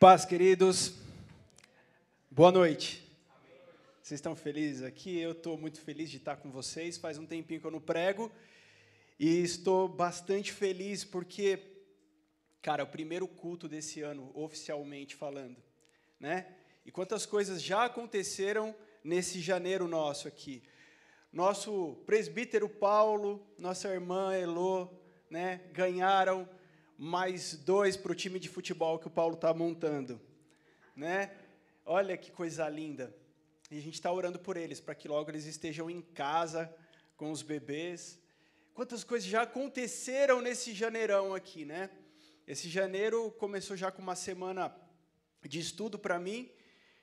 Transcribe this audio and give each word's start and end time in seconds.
Paz, 0.00 0.24
queridos. 0.24 0.94
Boa 2.30 2.50
noite. 2.50 3.06
Vocês 4.02 4.16
estão 4.16 4.34
felizes 4.34 4.82
aqui? 4.82 5.18
Eu 5.18 5.32
estou 5.32 5.58
muito 5.58 5.78
feliz 5.78 6.08
de 6.08 6.16
estar 6.16 6.36
com 6.36 6.50
vocês. 6.50 6.96
Faz 6.96 7.18
um 7.18 7.26
tempinho 7.26 7.60
que 7.60 7.66
eu 7.66 7.70
não 7.70 7.82
prego 7.82 8.32
e 9.18 9.42
estou 9.42 9.86
bastante 9.86 10.54
feliz 10.54 11.04
porque, 11.04 11.58
cara, 12.62 12.80
é 12.80 12.84
o 12.84 12.86
primeiro 12.86 13.28
culto 13.28 13.68
desse 13.68 14.00
ano, 14.00 14.30
oficialmente 14.34 15.14
falando, 15.14 15.58
né? 16.18 16.46
E 16.86 16.90
quantas 16.90 17.26
coisas 17.26 17.62
já 17.62 17.84
aconteceram 17.84 18.74
nesse 19.04 19.38
janeiro 19.38 19.86
nosso 19.86 20.26
aqui. 20.26 20.62
Nosso 21.30 22.02
presbítero 22.06 22.70
Paulo, 22.70 23.46
nossa 23.58 23.90
irmã 23.90 24.34
Elô, 24.34 24.88
né, 25.28 25.60
ganharam 25.74 26.48
mais 27.02 27.54
dois 27.54 27.96
para 27.96 28.12
o 28.12 28.14
time 28.14 28.38
de 28.38 28.46
futebol 28.46 28.98
que 28.98 29.06
o 29.06 29.10
Paulo 29.10 29.34
está 29.34 29.54
montando. 29.54 30.20
Né? 30.94 31.34
Olha 31.86 32.14
que 32.14 32.30
coisa 32.30 32.68
linda. 32.68 33.16
E 33.70 33.78
a 33.78 33.80
gente 33.80 33.94
está 33.94 34.12
orando 34.12 34.38
por 34.38 34.54
eles, 34.58 34.80
para 34.80 34.94
que 34.94 35.08
logo 35.08 35.30
eles 35.30 35.46
estejam 35.46 35.88
em 35.88 36.02
casa 36.02 36.70
com 37.16 37.30
os 37.30 37.40
bebês. 37.40 38.20
Quantas 38.74 39.02
coisas 39.02 39.26
já 39.26 39.42
aconteceram 39.42 40.42
nesse 40.42 40.74
janeirão 40.74 41.34
aqui, 41.34 41.64
né? 41.64 41.88
Esse 42.46 42.68
janeiro 42.68 43.30
começou 43.38 43.78
já 43.78 43.90
com 43.90 44.02
uma 44.02 44.14
semana 44.14 44.70
de 45.42 45.58
estudo 45.58 45.98
para 45.98 46.18
mim, 46.18 46.50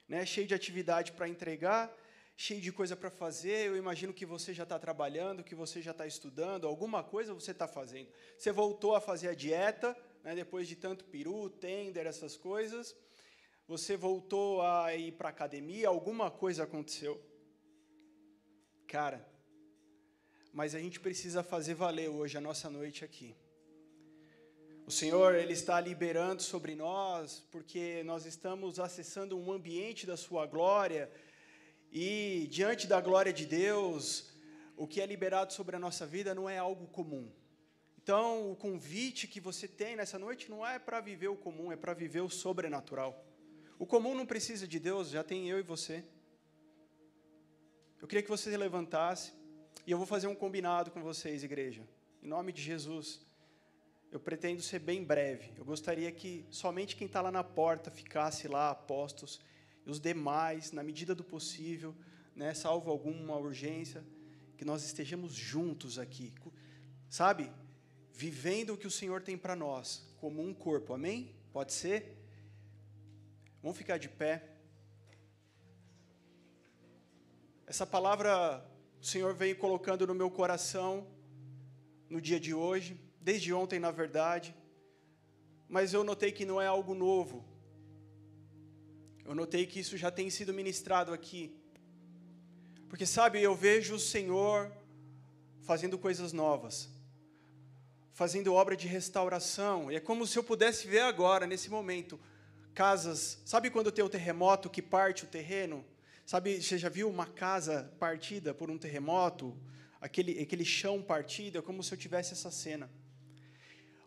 né? 0.07 0.27
cheio 0.27 0.45
de 0.45 0.53
atividade 0.53 1.11
para 1.13 1.27
entregar 1.27 1.91
cheio 2.39 2.61
de 2.61 2.71
coisa 2.71 2.95
para 2.95 3.09
fazer. 3.09 3.65
Eu 3.67 3.75
imagino 3.75 4.13
que 4.13 4.25
você 4.25 4.53
já 4.53 4.61
está 4.61 4.77
trabalhando, 4.77 5.43
que 5.43 5.55
você 5.55 5.81
já 5.81 5.91
está 5.91 6.05
estudando, 6.05 6.67
alguma 6.67 7.03
coisa 7.03 7.33
você 7.33 7.51
está 7.51 7.67
fazendo. 7.67 8.09
Você 8.37 8.51
voltou 8.51 8.95
a 8.95 9.01
fazer 9.01 9.29
a 9.29 9.33
dieta, 9.33 9.97
né, 10.23 10.35
depois 10.35 10.67
de 10.67 10.75
tanto 10.75 11.03
peru, 11.05 11.49
tender, 11.49 12.05
essas 12.05 12.37
coisas. 12.37 12.95
Você 13.67 13.97
voltou 13.97 14.61
a 14.61 14.95
ir 14.95 15.13
para 15.13 15.29
a 15.29 15.31
academia, 15.31 15.87
alguma 15.87 16.29
coisa 16.29 16.63
aconteceu. 16.63 17.19
Cara, 18.87 19.27
mas 20.53 20.75
a 20.75 20.79
gente 20.79 20.99
precisa 20.99 21.43
fazer 21.43 21.73
valer 21.73 22.07
hoje 22.07 22.37
a 22.37 22.41
nossa 22.41 22.69
noite 22.69 23.03
aqui. 23.03 23.35
O 24.85 24.91
Senhor, 24.91 25.35
Ele 25.35 25.51
está 25.51 25.81
liberando 25.81 26.41
sobre 26.41 26.73
nós, 26.73 27.45
porque 27.51 28.03
nós 28.05 28.25
estamos 28.25 28.79
acessando 28.79 29.37
um 29.37 29.51
ambiente 29.51 30.07
da 30.07 30.15
Sua 30.15 30.45
glória, 30.45 31.11
e 31.99 32.45
diante 32.45 32.85
da 32.85 33.01
glória 33.01 33.33
de 33.33 33.43
Deus, 33.43 34.31
o 34.75 34.85
que 34.85 35.01
é 35.01 35.05
liberado 35.07 35.51
sobre 35.51 35.75
a 35.75 35.79
nossa 35.79 36.05
vida 36.05 36.35
não 36.35 36.47
é 36.47 36.55
algo 36.55 36.85
comum. 36.85 37.27
Então, 37.97 38.51
o 38.51 38.55
convite 38.55 39.27
que 39.27 39.39
você 39.39 39.67
tem 39.67 39.95
nessa 39.95 40.19
noite 40.19 40.47
não 40.47 40.63
é 40.63 40.77
para 40.77 41.01
viver 41.01 41.29
o 41.29 41.35
comum, 41.35 41.71
é 41.71 41.75
para 41.75 41.95
viver 41.95 42.21
o 42.21 42.29
sobrenatural. 42.29 43.25
O 43.79 43.85
comum 43.87 44.13
não 44.13 44.27
precisa 44.27 44.67
de 44.67 44.79
Deus, 44.79 45.09
já 45.09 45.23
tem 45.23 45.49
eu 45.49 45.57
e 45.57 45.63
você. 45.63 46.05
Eu 47.99 48.07
queria 48.07 48.21
que 48.21 48.29
você 48.29 48.51
se 48.51 48.57
levantasse 48.57 49.33
e 49.83 49.89
eu 49.89 49.97
vou 49.97 50.05
fazer 50.05 50.27
um 50.27 50.35
combinado 50.35 50.91
com 50.91 51.01
vocês, 51.01 51.43
igreja. 51.43 51.81
Em 52.21 52.27
nome 52.27 52.51
de 52.51 52.61
Jesus. 52.61 53.25
Eu 54.11 54.19
pretendo 54.19 54.61
ser 54.61 54.77
bem 54.77 55.03
breve. 55.03 55.51
Eu 55.57 55.65
gostaria 55.65 56.11
que 56.11 56.45
somente 56.51 56.95
quem 56.95 57.07
está 57.07 57.21
lá 57.21 57.31
na 57.31 57.43
porta 57.43 57.89
ficasse 57.89 58.47
lá, 58.47 58.69
apostos 58.69 59.41
os 59.91 59.99
demais, 59.99 60.71
na 60.71 60.83
medida 60.83 61.15
do 61.15 61.23
possível, 61.23 61.95
né, 62.35 62.53
salvo 62.53 62.91
alguma 62.91 63.37
urgência, 63.37 64.03
que 64.57 64.65
nós 64.65 64.83
estejamos 64.83 65.33
juntos 65.33 65.97
aqui, 65.97 66.33
sabe? 67.09 67.51
Vivendo 68.11 68.73
o 68.73 68.77
que 68.77 68.87
o 68.87 68.91
Senhor 68.91 69.21
tem 69.21 69.37
para 69.37 69.55
nós, 69.55 70.07
como 70.19 70.41
um 70.41 70.53
corpo, 70.53 70.93
amém? 70.93 71.35
Pode 71.53 71.73
ser? 71.73 72.17
Vamos 73.61 73.77
ficar 73.77 73.97
de 73.97 74.09
pé. 74.09 74.57
Essa 77.65 77.85
palavra 77.85 78.65
o 79.01 79.05
Senhor 79.05 79.33
vem 79.33 79.53
colocando 79.53 80.07
no 80.07 80.15
meu 80.15 80.29
coração 80.29 81.07
no 82.09 82.19
dia 82.19 82.39
de 82.39 82.53
hoje, 82.53 82.99
desde 83.21 83.53
ontem, 83.53 83.79
na 83.79 83.91
verdade, 83.91 84.55
mas 85.67 85.93
eu 85.93 86.03
notei 86.03 86.31
que 86.31 86.45
não 86.45 86.61
é 86.61 86.67
algo 86.67 86.93
novo, 86.93 87.45
eu 89.27 89.35
notei 89.35 89.65
que 89.65 89.81
isso 89.81 89.97
já 89.97 90.09
tem 90.09 90.29
sido 90.29 90.53
ministrado 90.53 91.11
aqui. 91.11 91.53
Porque, 92.87 93.05
sabe, 93.05 93.41
eu 93.41 93.53
vejo 93.53 93.95
o 93.95 93.99
Senhor 93.99 94.71
fazendo 95.63 95.97
coisas 95.97 96.31
novas, 96.31 96.89
fazendo 98.13 98.53
obra 98.53 98.77
de 98.77 98.87
restauração, 98.87 99.91
e 99.91 99.97
é 99.97 99.99
como 99.99 100.25
se 100.25 100.39
eu 100.39 100.43
pudesse 100.43 100.87
ver 100.87 101.01
agora, 101.01 101.45
nesse 101.45 101.69
momento, 101.69 102.17
casas. 102.73 103.41
Sabe 103.43 103.69
quando 103.69 103.91
tem 103.91 104.03
o 104.03 104.07
terremoto 104.07 104.69
que 104.69 104.81
parte 104.81 105.25
o 105.25 105.27
terreno? 105.27 105.83
Sabe, 106.25 106.61
você 106.61 106.77
já 106.77 106.87
viu 106.87 107.09
uma 107.09 107.25
casa 107.25 107.93
partida 107.99 108.53
por 108.53 108.71
um 108.71 108.77
terremoto? 108.77 109.57
Aquele, 109.99 110.39
aquele 110.39 110.63
chão 110.63 111.01
partido, 111.01 111.57
é 111.57 111.61
como 111.61 111.83
se 111.83 111.93
eu 111.93 111.97
tivesse 111.97 112.31
essa 112.31 112.49
cena. 112.49 112.89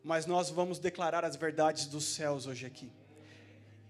Mas 0.03 0.25
nós 0.25 0.49
vamos 0.49 0.79
declarar 0.79 1.27
as 1.27 1.37
verdades 1.37 1.85
dos 1.87 2.05
céus 2.05 2.47
hoje 2.47 2.65
aqui. 2.65 2.91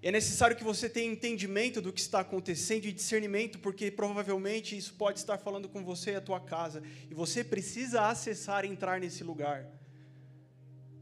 É 0.03 0.11
necessário 0.11 0.57
que 0.57 0.65
você 0.65 0.89
tenha 0.89 1.13
entendimento 1.13 1.83
do 1.83 1.93
que 1.93 2.01
está 2.01 2.21
acontecendo 2.21 2.87
e 2.87 2.93
discernimento, 2.93 3.59
porque 3.59 3.91
provavelmente 3.91 4.77
isso 4.77 4.95
pode 4.95 5.19
estar 5.19 5.37
falando 5.37 5.69
com 5.69 5.85
você 5.85 6.13
e 6.13 6.17
a 6.17 6.21
tua 6.21 6.41
casa, 6.41 6.83
e 7.11 7.15
você 7.15 7.45
precisa 7.45 8.03
acessar 8.03 8.65
e 8.65 8.69
entrar 8.69 8.99
nesse 8.99 9.23
lugar. 9.23 9.67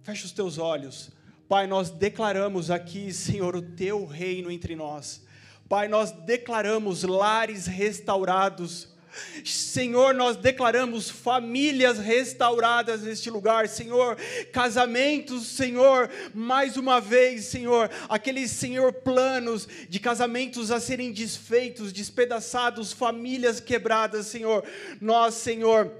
Feche 0.02 0.24
os 0.24 0.32
teus 0.32 0.58
olhos. 0.58 1.10
Pai, 1.48 1.66
nós 1.66 1.90
declaramos 1.90 2.70
aqui, 2.70 3.12
Senhor, 3.12 3.54
o 3.54 3.62
teu 3.62 4.04
reino 4.04 4.50
entre 4.50 4.74
nós. 4.74 5.24
Pai, 5.68 5.86
nós 5.86 6.10
declaramos 6.10 7.04
lares 7.04 7.66
restaurados 7.66 8.97
Senhor, 9.44 10.14
nós 10.14 10.36
declaramos 10.36 11.10
famílias 11.10 11.98
restauradas 11.98 13.02
neste 13.02 13.30
lugar, 13.30 13.68
Senhor, 13.68 14.16
casamentos, 14.52 15.46
Senhor, 15.46 16.10
mais 16.34 16.76
uma 16.76 17.00
vez, 17.00 17.44
Senhor, 17.46 17.90
aqueles, 18.08 18.50
Senhor, 18.50 18.92
planos 18.92 19.68
de 19.88 20.00
casamentos 20.00 20.70
a 20.70 20.80
serem 20.80 21.12
desfeitos, 21.12 21.92
despedaçados, 21.92 22.92
famílias 22.92 23.60
quebradas, 23.60 24.26
Senhor, 24.26 24.64
nós, 25.00 25.34
Senhor, 25.34 25.92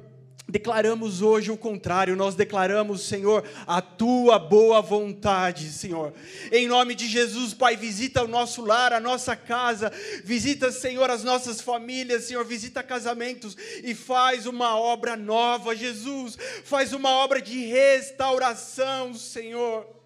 Declaramos 0.51 1.21
hoje 1.21 1.51
o 1.51 1.59
contrário, 1.59 2.17
nós 2.17 2.35
declaramos, 2.35 3.03
Senhor, 3.03 3.45
a 3.67 3.83
tua 3.83 4.39
boa 4.39 4.81
vontade, 4.81 5.71
Senhor. 5.71 6.15
Em 6.51 6.67
nome 6.67 6.95
de 6.95 7.07
Jesus, 7.07 7.53
Pai, 7.53 7.77
visita 7.77 8.25
o 8.25 8.29
nosso 8.29 8.65
lar, 8.65 8.95
a 8.95 8.99
nossa 8.99 9.37
casa, 9.37 9.93
visita, 10.25 10.73
Senhor, 10.73 11.11
as 11.11 11.23
nossas 11.23 11.61
famílias, 11.61 12.25
Senhor, 12.25 12.47
visita 12.47 12.83
casamentos 12.83 13.59
e 13.85 13.95
faz 13.95 14.47
uma 14.47 14.75
obra 14.75 15.17
nova, 15.17 15.77
Jesus. 15.77 16.39
Faz 16.65 16.95
uma 16.95 17.11
obra 17.11 17.43
de 17.43 17.67
restauração, 17.67 19.13
Senhor. 19.13 19.98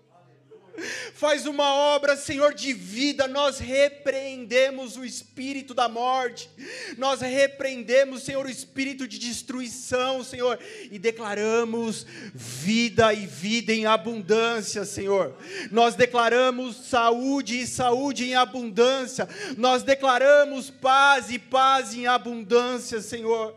Faz 1.15 1.47
uma 1.47 1.75
obra, 1.75 2.17
Senhor, 2.17 2.55
de 2.55 2.73
vida. 2.73 3.29
Nós 3.29 3.59
repreendemos 3.59 4.97
o 4.97 5.05
espírito 5.05 5.75
da 5.75 5.89
morte. 5.89 6.51
Nós 6.97 7.21
repreendemos, 7.21 8.23
Senhor, 8.23 8.47
o 8.47 8.51
espírito 8.51 9.07
de 9.07 9.19
destruição, 9.19 10.25
Senhor, 10.25 10.59
e 10.91 10.99
declaramos 10.99 12.07
vida 12.35 13.13
e 13.13 13.27
vida 13.27 13.73
em 13.73 13.87
abundância, 13.87 14.85
Senhor. 14.85 15.37
Nós 15.71 15.95
declaramos 15.95 16.89
saúde 16.89 17.61
e 17.61 17.67
saúde 17.67 18.25
em 18.25 18.35
abundância. 18.35 19.29
Nós 19.57 19.83
declaramos 19.83 20.71
paz 20.71 21.31
e 21.31 21.39
paz 21.39 21.95
em 21.95 22.07
abundância, 22.07 23.01
Senhor. 23.01 23.55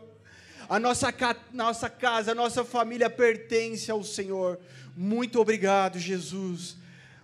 A 0.68 0.78
nossa, 0.80 1.14
nossa 1.52 1.88
casa, 1.88 2.32
a 2.32 2.34
nossa 2.34 2.64
família 2.64 3.08
pertence 3.08 3.90
ao 3.90 4.02
Senhor. 4.02 4.58
Muito 4.96 5.40
obrigado, 5.40 5.98
Jesus. 5.98 6.76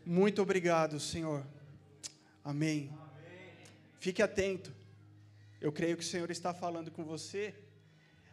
Muito 0.04 0.42
obrigado, 0.42 0.98
Senhor. 0.98 1.46
Amém. 2.42 2.90
Amém. 2.92 3.54
Fique 4.00 4.20
atento. 4.20 4.74
Eu 5.60 5.70
creio 5.70 5.96
que 5.96 6.02
o 6.02 6.06
Senhor 6.06 6.28
está 6.28 6.52
falando 6.52 6.90
com 6.90 7.04
você. 7.04 7.54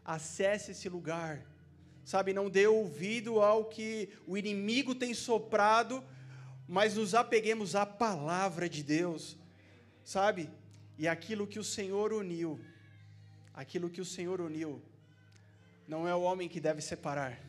Acesse 0.03 0.71
esse 0.71 0.89
lugar. 0.89 1.45
Sabe, 2.03 2.33
não 2.33 2.49
dê 2.49 2.65
ouvido 2.65 3.39
ao 3.39 3.65
que 3.65 4.09
o 4.25 4.35
inimigo 4.35 4.95
tem 4.95 5.13
soprado, 5.13 6.03
mas 6.67 6.95
nos 6.95 7.13
apeguemos 7.13 7.75
à 7.75 7.85
palavra 7.85 8.67
de 8.67 8.81
Deus. 8.81 9.37
Sabe? 10.03 10.49
E 10.97 11.07
aquilo 11.07 11.45
que 11.45 11.59
o 11.59 11.63
Senhor 11.63 12.11
uniu, 12.11 12.59
aquilo 13.53 13.91
que 13.91 14.01
o 14.01 14.05
Senhor 14.05 14.41
uniu, 14.41 14.81
não 15.87 16.07
é 16.07 16.15
o 16.15 16.21
homem 16.21 16.49
que 16.49 16.59
deve 16.59 16.81
separar. 16.81 17.39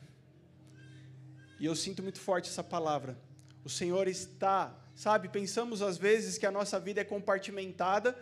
E 1.58 1.64
eu 1.64 1.74
sinto 1.74 2.02
muito 2.02 2.20
forte 2.20 2.50
essa 2.50 2.62
palavra 2.62 3.16
o 3.64 3.68
Senhor 3.68 4.08
está, 4.08 4.76
sabe? 4.94 5.28
Pensamos 5.28 5.82
às 5.82 5.98
vezes 5.98 6.38
que 6.38 6.46
a 6.46 6.50
nossa 6.50 6.78
vida 6.80 7.00
é 7.00 7.04
compartimentada 7.04 8.16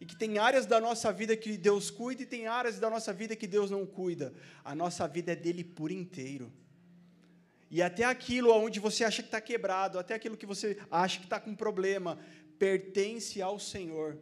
e 0.00 0.06
que 0.06 0.16
tem 0.16 0.38
áreas 0.38 0.66
da 0.66 0.80
nossa 0.80 1.12
vida 1.12 1.36
que 1.36 1.56
Deus 1.56 1.90
cuida 1.90 2.22
e 2.22 2.26
tem 2.26 2.46
áreas 2.46 2.78
da 2.78 2.90
nossa 2.90 3.12
vida 3.12 3.36
que 3.36 3.46
Deus 3.46 3.70
não 3.70 3.86
cuida. 3.86 4.32
A 4.64 4.74
nossa 4.74 5.06
vida 5.06 5.32
é 5.32 5.36
dele 5.36 5.64
por 5.64 5.90
inteiro. 5.90 6.52
E 7.70 7.82
até 7.82 8.04
aquilo 8.04 8.52
onde 8.52 8.78
você 8.78 9.04
acha 9.04 9.22
que 9.22 9.28
está 9.28 9.40
quebrado, 9.40 9.98
até 9.98 10.14
aquilo 10.14 10.36
que 10.36 10.46
você 10.46 10.78
acha 10.90 11.18
que 11.18 11.24
está 11.24 11.40
com 11.40 11.54
problema, 11.54 12.18
pertence 12.58 13.42
ao 13.42 13.58
Senhor. 13.58 14.18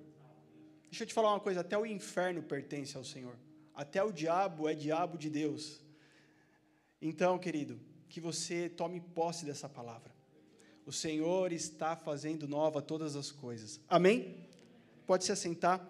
Deixa 0.85 1.05
eu 1.05 1.07
te 1.07 1.15
falar 1.15 1.31
uma 1.31 1.41
coisa: 1.41 1.61
até 1.61 1.77
o 1.77 1.85
inferno 1.85 2.43
pertence 2.43 2.97
ao 2.97 3.05
Senhor. 3.05 3.37
Até 3.75 4.03
o 4.03 4.13
diabo 4.13 4.69
é 4.69 4.75
diabo 4.75 5.19
de 5.19 5.29
Deus. 5.29 5.81
Então, 7.01 7.39
querido, 7.39 7.81
que 8.09 8.21
você 8.21 8.69
tome 8.69 9.01
posse 9.01 9.45
dessa 9.45 9.69
palavra. 9.69 10.22
O 10.85 10.93
Senhor 10.93 11.53
está 11.53 11.95
fazendo 11.95 12.49
nova 12.49 12.83
todas 12.83 13.15
as 13.15 13.31
coisas. 13.31 13.81
Amém? 13.89 14.49
Pode 15.07 15.25
se 15.25 15.33
assentar. 15.33 15.81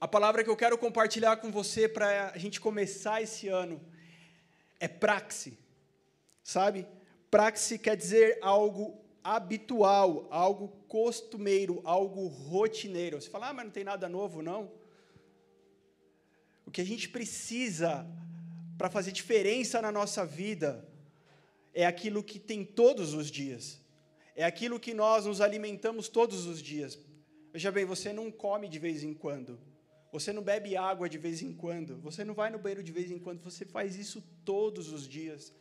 A 0.00 0.06
palavra 0.06 0.44
que 0.44 0.50
eu 0.50 0.56
quero 0.56 0.76
compartilhar 0.76 1.36
com 1.38 1.50
você 1.50 1.88
para 1.88 2.30
a 2.30 2.38
gente 2.38 2.60
começar 2.60 3.22
esse 3.22 3.48
ano 3.48 3.80
é 4.78 4.88
praxe. 4.88 5.58
Sabe? 6.42 6.86
Praxe 7.30 7.78
quer 7.78 7.96
dizer 7.96 8.38
algo 8.42 8.98
habitual, 9.22 10.26
algo 10.30 10.68
costumeiro, 10.88 11.80
algo 11.84 12.26
rotineiro. 12.26 13.20
Você 13.20 13.30
fala, 13.30 13.48
ah, 13.48 13.52
mas 13.52 13.64
não 13.66 13.72
tem 13.72 13.84
nada 13.84 14.08
novo, 14.08 14.42
não. 14.42 14.70
O 16.66 16.70
que 16.70 16.80
a 16.80 16.84
gente 16.84 17.08
precisa 17.08 18.06
para 18.76 18.90
fazer 18.90 19.12
diferença 19.12 19.80
na 19.80 19.92
nossa 19.92 20.24
vida 20.24 20.89
é 21.72 21.86
aquilo 21.86 22.22
que 22.22 22.38
tem 22.38 22.64
todos 22.64 23.14
os 23.14 23.30
dias. 23.30 23.80
É 24.34 24.44
aquilo 24.44 24.80
que 24.80 24.94
nós 24.94 25.26
nos 25.26 25.40
alimentamos 25.40 26.08
todos 26.08 26.46
os 26.46 26.62
dias. 26.62 26.98
Veja 27.52 27.70
bem, 27.70 27.84
você 27.84 28.12
não 28.12 28.30
come 28.30 28.68
de 28.68 28.78
vez 28.78 29.02
em 29.02 29.12
quando. 29.12 29.60
Você 30.12 30.32
não 30.32 30.42
bebe 30.42 30.76
água 30.76 31.08
de 31.08 31.18
vez 31.18 31.42
em 31.42 31.52
quando. 31.52 32.00
Você 32.00 32.24
não 32.24 32.34
vai 32.34 32.50
no 32.50 32.58
banheiro 32.58 32.82
de 32.82 32.92
vez 32.92 33.10
em 33.10 33.18
quando. 33.18 33.42
Você 33.42 33.64
faz 33.64 33.96
isso 33.96 34.22
todos 34.44 34.92
os 34.92 35.06
dias. 35.06 35.52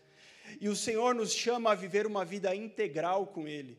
E 0.60 0.70
o 0.70 0.76
Senhor 0.76 1.14
nos 1.14 1.34
chama 1.34 1.72
a 1.72 1.76
viver 1.76 2.08
uma 2.08 2.26
vida 2.26 2.56
integral 2.56 3.28
com 3.28 3.48
Ele. 3.48 3.78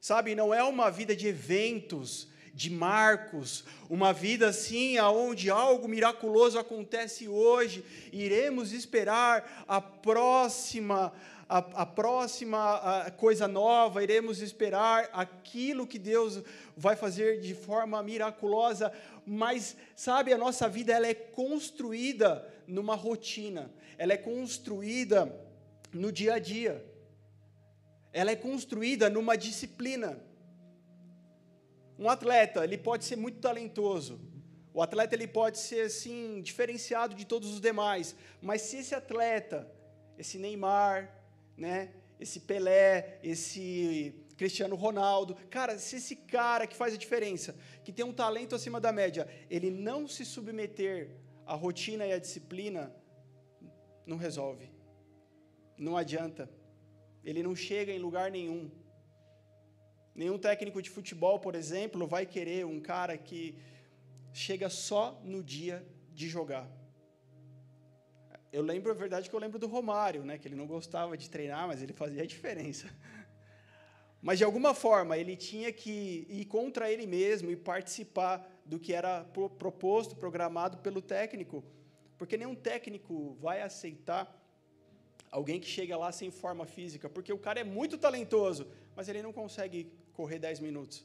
Sabe, 0.00 0.34
não 0.34 0.54
é 0.54 0.62
uma 0.62 0.90
vida 0.90 1.16
de 1.16 1.26
eventos, 1.26 2.28
de 2.54 2.70
marcos, 2.70 3.64
uma 3.90 4.14
vida 4.14 4.48
assim, 4.48 4.96
aonde 4.96 5.50
algo 5.50 5.86
miraculoso 5.86 6.58
acontece 6.58 7.28
hoje, 7.28 7.84
iremos 8.10 8.72
esperar 8.72 9.64
a 9.68 9.78
próxima 9.78 11.12
a, 11.48 11.58
a 11.58 11.86
próxima 11.86 13.04
a 13.06 13.10
coisa 13.10 13.46
nova, 13.46 14.02
iremos 14.02 14.40
esperar 14.40 15.08
aquilo 15.12 15.86
que 15.86 15.98
Deus 15.98 16.42
vai 16.76 16.96
fazer 16.96 17.40
de 17.40 17.54
forma 17.54 18.02
miraculosa, 18.02 18.92
mas 19.24 19.76
sabe, 19.94 20.32
a 20.32 20.38
nossa 20.38 20.68
vida 20.68 20.92
ela 20.92 21.06
é 21.06 21.14
construída 21.14 22.46
numa 22.66 22.94
rotina, 22.94 23.70
ela 23.96 24.12
é 24.12 24.16
construída 24.16 25.32
no 25.92 26.12
dia 26.12 26.34
a 26.34 26.38
dia. 26.38 26.84
Ela 28.12 28.30
é 28.30 28.36
construída 28.36 29.10
numa 29.10 29.36
disciplina. 29.36 30.18
Um 31.98 32.08
atleta, 32.08 32.64
ele 32.64 32.78
pode 32.78 33.04
ser 33.04 33.16
muito 33.16 33.40
talentoso. 33.40 34.20
O 34.72 34.82
atleta 34.82 35.14
ele 35.14 35.26
pode 35.26 35.58
ser 35.58 35.86
assim 35.86 36.40
diferenciado 36.42 37.14
de 37.14 37.24
todos 37.24 37.50
os 37.50 37.60
demais, 37.60 38.14
mas 38.42 38.60
se 38.62 38.76
esse 38.78 38.94
atleta, 38.94 39.70
esse 40.18 40.38
Neymar, 40.38 41.15
né, 41.56 41.92
esse 42.18 42.40
Pelé, 42.40 43.18
esse 43.22 44.14
Cristiano 44.36 44.76
Ronaldo, 44.76 45.34
cara, 45.50 45.78
se 45.78 45.96
esse 45.96 46.16
cara 46.16 46.66
que 46.66 46.76
faz 46.76 46.94
a 46.94 46.98
diferença, 46.98 47.54
que 47.84 47.92
tem 47.92 48.04
um 48.04 48.12
talento 48.12 48.54
acima 48.54 48.80
da 48.80 48.92
média, 48.92 49.28
ele 49.50 49.70
não 49.70 50.06
se 50.06 50.24
submeter 50.24 51.10
à 51.46 51.54
rotina 51.54 52.06
e 52.06 52.12
à 52.12 52.18
disciplina, 52.18 52.94
não 54.06 54.16
resolve 54.16 54.76
não 55.78 55.96
adianta. 55.96 56.48
Ele 57.24 57.42
não 57.42 57.54
chega 57.54 57.92
em 57.92 57.98
lugar 57.98 58.30
nenhum. 58.30 58.70
Nenhum 60.14 60.38
técnico 60.38 60.80
de 60.80 60.88
futebol, 60.88 61.38
por 61.38 61.54
exemplo, 61.54 62.06
vai 62.06 62.24
querer 62.24 62.64
um 62.64 62.80
cara 62.80 63.18
que 63.18 63.58
chega 64.32 64.70
só 64.70 65.20
no 65.24 65.42
dia 65.42 65.86
de 66.12 66.28
jogar. 66.28 66.66
Eu 68.56 68.62
lembro, 68.62 68.90
a 68.90 68.94
verdade, 68.94 69.28
que 69.28 69.36
eu 69.36 69.38
lembro 69.38 69.58
do 69.58 69.66
Romário, 69.66 70.24
né, 70.24 70.38
que 70.38 70.48
ele 70.48 70.54
não 70.54 70.66
gostava 70.66 71.14
de 71.14 71.28
treinar, 71.28 71.68
mas 71.68 71.82
ele 71.82 71.92
fazia 71.92 72.22
a 72.22 72.26
diferença. 72.34 72.86
Mas, 74.26 74.38
de 74.38 74.44
alguma 74.44 74.72
forma, 74.72 75.18
ele 75.18 75.36
tinha 75.36 75.70
que 75.70 76.26
ir 76.30 76.46
contra 76.46 76.90
ele 76.90 77.06
mesmo 77.06 77.50
e 77.50 77.54
participar 77.54 78.34
do 78.64 78.78
que 78.80 78.94
era 78.94 79.24
proposto, 79.58 80.16
programado 80.16 80.78
pelo 80.78 81.02
técnico, 81.02 81.62
porque 82.16 82.38
nenhum 82.38 82.54
técnico 82.54 83.36
vai 83.38 83.60
aceitar 83.60 84.24
alguém 85.30 85.60
que 85.60 85.68
chega 85.68 85.94
lá 85.98 86.10
sem 86.10 86.30
forma 86.30 86.64
física, 86.64 87.10
porque 87.10 87.32
o 87.32 87.38
cara 87.38 87.60
é 87.60 87.64
muito 87.78 87.98
talentoso, 87.98 88.66
mas 88.96 89.06
ele 89.06 89.22
não 89.22 89.34
consegue 89.34 89.92
correr 90.14 90.38
10 90.38 90.60
minutos. 90.60 91.04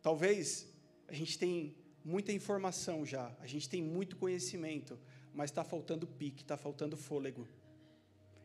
Talvez 0.00 0.72
a 1.08 1.12
gente 1.12 1.36
tem 1.36 1.74
muita 2.04 2.30
informação 2.32 3.04
já, 3.04 3.36
a 3.40 3.46
gente 3.46 3.68
tem 3.68 3.82
muito 3.82 4.16
conhecimento, 4.16 4.96
mas 5.34 5.50
está 5.50 5.64
faltando 5.64 6.06
pique, 6.06 6.42
está 6.42 6.56
faltando 6.56 6.96
fôlego. 6.96 7.46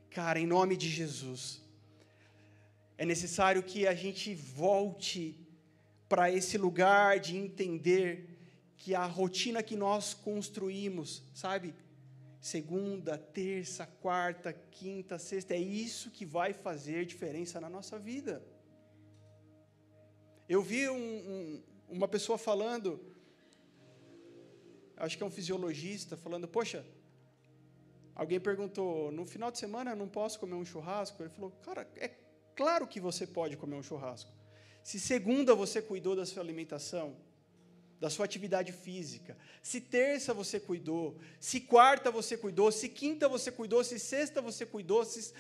Cara, 0.09 0.39
em 0.39 0.47
nome 0.47 0.77
de 0.77 0.89
Jesus, 0.89 1.61
é 2.97 3.05
necessário 3.05 3.61
que 3.63 3.85
a 3.85 3.93
gente 3.93 4.33
volte 4.33 5.39
para 6.07 6.31
esse 6.31 6.57
lugar 6.57 7.19
de 7.19 7.35
entender 7.35 8.29
que 8.77 8.93
a 8.93 9.05
rotina 9.05 9.63
que 9.63 9.75
nós 9.75 10.13
construímos, 10.13 11.23
sabe, 11.33 11.73
segunda, 12.39 13.17
terça, 13.17 13.85
quarta, 13.85 14.53
quinta, 14.53 15.17
sexta, 15.17 15.53
é 15.55 15.59
isso 15.59 16.11
que 16.11 16.25
vai 16.25 16.53
fazer 16.53 17.05
diferença 17.05 17.59
na 17.59 17.69
nossa 17.69 17.97
vida. 17.97 18.43
Eu 20.47 20.61
vi 20.61 20.87
um, 20.87 20.95
um, 20.95 21.63
uma 21.89 22.07
pessoa 22.07 22.37
falando, 22.37 23.01
acho 24.97 25.18
que 25.18 25.24
é 25.24 25.25
um 25.25 25.31
fisiologista, 25.31 26.15
falando: 26.18 26.47
Poxa, 26.47 26.86
alguém 28.13 28.39
perguntou, 28.39 29.12
no 29.12 29.25
final 29.25 29.51
de 29.51 29.57
semana 29.57 29.92
eu 29.92 29.95
não 29.95 30.07
posso 30.07 30.39
comer 30.39 30.56
um 30.56 30.65
churrasco? 30.65 31.21
Ele 31.21 31.30
falou: 31.30 31.51
Cara, 31.63 31.88
é 31.95 32.09
claro 32.56 32.88
que 32.88 33.00
você 33.00 33.25
pode 33.25 33.57
comer 33.57 33.75
um 33.75 33.83
churrasco. 33.83 34.31
Se 34.83 35.00
segunda 35.00 35.56
você 35.56 35.81
cuidou 35.81 36.15
da 36.15 36.25
sua 36.25 36.44
alimentação, 36.44 37.15
da 38.00 38.09
sua 38.09 38.25
atividade 38.25 38.71
física. 38.71 39.38
Se 39.62 39.81
terça 39.81 40.33
você 40.33 40.59
cuidou, 40.59 41.18
se 41.39 41.62
quarta 41.62 42.12
você 42.12 42.38
cuidou, 42.38 42.71
se 42.71 42.89
quinta 42.89 43.27
você 43.27 43.51
cuidou, 43.51 43.83
se 43.83 43.97
sexta 43.97 44.42
você 44.42 44.65
cuidou, 44.65 45.03
se... 45.06 45.33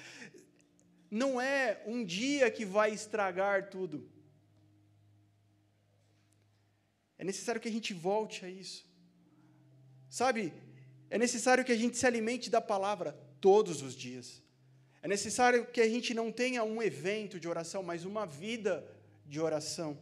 não 1.11 1.39
é 1.39 1.83
um 1.85 2.03
dia 2.03 2.49
que 2.49 2.65
vai 2.65 2.91
estragar 2.91 3.69
tudo. 3.69 4.09
É 7.17 7.23
necessário 7.23 7.61
que 7.61 7.67
a 7.67 7.71
gente 7.71 7.93
volte 7.93 8.45
a 8.45 8.49
isso. 8.49 8.85
Sabe? 10.19 10.53
É 11.09 11.17
necessário 11.17 11.65
que 11.65 11.73
a 11.73 11.79
gente 11.81 11.97
se 11.97 12.07
alimente 12.07 12.49
da 12.49 12.61
palavra 12.61 13.11
todos 13.41 13.81
os 13.81 13.93
dias. 13.93 14.41
É 15.01 15.09
necessário 15.09 15.65
que 15.73 15.81
a 15.81 15.89
gente 15.89 16.13
não 16.13 16.31
tenha 16.31 16.63
um 16.63 16.81
evento 16.81 17.37
de 17.37 17.49
oração, 17.49 17.83
mas 17.83 18.05
uma 18.05 18.25
vida 18.25 18.73
de 19.25 19.41
oração. 19.41 19.97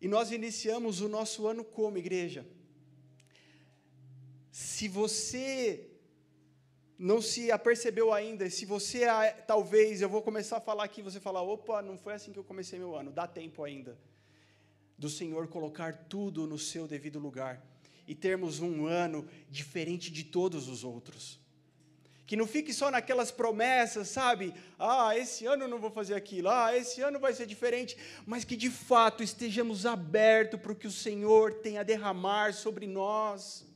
E 0.00 0.08
nós 0.08 0.32
iniciamos 0.32 1.02
o 1.02 1.10
nosso 1.10 1.46
ano 1.46 1.62
como 1.62 1.98
igreja. 1.98 2.46
Se 4.50 4.88
você 4.88 5.90
não 6.98 7.20
se 7.20 7.52
apercebeu 7.52 8.14
ainda, 8.14 8.48
se 8.48 8.64
você 8.64 9.00
talvez, 9.46 10.00
eu 10.00 10.08
vou 10.08 10.22
começar 10.22 10.56
a 10.56 10.66
falar 10.70 10.84
aqui, 10.84 11.02
você 11.02 11.20
fala, 11.20 11.42
opa, 11.42 11.82
não 11.82 11.98
foi 11.98 12.14
assim 12.14 12.32
que 12.32 12.38
eu 12.38 12.50
comecei 12.52 12.78
meu 12.78 12.96
ano, 12.96 13.12
dá 13.12 13.26
tempo 13.26 13.62
ainda. 13.62 13.98
Do 14.96 15.10
Senhor 15.10 15.48
colocar 15.48 16.06
tudo 16.14 16.46
no 16.46 16.58
seu 16.58 16.88
devido 16.88 17.18
lugar 17.18 17.68
e 18.10 18.14
termos 18.14 18.58
um 18.58 18.86
ano 18.86 19.24
diferente 19.48 20.10
de 20.10 20.24
todos 20.24 20.66
os 20.66 20.82
outros 20.82 21.40
que 22.30 22.36
não 22.36 22.46
fique 22.46 22.72
só 22.72 22.92
naquelas 22.92 23.32
promessas, 23.32 24.08
sabe? 24.08 24.54
Ah, 24.78 25.18
esse 25.18 25.46
ano 25.46 25.64
eu 25.64 25.68
não 25.68 25.80
vou 25.80 25.90
fazer 25.90 26.14
aquilo, 26.14 26.48
ah, 26.48 26.76
esse 26.76 27.00
ano 27.02 27.18
vai 27.18 27.32
ser 27.32 27.44
diferente, 27.44 27.96
mas 28.24 28.44
que 28.44 28.56
de 28.56 28.70
fato 28.70 29.20
estejamos 29.20 29.84
abertos 29.84 30.60
para 30.60 30.70
o 30.70 30.76
que 30.76 30.86
o 30.86 30.92
Senhor 30.92 31.54
tem 31.54 31.76
a 31.76 31.82
derramar 31.82 32.54
sobre 32.54 32.86
nós. 32.86 33.66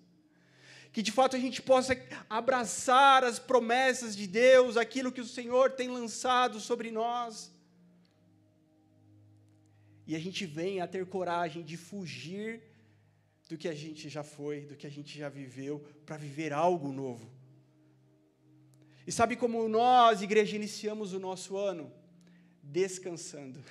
Que 0.93 1.03
de 1.03 1.11
fato 1.11 1.35
a 1.35 1.41
gente 1.41 1.61
possa 1.61 2.01
abraçar 2.31 3.25
as 3.25 3.41
promessas 3.41 4.15
de 4.15 4.29
Deus, 4.29 4.77
aquilo 4.77 5.11
que 5.11 5.21
o 5.21 5.27
Senhor 5.27 5.73
tem 5.73 5.89
lançado 5.89 6.61
sobre 6.61 6.93
nós. 6.93 7.51
E 10.07 10.15
a 10.15 10.21
gente 10.21 10.47
venha 10.47 10.85
a 10.85 10.87
ter 10.87 11.05
coragem 11.07 11.65
de 11.65 11.77
fugir 11.77 12.63
do 13.49 13.57
que 13.59 13.69
a 13.69 13.75
gente 13.75 14.09
já 14.09 14.23
foi, 14.23 14.63
do 14.63 14.77
que 14.77 14.87
a 14.87 14.91
gente 14.91 15.19
já 15.19 15.29
viveu, 15.29 15.81
para 16.07 16.17
viver 16.17 16.53
algo 16.53 16.93
novo 16.93 17.35
e 19.07 19.13
sabe 19.13 19.37
como 19.37 19.69
nós, 19.69 20.23
igreja, 20.23 20.57
iniciamos 20.57 21.13
o 21.13 21.21
nosso 21.21 21.57
ano? 21.57 21.93
Descansando. 22.63 23.63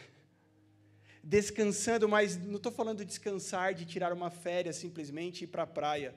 Descansando, 1.24 2.08
mas 2.08 2.38
não 2.38 2.58
estou 2.58 2.72
falando 2.72 3.00
de 3.00 3.06
descansar, 3.06 3.74
de 3.74 3.86
tirar 3.86 4.14
uma 4.14 4.30
férias 4.30 4.76
simplesmente 4.76 5.46
ir 5.46 5.48
para 5.48 5.64
a 5.64 5.68
praia. 5.68 6.14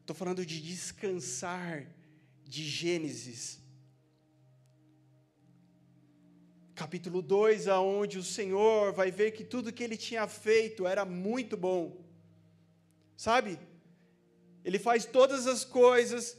Estou 0.00 0.16
falando 0.16 0.46
de 0.46 0.62
descansar 0.62 1.86
de 2.44 2.64
Gênesis. 2.64 3.60
Capítulo 6.80 7.20
2, 7.20 7.68
aonde 7.68 8.16
o 8.16 8.22
Senhor 8.22 8.90
vai 8.94 9.10
ver 9.10 9.32
que 9.32 9.44
tudo 9.44 9.70
que 9.70 9.84
ele 9.84 9.98
tinha 9.98 10.26
feito 10.26 10.86
era 10.86 11.04
muito 11.04 11.54
bom. 11.54 12.02
Sabe? 13.14 13.58
Ele 14.64 14.78
faz 14.78 15.04
todas 15.04 15.46
as 15.46 15.62
coisas. 15.62 16.38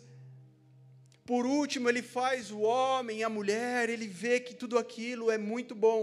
Por 1.28 1.46
último, 1.46 1.88
ele 1.88 2.02
faz 2.02 2.50
o 2.50 2.62
homem, 2.62 3.24
a 3.24 3.30
mulher, 3.30 3.88
ele 3.88 4.08
vê 4.08 4.40
que 4.40 4.56
tudo 4.56 4.80
aquilo 4.80 5.30
é 5.30 5.38
muito 5.38 5.76
bom. 5.76 6.02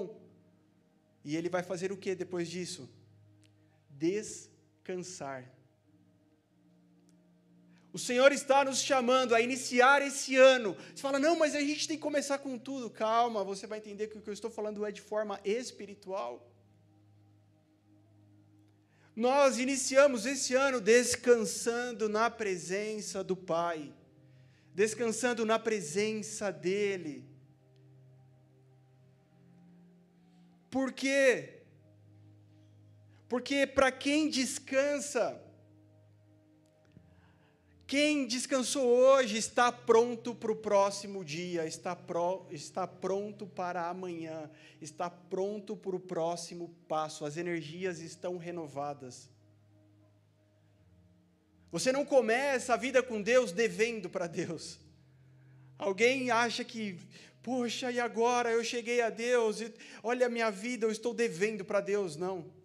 E 1.25 1.37
ele 1.37 1.49
vai 1.49 1.65
fazer 1.65 1.91
o 1.91 1.97
que 1.97 2.15
depois 2.15 2.49
disso? 2.49 2.89
Descansar. 3.91 5.53
O 7.93 7.99
Senhor 7.99 8.33
está 8.33 8.65
nos 8.65 8.81
chamando 8.83 9.35
a 9.35 9.41
iniciar 9.41 10.03
esse 10.03 10.37
ano. 10.37 10.77
Você 10.95 11.01
fala, 11.01 11.19
não, 11.19 11.39
mas 11.39 11.55
a 11.55 11.61
gente 11.61 11.89
tem 11.89 11.97
que 11.97 12.03
começar 12.03 12.39
com 12.39 12.59
tudo. 12.59 12.91
Calma, 12.91 13.43
você 13.43 13.67
vai 13.67 13.79
entender 13.79 14.09
que 14.09 14.19
o 14.19 14.21
que 14.21 14.29
eu 14.29 14.35
estou 14.35 14.51
falando 14.51 14.85
é 14.85 14.93
de 14.93 15.01
forma 15.01 15.41
espiritual. 15.45 16.47
Nós 19.17 19.59
iniciamos 19.59 20.27
esse 20.27 20.55
ano 20.55 20.81
descansando 20.81 22.09
na 22.09 22.31
presença 22.31 23.25
do 23.25 23.35
Pai, 23.35 23.93
descansando 24.75 25.45
na 25.45 25.59
presença 25.59 26.53
dEle. 26.53 27.25
Por 30.71 30.93
quê? 30.93 31.63
Porque 33.29 33.67
para 33.67 33.91
quem 33.91 34.29
descansa, 34.29 35.43
quem 37.89 38.27
descansou 38.27 38.87
hoje 38.87 39.39
está 39.39 39.73
pronto 39.73 40.35
para 40.35 40.53
o 40.53 40.57
próximo 40.57 41.25
dia, 41.25 41.65
está, 41.65 41.97
pro, 41.97 42.47
está 42.51 42.87
pronto 42.87 43.47
para 43.47 43.89
amanhã, 43.89 44.51
está 44.79 45.09
pronto 45.09 45.75
para 45.75 45.97
o 45.97 45.99
próximo 45.99 46.69
passo, 46.87 47.25
as 47.25 47.39
energias 47.39 48.01
estão 48.01 48.37
renovadas. 48.37 49.31
Você 51.73 51.91
não 51.91 52.05
começa 52.05 52.75
a 52.75 52.77
vida 52.77 53.03
com 53.03 53.23
Deus 53.23 53.53
devendo 53.53 54.11
para 54.11 54.27
Deus. 54.27 54.79
Alguém 55.79 56.31
acha 56.31 56.63
que, 56.63 56.99
poxa, 57.43 57.91
e 57.91 57.99
agora 57.99 58.51
eu 58.51 58.63
cheguei 58.63 59.01
a 59.01 59.09
Deus, 59.09 59.63
e 59.63 59.73
olha 60.03 60.27
a 60.27 60.31
minha 60.31 60.51
vida, 60.51 60.85
eu 60.85 60.91
estou 60.91 61.15
devendo 61.15 61.65
para 61.65 61.81
Deus. 61.81 62.17
Não. 62.17 62.58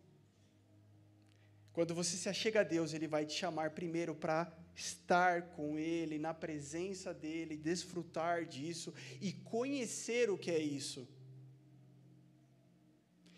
Quando 1.74 1.96
você 1.96 2.16
se 2.16 2.30
achega 2.30 2.62
a 2.62 2.64
Deus, 2.64 2.94
Ele 2.94 3.08
vai 3.08 3.26
te 3.26 3.34
chamar 3.34 3.72
primeiro 3.72 4.14
para 4.14 4.52
estar 4.76 5.42
com 5.56 5.78
Ele, 5.78 6.20
na 6.20 6.32
presença 6.32 7.12
dEle, 7.12 7.58
desfrutar 7.58 8.46
disso 8.46 8.94
e 9.20 9.34
conhecer 9.34 10.30
o 10.30 10.38
que 10.38 10.52
é 10.52 10.60
isso. 10.60 11.08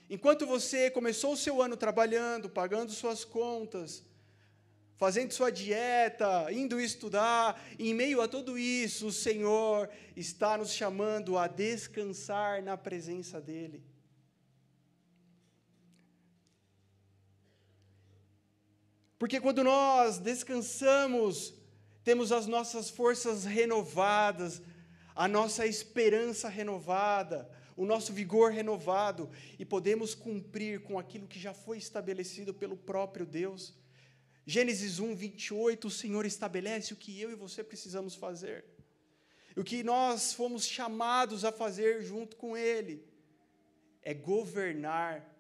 Enquanto 0.10 0.46
você 0.46 0.92
começou 0.92 1.32
o 1.32 1.38
seu 1.38 1.62
ano 1.62 1.78
trabalhando, 1.78 2.50
pagando 2.50 2.92
suas 2.92 3.24
contas, 3.24 4.04
fazendo 4.98 5.32
sua 5.32 5.50
dieta, 5.50 6.52
indo 6.52 6.80
estudar, 6.80 7.60
em 7.80 7.94
meio 7.94 8.22
a 8.22 8.28
tudo 8.28 8.58
isso, 8.58 9.08
o 9.08 9.14
Senhor 9.14 9.90
está 10.14 10.58
nos 10.58 10.74
chamando 10.74 11.38
a 11.38 11.48
descansar 11.48 12.62
na 12.62 12.78
presença 12.78 13.40
dEle. 13.40 13.82
Porque 19.18 19.40
quando 19.40 19.64
nós 19.64 20.20
descansamos, 20.20 21.54
temos 22.04 22.32
as 22.32 22.48
nossas 22.48 22.90
forças 22.90 23.46
renovadas, 23.46 24.62
a 25.16 25.28
nossa 25.28 25.66
esperança 25.66 26.50
renovada, 26.50 27.50
o 27.78 27.86
nosso 27.86 28.12
vigor 28.12 28.52
renovado 28.52 29.30
e 29.58 29.66
podemos 29.66 30.14
cumprir 30.14 30.82
com 30.82 31.00
aquilo 31.00 31.28
que 31.28 31.40
já 31.40 31.54
foi 31.54 31.78
estabelecido 31.78 32.54
pelo 32.54 32.76
próprio 32.76 33.26
Deus. 33.26 33.74
Gênesis 34.46 35.00
1, 35.00 35.16
28, 35.16 35.88
o 35.88 35.92
Senhor 35.92 36.26
estabelece 36.26 36.94
o 36.94 36.98
que 36.98 37.20
eu 37.20 37.32
e 37.32 37.36
você 37.36 37.64
precisamos 37.64 38.16
fazer, 38.16 38.66
o 39.56 39.64
que 39.64 39.82
nós 39.84 40.34
fomos 40.34 40.68
chamados 40.68 41.44
a 41.44 41.52
fazer 41.52 42.04
junto 42.04 42.36
com 42.36 42.56
Ele, 42.56 43.04
é 44.04 44.14
governar 44.14 45.36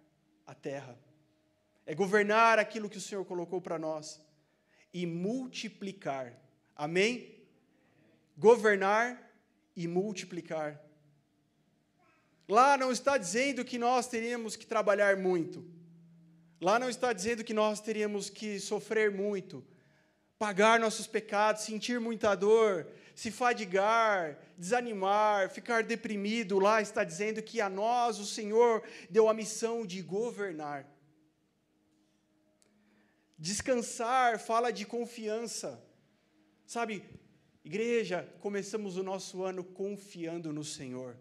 a 0.47 0.55
terra 0.55 0.97
é 1.85 1.93
governar 1.93 2.57
aquilo 2.57 2.89
que 2.89 2.97
o 2.97 3.01
Senhor 3.01 3.23
colocou 3.25 3.61
para 3.61 3.77
nós 3.77 4.21
e 4.93 5.05
multiplicar. 5.05 6.33
Amém? 6.75 7.35
Governar 8.37 9.21
e 9.75 9.87
multiplicar. 9.87 10.81
Lá 12.47 12.77
não 12.77 12.91
está 12.91 13.17
dizendo 13.17 13.65
que 13.65 13.77
nós 13.77 14.07
teríamos 14.07 14.55
que 14.55 14.65
trabalhar 14.65 15.17
muito. 15.17 15.65
Lá 16.61 16.79
não 16.79 16.89
está 16.89 17.11
dizendo 17.11 17.43
que 17.43 17.53
nós 17.53 17.79
teríamos 17.79 18.29
que 18.29 18.59
sofrer 18.59 19.11
muito, 19.11 19.65
pagar 20.39 20.79
nossos 20.79 21.05
pecados, 21.05 21.63
sentir 21.63 21.99
muita 21.99 22.33
dor, 22.33 22.87
se 23.13 23.31
fadigar, 23.31 24.37
desanimar, 24.57 25.49
ficar 25.49 25.83
deprimido. 25.83 26.59
Lá 26.59 26.81
está 26.81 27.03
dizendo 27.03 27.41
que 27.41 27.59
a 27.59 27.69
nós 27.69 28.19
o 28.19 28.25
Senhor 28.25 28.83
deu 29.09 29.27
a 29.27 29.33
missão 29.33 29.85
de 29.85 30.01
governar. 30.01 30.87
Descansar 33.37 34.39
fala 34.39 34.71
de 34.71 34.85
confiança. 34.85 35.83
Sabe, 36.65 37.03
igreja, 37.63 38.27
começamos 38.39 38.97
o 38.97 39.03
nosso 39.03 39.43
ano 39.43 39.63
confiando 39.63 40.53
no 40.53 40.63
Senhor. 40.63 41.17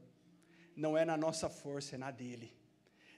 Não 0.76 0.96
é 0.96 1.04
na 1.04 1.16
nossa 1.16 1.48
força, 1.48 1.96
é 1.96 1.98
na 1.98 2.10
dele. 2.10 2.52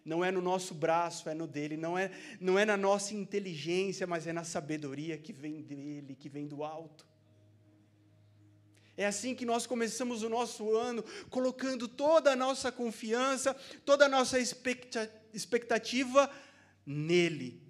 Não 0.05 0.25
é 0.25 0.31
no 0.31 0.41
nosso 0.41 0.75
braço, 0.75 1.29
é 1.29 1.35
no 1.35 1.47
dele. 1.47 1.77
Não 1.77 1.99
é, 1.99 2.11
não 2.41 2.59
é 2.59 2.65
na 2.65 2.77
nossa 2.77 3.15
inteligência, 3.15 4.07
mas 4.07 4.27
é 4.27 4.33
na 4.33 4.45
sabedoria 4.45 5.19
que 5.19 5.33
vem 5.33 5.63
dele, 5.63 6.15
que 6.15 6.29
vem 6.29 6.47
do 6.47 6.65
alto. 6.65 7.07
É 8.97 9.05
assim 9.05 9.35
que 9.35 9.45
nós 9.45 9.67
começamos 9.67 10.23
o 10.23 10.29
nosso 10.29 10.75
ano, 10.75 11.05
colocando 11.29 11.87
toda 11.87 12.33
a 12.33 12.37
nossa 12.37 12.73
confiança, 12.73 13.53
toda 13.85 14.07
a 14.07 14.09
nossa 14.09 14.39
expectativa 15.35 16.31
nele. 16.87 17.66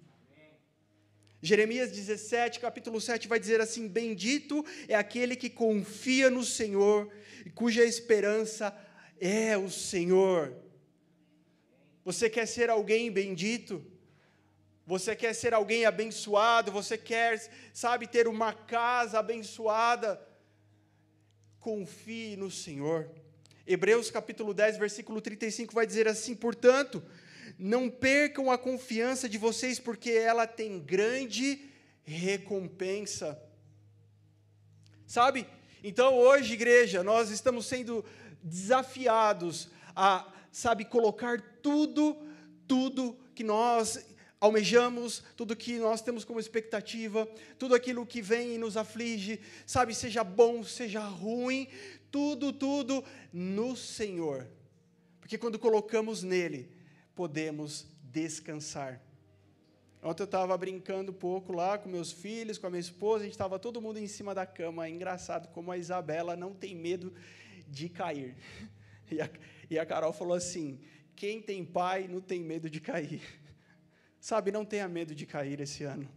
Jeremias 1.41 1.91
17, 1.91 2.59
capítulo 2.59 2.99
7, 2.99 3.27
vai 3.27 3.39
dizer 3.39 3.61
assim: 3.61 3.87
Bendito 3.87 4.65
é 4.87 4.95
aquele 4.95 5.35
que 5.35 5.49
confia 5.49 6.29
no 6.29 6.43
Senhor 6.43 7.11
e 7.45 7.49
cuja 7.49 7.85
esperança 7.85 8.75
é 9.19 9.57
o 9.57 9.69
Senhor. 9.69 10.55
Você 12.03 12.29
quer 12.29 12.47
ser 12.47 12.69
alguém 12.69 13.11
bendito? 13.11 13.85
Você 14.85 15.15
quer 15.15 15.33
ser 15.33 15.53
alguém 15.53 15.85
abençoado? 15.85 16.71
Você 16.71 16.97
quer, 16.97 17.37
sabe, 17.73 18.07
ter 18.07 18.27
uma 18.27 18.53
casa 18.53 19.19
abençoada? 19.19 20.19
Confie 21.59 22.35
no 22.37 22.49
Senhor. 22.49 23.11
Hebreus 23.67 24.09
capítulo 24.09 24.53
10, 24.53 24.77
versículo 24.77 25.19
35 25.19 25.73
vai 25.73 25.85
dizer 25.85 26.07
assim: 26.07 26.33
Portanto, 26.33 27.03
não 27.57 27.89
percam 27.89 28.51
a 28.51 28.57
confiança 28.57 29.27
de 29.27 29.37
vocês, 29.37 29.79
porque 29.79 30.11
ela 30.11 30.45
tem 30.45 30.79
grande 30.79 31.61
recompensa. 32.03 33.41
Sabe? 35.05 35.47
Então, 35.83 36.15
hoje, 36.15 36.53
igreja, 36.53 37.03
nós 37.03 37.29
estamos 37.29 37.65
sendo 37.65 38.05
desafiados 38.43 39.69
a, 39.95 40.31
sabe, 40.51 40.85
colocar 40.85 41.41
tudo, 41.61 42.15
tudo 42.67 43.17
que 43.33 43.43
nós 43.43 44.05
almejamos, 44.39 45.23
tudo 45.35 45.55
que 45.55 45.77
nós 45.79 46.01
temos 46.01 46.23
como 46.23 46.39
expectativa, 46.39 47.27
tudo 47.57 47.73
aquilo 47.73 48.05
que 48.05 48.21
vem 48.21 48.55
e 48.55 48.57
nos 48.57 48.77
aflige, 48.77 49.39
sabe, 49.65 49.95
seja 49.95 50.23
bom, 50.23 50.63
seja 50.63 50.99
ruim, 50.99 51.67
tudo, 52.11 52.53
tudo 52.53 53.03
no 53.33 53.75
Senhor. 53.75 54.47
Porque 55.19 55.37
quando 55.37 55.57
colocamos 55.57 56.21
nele, 56.21 56.76
podemos 57.17 57.87
descansar. 58.03 59.01
Ontem 60.03 60.21
eu 60.21 60.25
estava 60.25 60.55
brincando 60.55 61.11
um 61.11 61.15
pouco 61.15 61.51
lá 61.51 61.75
com 61.75 61.89
meus 61.89 62.11
filhos, 62.11 62.59
com 62.59 62.67
a 62.67 62.69
minha 62.69 62.79
esposa, 62.79 63.23
a 63.23 63.23
gente 63.23 63.33
estava 63.33 63.57
todo 63.57 63.81
mundo 63.81 63.97
em 63.97 64.05
cima 64.05 64.35
da 64.35 64.45
cama. 64.45 64.85
É 64.85 64.89
engraçado 64.91 65.47
como 65.47 65.71
a 65.71 65.77
Isabela 65.79 66.35
não 66.35 66.53
tem 66.53 66.75
medo 66.75 67.11
de 67.67 67.89
cair. 67.89 68.35
E 69.09 69.21
a, 69.21 69.29
e 69.69 69.79
a 69.79 69.85
Carol 69.85 70.11
falou 70.11 70.35
assim: 70.35 70.81
quem 71.15 71.41
tem 71.41 71.63
pai 71.63 72.09
não 72.09 72.19
tem 72.19 72.41
medo 72.41 72.69
de 72.69 72.81
cair. 72.81 73.21
Sabe, 74.19 74.51
não 74.51 74.65
tenha 74.65 74.85
medo 74.85 75.15
de 75.15 75.25
cair 75.25 75.61
esse 75.61 75.85
ano. 75.85 76.09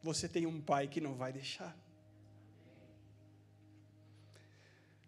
Você 0.00 0.28
tem 0.28 0.46
um 0.46 0.60
pai 0.60 0.86
que 0.86 1.00
não 1.00 1.16
vai 1.16 1.32
deixar. 1.32 1.76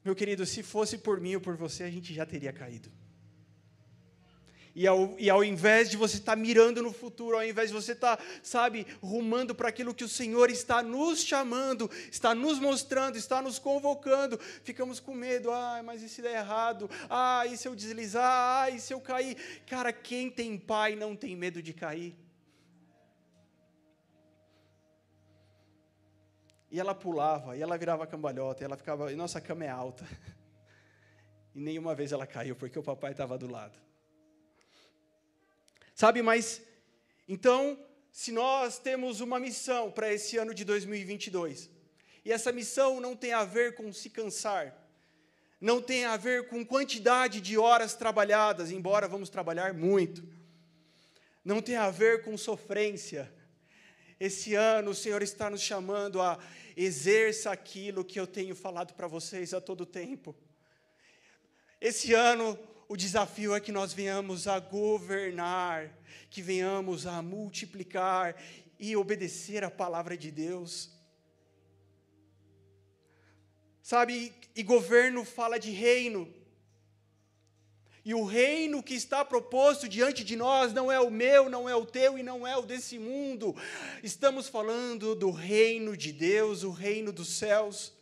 Meu 0.05 0.17
querido, 0.17 0.45
se 0.45 0.65
fosse 0.65 0.99
por 0.99 1.21
mim 1.21 1.37
ou 1.37 1.41
por 1.41 1.57
você, 1.57 1.85
a 1.85 1.91
gente 1.91 2.13
já 2.13 2.27
teria 2.27 2.53
caído. 2.53 2.91
E 4.79 4.87
ao, 4.87 5.19
e 5.19 5.29
ao 5.29 5.43
invés 5.43 5.91
de 5.91 5.97
você 5.97 6.19
estar 6.19 6.37
tá 6.37 6.41
mirando 6.41 6.81
no 6.81 6.93
futuro, 6.93 7.37
ao 7.37 7.45
invés 7.45 7.71
de 7.71 7.75
você 7.75 7.95
estar, 7.95 8.17
tá, 8.17 8.25
sabe, 8.45 8.87
rumando 9.03 9.53
para 9.53 9.69
aquilo 9.69 9.93
que 9.93 10.05
o 10.05 10.09
Senhor 10.09 10.51
está 10.51 10.85
nos 10.85 11.21
chamando, 11.21 11.91
está 12.13 12.33
nos 12.33 12.61
mostrando, 12.61 13.17
está 13.17 13.43
nos 13.43 13.59
convocando, 13.59 14.39
ficamos 14.63 15.01
com 15.01 15.15
medo. 15.15 15.51
Ah, 15.51 15.83
mas 15.85 16.01
e 16.01 16.09
se 16.09 16.23
der 16.23 16.37
errado? 16.37 16.89
Ah, 17.11 17.45
e 17.45 17.57
se 17.57 17.67
eu 17.67 17.75
deslizar? 17.75 18.63
Ah, 18.63 18.71
e 18.71 18.79
se 18.79 18.95
eu 18.95 19.01
cair? 19.01 19.37
Cara, 19.67 19.93
quem 19.93 20.31
tem 20.31 20.57
pai 20.57 20.95
não 20.95 21.17
tem 21.17 21.35
medo 21.35 21.61
de 21.61 21.73
cair. 21.73 22.17
E 26.71 26.79
ela 26.79 26.95
pulava, 26.95 27.57
e 27.57 27.63
ela 27.63 27.77
virava 27.77 28.07
cambalhota, 28.07 28.63
e 28.63 28.65
ela 28.65 28.77
ficava, 28.77 29.11
e 29.13 29.17
nossa 29.17 29.41
cama 29.41 29.65
é 29.65 29.71
alta. 29.71 30.07
E 31.53 31.61
nenhuma 31.61 31.93
vez 31.93 32.13
ela 32.13 32.27
caiu, 32.27 32.55
porque 32.55 32.79
o 32.79 32.83
papai 32.85 33.11
estava 33.11 33.37
do 33.37 33.51
lado. 33.51 33.88
Sabe, 35.99 36.23
mas 36.23 36.63
então, 37.27 37.77
se 38.13 38.31
nós 38.31 38.79
temos 38.79 39.21
uma 39.21 39.41
missão 39.41 39.91
para 39.91 40.15
esse 40.15 40.37
ano 40.37 40.55
de 40.55 40.65
2022, 40.65 41.69
e 42.25 42.31
essa 42.31 42.53
missão 42.53 43.01
não 43.01 43.17
tem 43.17 43.33
a 43.33 43.43
ver 43.43 43.75
com 43.75 43.93
se 43.93 44.09
cansar, 44.09 44.73
não 45.61 45.83
tem 45.83 46.05
a 46.05 46.17
ver 46.17 46.47
com 46.47 46.65
quantidade 46.65 47.41
de 47.41 47.59
horas 47.59 47.97
trabalhadas, 47.97 48.71
embora 48.71 49.09
vamos 49.09 49.29
trabalhar 49.29 49.75
muito, 49.75 50.23
não 51.45 51.61
tem 51.61 51.75
a 51.75 51.91
ver 51.91 52.23
com 52.23 52.39
sofrência. 52.39 53.29
Esse 54.21 54.55
ano 54.55 54.93
o 54.93 54.95
Senhor 54.95 55.21
está 55.21 55.51
nos 55.51 55.63
chamando 55.63 56.23
a 56.23 56.39
exerça 56.77 57.51
aquilo 57.51 58.05
que 58.05 58.21
eu 58.21 58.27
tenho 58.29 58.55
falado 58.55 58.95
para 58.95 59.09
vocês 59.09 59.53
a 59.53 59.61
todo 59.61 59.85
tempo. 59.85 60.33
Esse 61.81 62.15
ano 62.15 62.57
o 62.89 62.97
desafio 62.97 63.55
é 63.55 63.61
que 63.61 63.71
nós 63.71 63.93
venhamos 63.93 64.49
a 64.49 64.59
governar, 64.59 65.93
que 66.31 66.41
venhamos 66.41 67.07
a 67.07 67.21
multiplicar 67.21 68.35
e 68.79 68.97
obedecer 68.97 69.63
a 69.63 69.71
palavra 69.71 70.17
de 70.17 70.31
Deus. 70.31 70.91
Sabe, 73.83 74.33
e 74.57 74.63
governo 74.63 75.23
fala 75.23 75.59
de 75.59 75.71
reino. 75.71 76.33
E 78.03 78.15
o 78.15 78.25
reino 78.25 78.83
que 78.83 78.95
está 78.95 79.23
proposto 79.23 79.87
diante 79.87 80.25
de 80.25 80.35
nós 80.35 80.73
não 80.73 80.91
é 80.91 80.99
o 80.99 81.11
meu, 81.11 81.51
não 81.51 81.69
é 81.69 81.77
o 81.77 81.85
teu 81.85 82.19
e 82.19 82.23
não 82.23 82.47
é 82.47 82.57
o 82.57 82.63
desse 82.63 82.99
mundo. 82.99 83.55
Estamos 84.03 84.49
falando 84.49 85.15
do 85.15 85.31
reino 85.31 85.95
de 85.95 86.11
Deus, 86.11 86.63
o 86.63 86.71
reino 86.71 87.13
dos 87.13 87.29
céus. 87.29 87.98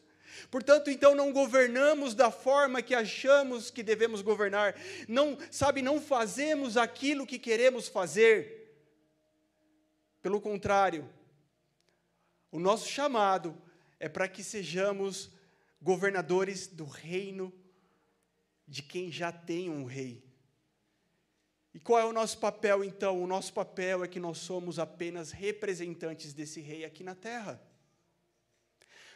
Portanto, 0.51 0.91
então 0.91 1.15
não 1.15 1.33
governamos 1.33 2.15
da 2.15 2.31
forma 2.31 2.83
que 2.83 2.95
achamos 2.95 3.71
que 3.71 3.83
devemos 3.83 4.23
governar. 4.23 4.75
Não, 5.09 5.39
sabe, 5.51 5.83
não 5.83 6.01
fazemos 6.01 6.77
aquilo 6.77 7.27
que 7.27 7.39
queremos 7.39 7.89
fazer. 7.89 8.67
Pelo 10.23 10.41
contrário, 10.41 11.09
o 12.51 12.59
nosso 12.59 12.89
chamado 12.89 13.57
é 13.99 14.09
para 14.09 14.29
que 14.29 14.43
sejamos 14.43 15.31
governadores 15.81 16.67
do 16.67 16.85
reino 16.85 17.53
de 18.67 18.83
quem 18.83 19.13
já 19.13 19.31
tem 19.31 19.71
um 19.71 19.85
rei. 19.85 20.25
E 21.73 21.79
qual 21.79 22.01
é 22.01 22.05
o 22.07 22.13
nosso 22.13 22.39
papel 22.39 22.83
então? 22.83 23.23
O 23.23 23.27
nosso 23.27 23.53
papel 23.53 24.03
é 24.03 24.09
que 24.09 24.19
nós 24.19 24.39
somos 24.39 24.79
apenas 24.79 25.31
representantes 25.31 26.33
desse 26.33 26.61
rei 26.61 26.85
aqui 26.85 27.05
na 27.05 27.15
terra. 27.15 27.61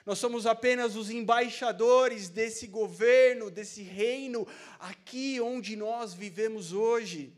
Nós 0.07 0.19
somos 0.19 0.47
apenas 0.47 0.97
os 0.97 1.11
embaixadores 1.11 2.29
desse 2.29 2.67
governo, 2.67 3.51
desse 3.51 3.83
reino, 3.83 4.47
aqui 4.79 5.41
onde 5.41 5.77
nós 5.77 6.15
vivemos 6.15 6.73
hoje. 6.73 7.33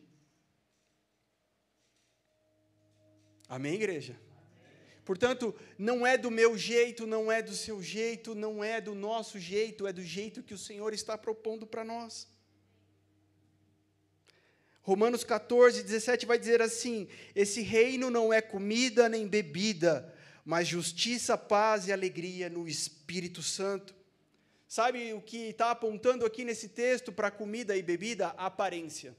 Amém, 3.49 3.75
igreja? 3.75 4.17
Portanto, 5.05 5.55
não 5.77 6.07
é 6.07 6.17
do 6.17 6.31
meu 6.31 6.57
jeito, 6.57 7.07
não 7.07 7.31
é 7.31 7.43
do 7.43 7.55
seu 7.55 7.83
jeito, 7.83 8.35
não 8.35 8.63
é 8.63 8.81
do 8.81 8.95
nosso 8.95 9.39
jeito, 9.39 9.87
é 9.87 9.93
do 9.93 10.03
jeito 10.03 10.43
que 10.43 10.55
o 10.55 10.59
Senhor 10.59 10.95
está 10.95 11.19
propondo 11.19 11.67
para 11.67 11.85
nós. 11.85 12.29
Romanos 14.81 15.23
14, 15.23 15.83
17 15.83 16.25
vai 16.25 16.39
dizer 16.39 16.63
assim: 16.63 17.09
Esse 17.35 17.63
reino 17.63 18.11
não 18.11 18.33
é 18.33 18.41
comida 18.41 19.09
nem 19.09 19.27
bebida, 19.27 20.13
mas 20.45 20.69
justiça, 20.69 21.39
paz 21.39 21.87
e 21.87 21.93
alegria 21.93 22.49
no 22.49 22.67
Espírito 22.67 23.43
Santo. 23.43 23.95
Sabe 24.67 25.13
o 25.13 25.21
que 25.21 25.51
está 25.51 25.71
apontando 25.71 26.25
aqui 26.25 26.45
nesse 26.45 26.69
texto 26.69 27.13
para 27.13 27.31
comida 27.31 27.77
e 27.77 27.83
bebida? 27.83 28.29
Aparência. 28.39 29.15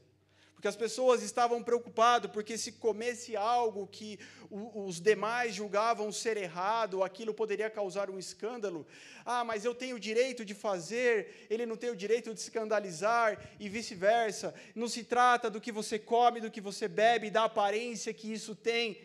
Porque 0.64 0.68
as 0.70 0.76
pessoas 0.78 1.22
estavam 1.22 1.62
preocupadas, 1.62 2.32
porque 2.32 2.58
se 2.58 2.72
comesse 2.72 3.36
algo 3.36 3.86
que 3.86 4.18
os 4.50 5.02
demais 5.02 5.54
julgavam 5.54 6.10
ser 6.10 6.38
errado, 6.38 7.04
aquilo 7.04 7.34
poderia 7.34 7.70
causar 7.70 8.10
um 8.10 8.18
escândalo. 8.18 8.88
Ah, 9.26 9.44
mas 9.44 9.66
eu 9.66 9.76
tenho 9.76 9.98
o 9.98 10.00
direito 10.00 10.46
de 10.46 10.54
fazer, 10.54 11.46
ele 11.50 11.66
não 11.66 11.76
tem 11.76 11.90
o 11.90 11.96
direito 11.98 12.34
de 12.34 12.40
escandalizar, 12.40 13.38
e 13.60 13.68
vice-versa. 13.68 14.56
Não 14.74 14.88
se 14.88 15.04
trata 15.04 15.50
do 15.50 15.60
que 15.60 15.70
você 15.70 16.00
come, 16.00 16.40
do 16.40 16.50
que 16.50 16.62
você 16.62 16.88
bebe, 16.88 17.30
da 17.30 17.44
aparência 17.44 18.14
que 18.14 18.32
isso 18.32 18.56
tem 18.56 18.98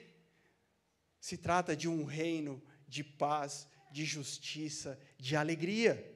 se 1.20 1.36
trata 1.36 1.76
de 1.76 1.88
um 1.88 2.04
reino 2.04 2.62
de 2.86 3.02
paz, 3.02 3.68
de 3.90 4.04
justiça, 4.04 4.98
de 5.18 5.36
alegria. 5.36 6.14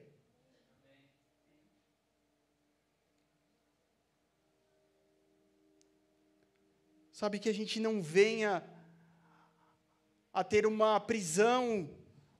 Sabe 7.11 7.39
que 7.39 7.49
a 7.49 7.53
gente 7.53 7.79
não 7.79 8.01
venha 8.01 8.63
a 10.33 10.43
ter 10.43 10.65
uma 10.65 10.99
prisão 10.99 11.89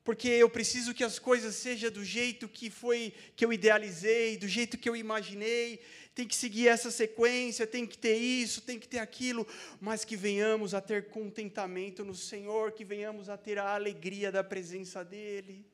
porque 0.04 0.28
eu 0.28 0.50
preciso 0.50 0.94
que 0.94 1.04
as 1.04 1.18
coisas 1.18 1.56
sejam 1.56 1.90
do 1.90 2.04
jeito 2.04 2.50
que 2.50 2.70
foi 2.70 3.14
que 3.38 3.46
eu 3.46 3.54
idealizei, 3.54 4.36
do 4.36 4.48
jeito 4.48 4.78
que 4.78 4.90
eu 4.90 4.96
imaginei, 4.96 5.82
tem 6.16 6.28
que 6.28 6.36
seguir 6.36 6.68
essa 6.68 6.92
sequência, 6.92 7.66
tem 7.66 7.88
que 7.88 7.98
ter 7.98 8.16
isso, 8.16 8.62
tem 8.62 8.80
que 8.80 8.88
ter 8.88 9.00
aquilo, 9.00 9.48
mas 9.82 10.06
que 10.06 10.16
venhamos 10.16 10.74
a 10.74 10.82
ter 10.82 11.10
contentamento 11.10 12.06
no 12.06 12.14
Senhor, 12.14 12.72
que 12.72 12.86
venhamos 12.86 13.30
a 13.30 13.38
ter 13.38 13.58
a 13.58 13.74
alegria 13.74 14.32
da 14.32 14.44
presença 14.44 15.04
dEle. 15.04 15.66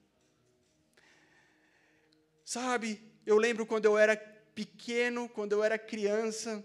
Sabe, 2.45 3.02
eu 3.25 3.38
lembro 3.38 3.65
quando 3.65 3.86
eu 3.86 3.97
era 3.97 4.15
pequeno, 4.56 5.28
quando 5.28 5.52
eu 5.52 5.63
era 5.63 5.78
criança, 5.78 6.63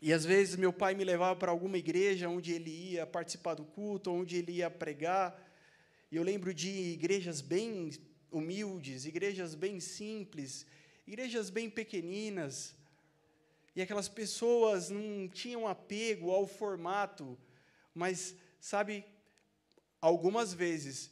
e 0.00 0.12
às 0.12 0.24
vezes 0.24 0.56
meu 0.56 0.72
pai 0.72 0.94
me 0.94 1.04
levava 1.04 1.36
para 1.36 1.50
alguma 1.50 1.78
igreja 1.78 2.28
onde 2.28 2.52
ele 2.52 2.70
ia 2.92 3.06
participar 3.06 3.54
do 3.54 3.64
culto, 3.64 4.12
onde 4.12 4.36
ele 4.36 4.52
ia 4.52 4.70
pregar, 4.70 5.36
e 6.10 6.16
eu 6.16 6.22
lembro 6.22 6.52
de 6.54 6.68
igrejas 6.68 7.40
bem 7.40 7.90
humildes, 8.30 9.06
igrejas 9.06 9.54
bem 9.54 9.80
simples, 9.80 10.66
igrejas 11.08 11.48
bem 11.48 11.70
pequeninas, 11.70 12.76
e 13.74 13.80
aquelas 13.80 14.08
pessoas 14.08 14.90
não 14.90 15.26
tinham 15.26 15.66
apego 15.66 16.30
ao 16.30 16.46
formato, 16.46 17.38
mas, 17.94 18.34
sabe, 18.60 19.06
algumas 20.02 20.52
vezes 20.52 21.10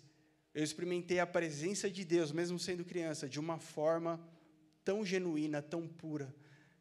eu 0.55 0.63
experimentei 0.63 1.19
a 1.19 1.27
presença 1.27 1.91
de 1.91 2.05
Deus, 2.05 2.31
mesmo 2.31 2.59
sendo 2.59 2.85
criança, 2.85 3.27
de 3.27 3.41
uma 3.41 3.59
forma 3.59 4.13
tão 4.85 5.03
genuína, 5.03 5.63
tão 5.63 5.89
pura. 5.89 6.35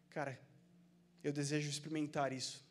Cara, 0.09 0.37
eu 1.23 1.31
desejo 1.31 1.69
experimentar 1.69 2.33
isso 2.33 2.65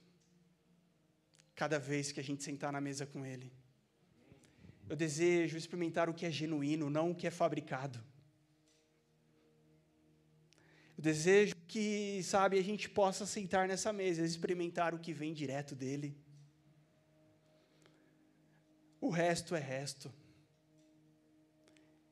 cada 1.55 1.79
vez 1.79 2.13
que 2.13 2.21
a 2.21 2.23
gente 2.23 2.45
sentar 2.45 2.71
na 2.71 2.83
mesa 2.83 3.07
com 3.07 3.25
Ele. 3.25 3.51
Eu 4.91 4.97
desejo 4.97 5.57
experimentar 5.57 6.11
o 6.11 6.15
que 6.15 6.27
é 6.27 6.31
genuíno, 6.31 6.91
não 6.91 7.13
o 7.13 7.15
que 7.15 7.27
é 7.27 7.31
fabricado. 7.31 7.99
Eu 10.97 11.03
desejo 11.03 11.57
que, 11.67 12.23
sabe, 12.23 12.59
a 12.59 12.63
gente 12.63 12.89
possa 12.89 13.27
sentar 13.27 13.67
nessa 13.67 13.93
mesa 13.93 14.23
e 14.23 14.25
experimentar 14.25 14.95
o 14.95 14.99
que 14.99 15.13
vem 15.13 15.35
direto 15.35 15.75
dele. 15.75 16.17
O 19.01 19.11
resto 19.11 19.55
é 19.55 19.61
resto. 19.61 20.13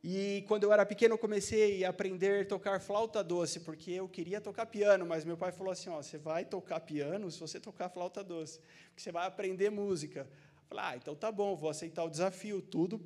E 0.02 0.44
quando 0.48 0.64
eu 0.64 0.72
era 0.72 0.84
pequeno, 0.84 1.14
eu 1.14 1.18
comecei 1.18 1.84
a 1.84 1.90
aprender 1.90 2.42
a 2.42 2.48
tocar 2.48 2.80
flauta 2.80 3.22
doce, 3.22 3.60
porque 3.60 3.92
eu 3.92 4.08
queria 4.08 4.40
tocar 4.40 4.66
piano, 4.66 5.06
mas 5.06 5.24
meu 5.24 5.36
pai 5.36 5.52
falou 5.52 5.72
assim: 5.72 5.88
ó, 5.88 6.02
você 6.02 6.18
vai 6.18 6.44
tocar 6.44 6.80
piano 6.80 7.30
se 7.30 7.38
você 7.38 7.60
tocar 7.60 7.88
flauta 7.88 8.22
doce, 8.22 8.58
porque 8.88 9.00
você 9.00 9.12
vai 9.12 9.26
aprender 9.28 9.70
música. 9.70 10.28
Falei, 10.68 10.84
ah, 10.84 10.96
então 10.96 11.14
tá 11.14 11.30
bom, 11.30 11.54
vou 11.54 11.70
aceitar 11.70 12.02
o 12.02 12.10
desafio, 12.10 12.60
tudo 12.60 13.00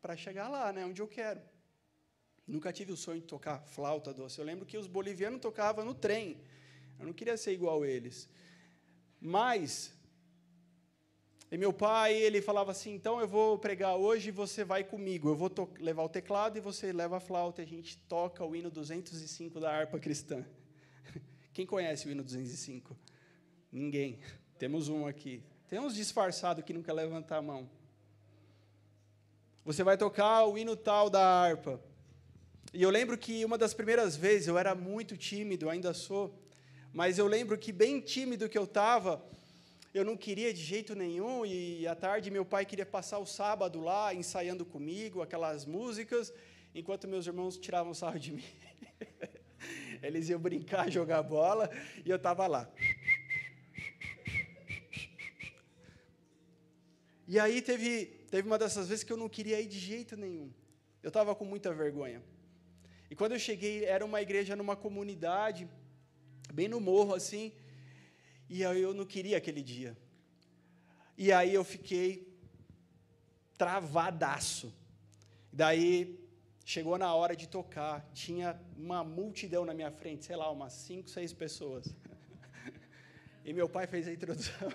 para 0.00 0.16
chegar 0.16 0.48
lá, 0.48 0.72
né, 0.72 0.84
onde 0.86 1.02
eu 1.02 1.08
quero. 1.08 1.40
Nunca 2.48 2.72
tive 2.72 2.90
o 2.92 2.96
sonho 2.96 3.20
de 3.20 3.26
tocar 3.26 3.60
flauta 3.60 4.12
doce. 4.12 4.38
Eu 4.38 4.44
lembro 4.46 4.64
que 4.64 4.78
os 4.78 4.86
bolivianos 4.86 5.38
tocavam 5.38 5.84
no 5.84 5.92
trem. 5.92 6.40
Eu 6.98 7.04
não 7.04 7.12
queria 7.12 7.36
ser 7.36 7.52
igual 7.52 7.82
a 7.82 7.86
eles. 7.86 8.26
Mas, 9.20 9.92
e 11.50 11.58
meu 11.58 11.74
pai, 11.74 12.14
ele 12.14 12.40
falava 12.40 12.70
assim: 12.70 12.94
então 12.94 13.20
eu 13.20 13.28
vou 13.28 13.58
pregar 13.58 13.96
hoje 13.96 14.30
e 14.30 14.32
você 14.32 14.64
vai 14.64 14.82
comigo. 14.82 15.28
Eu 15.28 15.36
vou 15.36 15.52
levar 15.78 16.02
o 16.04 16.08
teclado 16.08 16.56
e 16.56 16.60
você 16.60 16.90
leva 16.90 17.18
a 17.18 17.20
flauta. 17.20 17.60
E 17.60 17.66
a 17.66 17.68
gente 17.68 17.98
toca 18.08 18.42
o 18.42 18.56
hino 18.56 18.70
205 18.70 19.60
da 19.60 19.70
harpa 19.70 19.98
cristã. 19.98 20.42
Quem 21.52 21.66
conhece 21.66 22.08
o 22.08 22.10
hino 22.10 22.24
205? 22.24 22.96
Ninguém. 23.70 24.20
Temos 24.58 24.88
um 24.88 25.06
aqui. 25.06 25.42
Tem 25.68 25.78
uns 25.78 25.94
disfarçados 25.94 26.64
que 26.64 26.72
não 26.72 26.82
quer 26.82 26.94
levantar 26.94 27.36
a 27.36 27.42
mão. 27.42 27.68
Você 29.66 29.84
vai 29.84 29.98
tocar 29.98 30.46
o 30.46 30.56
hino 30.56 30.74
tal 30.74 31.10
da 31.10 31.22
harpa. 31.22 31.78
E 32.72 32.82
eu 32.82 32.90
lembro 32.90 33.16
que 33.16 33.44
uma 33.46 33.56
das 33.56 33.72
primeiras 33.72 34.14
vezes 34.14 34.46
eu 34.46 34.58
era 34.58 34.74
muito 34.74 35.16
tímido, 35.16 35.70
ainda 35.70 35.94
sou, 35.94 36.38
mas 36.92 37.18
eu 37.18 37.26
lembro 37.26 37.56
que 37.56 37.72
bem 37.72 37.98
tímido 37.98 38.46
que 38.46 38.58
eu 38.58 38.64
estava, 38.64 39.24
eu 39.94 40.04
não 40.04 40.18
queria 40.18 40.52
de 40.52 40.62
jeito 40.62 40.94
nenhum, 40.94 41.46
e 41.46 41.86
à 41.86 41.94
tarde 41.94 42.30
meu 42.30 42.44
pai 42.44 42.66
queria 42.66 42.84
passar 42.84 43.18
o 43.18 43.24
sábado 43.26 43.80
lá 43.80 44.12
ensaiando 44.12 44.66
comigo 44.66 45.22
aquelas 45.22 45.64
músicas, 45.64 46.32
enquanto 46.74 47.08
meus 47.08 47.26
irmãos 47.26 47.56
tiravam 47.56 47.94
sarro 47.94 48.18
de 48.18 48.32
mim. 48.32 48.44
Eles 50.02 50.28
iam 50.28 50.38
brincar, 50.38 50.90
jogar 50.90 51.22
bola, 51.22 51.70
e 52.04 52.10
eu 52.10 52.16
estava 52.16 52.46
lá. 52.46 52.70
E 57.26 57.38
aí 57.38 57.62
teve, 57.62 58.06
teve 58.30 58.46
uma 58.46 58.58
dessas 58.58 58.88
vezes 58.88 59.04
que 59.04 59.12
eu 59.12 59.16
não 59.16 59.28
queria 59.28 59.58
ir 59.58 59.66
de 59.66 59.78
jeito 59.78 60.18
nenhum. 60.18 60.52
Eu 61.02 61.08
estava 61.08 61.34
com 61.34 61.46
muita 61.46 61.72
vergonha. 61.72 62.22
E 63.10 63.16
quando 63.16 63.32
eu 63.32 63.38
cheguei, 63.38 63.84
era 63.84 64.04
uma 64.04 64.20
igreja 64.20 64.54
numa 64.54 64.76
comunidade, 64.76 65.68
bem 66.52 66.68
no 66.68 66.80
morro 66.80 67.14
assim, 67.14 67.52
e 68.48 68.64
aí 68.64 68.80
eu 68.80 68.94
não 68.94 69.06
queria 69.06 69.36
aquele 69.38 69.62
dia. 69.62 69.96
E 71.16 71.32
aí 71.32 71.52
eu 71.52 71.64
fiquei 71.64 72.28
travadaço. 73.56 74.72
Daí 75.52 76.18
chegou 76.64 76.98
na 76.98 77.14
hora 77.14 77.34
de 77.34 77.48
tocar, 77.48 78.08
tinha 78.12 78.60
uma 78.76 79.02
multidão 79.02 79.64
na 79.64 79.74
minha 79.74 79.90
frente, 79.90 80.26
sei 80.26 80.36
lá, 80.36 80.50
umas 80.50 80.72
cinco, 80.72 81.08
seis 81.08 81.32
pessoas. 81.32 81.86
E 83.44 83.52
meu 83.54 83.66
pai 83.66 83.86
fez 83.86 84.06
a 84.06 84.12
introdução. 84.12 84.68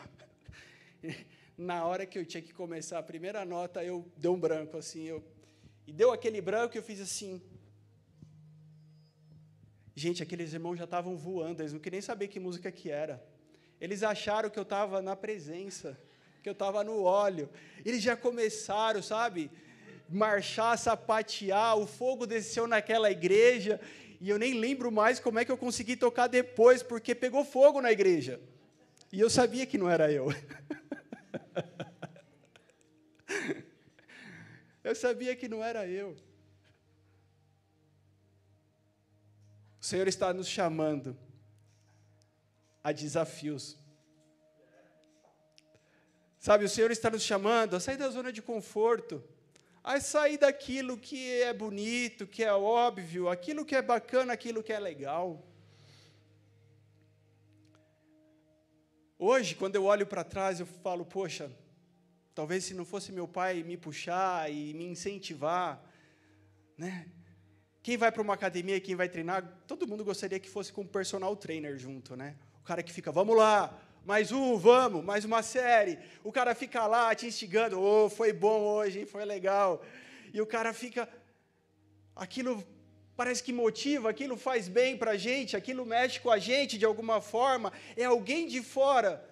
na 1.55 1.85
hora 1.85 2.07
que 2.07 2.17
eu 2.17 2.25
tinha 2.25 2.41
que 2.41 2.51
começar 2.51 2.97
a 2.97 3.03
primeira 3.03 3.45
nota, 3.45 3.83
eu 3.83 4.11
deu 4.17 4.33
um 4.33 4.39
branco 4.39 4.77
assim, 4.77 5.03
eu 5.03 5.23
e 5.85 5.91
deu 5.91 6.11
aquele 6.11 6.41
branco 6.41 6.75
e 6.75 6.79
eu 6.79 6.83
fiz 6.83 6.99
assim. 6.99 7.41
Gente, 9.95 10.23
aqueles 10.23 10.53
irmãos 10.53 10.75
já 10.75 10.85
estavam 10.85 11.15
voando, 11.15 11.61
eles 11.61 11.71
não 11.71 11.79
queriam 11.79 11.99
nem 11.99 12.01
saber 12.01 12.27
que 12.27 12.39
música 12.39 12.71
que 12.71 12.89
era. 12.89 13.23
Eles 13.79 14.01
acharam 14.01 14.49
que 14.49 14.57
eu 14.57 14.63
estava 14.63 15.01
na 15.01 15.15
presença, 15.15 15.97
que 16.41 16.49
eu 16.49 16.53
estava 16.53 16.83
no 16.83 17.03
óleo. 17.03 17.49
Eles 17.85 18.01
já 18.01 18.15
começaram, 18.15 19.03
sabe? 19.03 19.51
Marchar, 20.09 20.77
sapatear, 20.77 21.77
o 21.77 21.85
fogo 21.85 22.25
desceu 22.25 22.65
naquela 22.65 23.11
igreja, 23.11 23.79
e 24.19 24.29
eu 24.29 24.39
nem 24.39 24.53
lembro 24.53 24.91
mais 24.91 25.19
como 25.19 25.37
é 25.37 25.45
que 25.45 25.51
eu 25.51 25.57
consegui 25.57 25.95
tocar 25.95 26.27
depois, 26.27 26.81
porque 26.81 27.13
pegou 27.13 27.45
fogo 27.45 27.81
na 27.81 27.91
igreja. 27.91 28.39
E 29.11 29.19
eu 29.19 29.29
sabia 29.29 29.65
que 29.65 29.77
não 29.77 29.89
era 29.89 30.11
eu. 30.11 30.33
eu 34.83 34.95
sabia 34.95 35.35
que 35.35 35.47
não 35.47 35.63
era 35.63 35.87
eu. 35.87 36.15
O 39.83 39.85
Senhor 39.85 40.07
está 40.07 40.33
nos 40.33 40.47
chamando 40.47 41.13
a 42.81 42.93
desafios. 42.93 43.77
Sabe, 46.39 46.63
o 46.63 46.69
Senhor 46.69 46.89
está 46.89 47.09
nos 47.09 47.21
chamando 47.21 47.75
a 47.75 47.81
sair 47.81 47.97
da 47.97 48.07
zona 48.07 48.31
de 48.31 48.41
conforto, 48.41 49.21
a 49.83 49.99
sair 49.99 50.37
daquilo 50.37 50.97
que 50.97 51.41
é 51.41 51.51
bonito, 51.51 52.25
que 52.25 52.45
é 52.45 52.53
óbvio, 52.53 53.27
aquilo 53.27 53.65
que 53.65 53.75
é 53.75 53.81
bacana, 53.81 54.31
aquilo 54.31 54.63
que 54.63 54.71
é 54.71 54.79
legal. 54.79 55.45
Hoje, 59.19 59.53
quando 59.53 59.75
eu 59.75 59.83
olho 59.83 60.07
para 60.07 60.23
trás, 60.23 60.61
eu 60.61 60.65
falo, 60.65 61.05
poxa, 61.05 61.51
talvez 62.33 62.63
se 62.63 62.73
não 62.73 62.85
fosse 62.85 63.11
meu 63.11 63.27
pai 63.27 63.63
me 63.63 63.75
puxar 63.75 64.49
e 64.49 64.73
me 64.73 64.85
incentivar, 64.85 65.83
né? 66.77 67.11
Quem 67.83 67.97
vai 67.97 68.13
para 68.13 68.21
uma 68.21 68.33
academia, 68.33 68.79
quem 68.79 68.95
vai 68.95 69.09
treinar, 69.09 69.43
todo 69.67 69.85
mundo 69.85 70.05
gostaria 70.05 70.39
que 70.39 70.49
fosse 70.49 70.71
com 70.71 70.83
um 70.83 70.87
personal 70.87 71.35
trainer 71.35 71.77
junto, 71.77 72.15
né? 72.15 72.33
O 72.61 72.63
cara 72.63 72.81
que 72.81 72.93
fica, 72.93 73.11
vamos 73.11 73.35
lá, 73.35 73.77
mais 74.05 74.31
um, 74.31 74.57
vamos, 74.57 75.03
mais 75.03 75.25
uma 75.25 75.43
série. 75.43 75.99
O 76.23 76.31
cara 76.31 76.55
fica 76.55 76.87
lá 76.87 77.13
te 77.13 77.27
instigando, 77.27 77.81
oh, 77.81 78.09
foi 78.09 78.31
bom 78.31 78.61
hoje, 78.61 78.99
hein? 78.99 79.05
foi 79.05 79.25
legal. 79.25 79.83
E 80.33 80.41
o 80.41 80.45
cara 80.45 80.73
fica, 80.73 81.09
aquilo 82.15 82.65
parece 83.17 83.43
que 83.43 83.51
motiva, 83.51 84.09
aquilo 84.09 84.37
faz 84.37 84.69
bem 84.69 84.97
para 84.97 85.11
a 85.11 85.17
gente, 85.17 85.57
aquilo 85.57 85.85
mexe 85.85 86.21
com 86.21 86.31
a 86.31 86.39
gente 86.39 86.77
de 86.77 86.85
alguma 86.85 87.19
forma, 87.19 87.73
é 87.97 88.05
alguém 88.05 88.47
de 88.47 88.61
fora. 88.61 89.29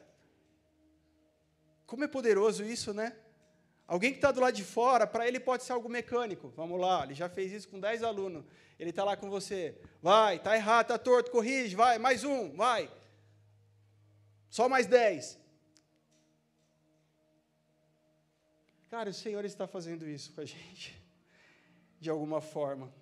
Como 1.86 2.04
é 2.04 2.08
poderoso 2.08 2.66
isso, 2.66 2.94
né? 2.94 3.16
Alguém 3.88 4.12
que 4.12 4.18
está 4.18 4.32
do 4.32 4.40
lado 4.40 4.56
de 4.56 4.64
fora, 4.64 5.06
para 5.06 5.28
ele 5.28 5.40
pode 5.40 5.64
ser 5.64 5.74
algo 5.74 5.90
mecânico. 5.90 6.54
Vamos 6.56 6.80
lá, 6.80 7.04
ele 7.04 7.14
já 7.14 7.28
fez 7.28 7.52
isso 7.52 7.68
com 7.68 7.80
10 7.80 8.04
alunos. 8.04 8.46
Ele 8.80 8.90
está 8.90 9.04
lá 9.04 9.18
com 9.18 9.30
você. 9.30 9.78
Vai, 10.02 10.38
está 10.38 10.56
errado, 10.56 10.86
está 10.86 10.98
torto, 10.98 11.32
corrige, 11.32 11.76
vai, 11.76 11.98
mais 12.00 12.24
um, 12.24 12.56
vai. 12.56 12.90
Só 14.50 14.68
mais 14.68 14.88
dez. 14.88 15.40
Cara, 18.90 19.10
o 19.10 19.14
Senhor 19.14 19.46
está 19.46 19.68
fazendo 19.68 20.08
isso 20.08 20.34
com 20.34 20.42
a 20.42 20.46
gente, 20.46 21.02
de 22.00 22.10
alguma 22.10 22.42
forma. 22.42 22.94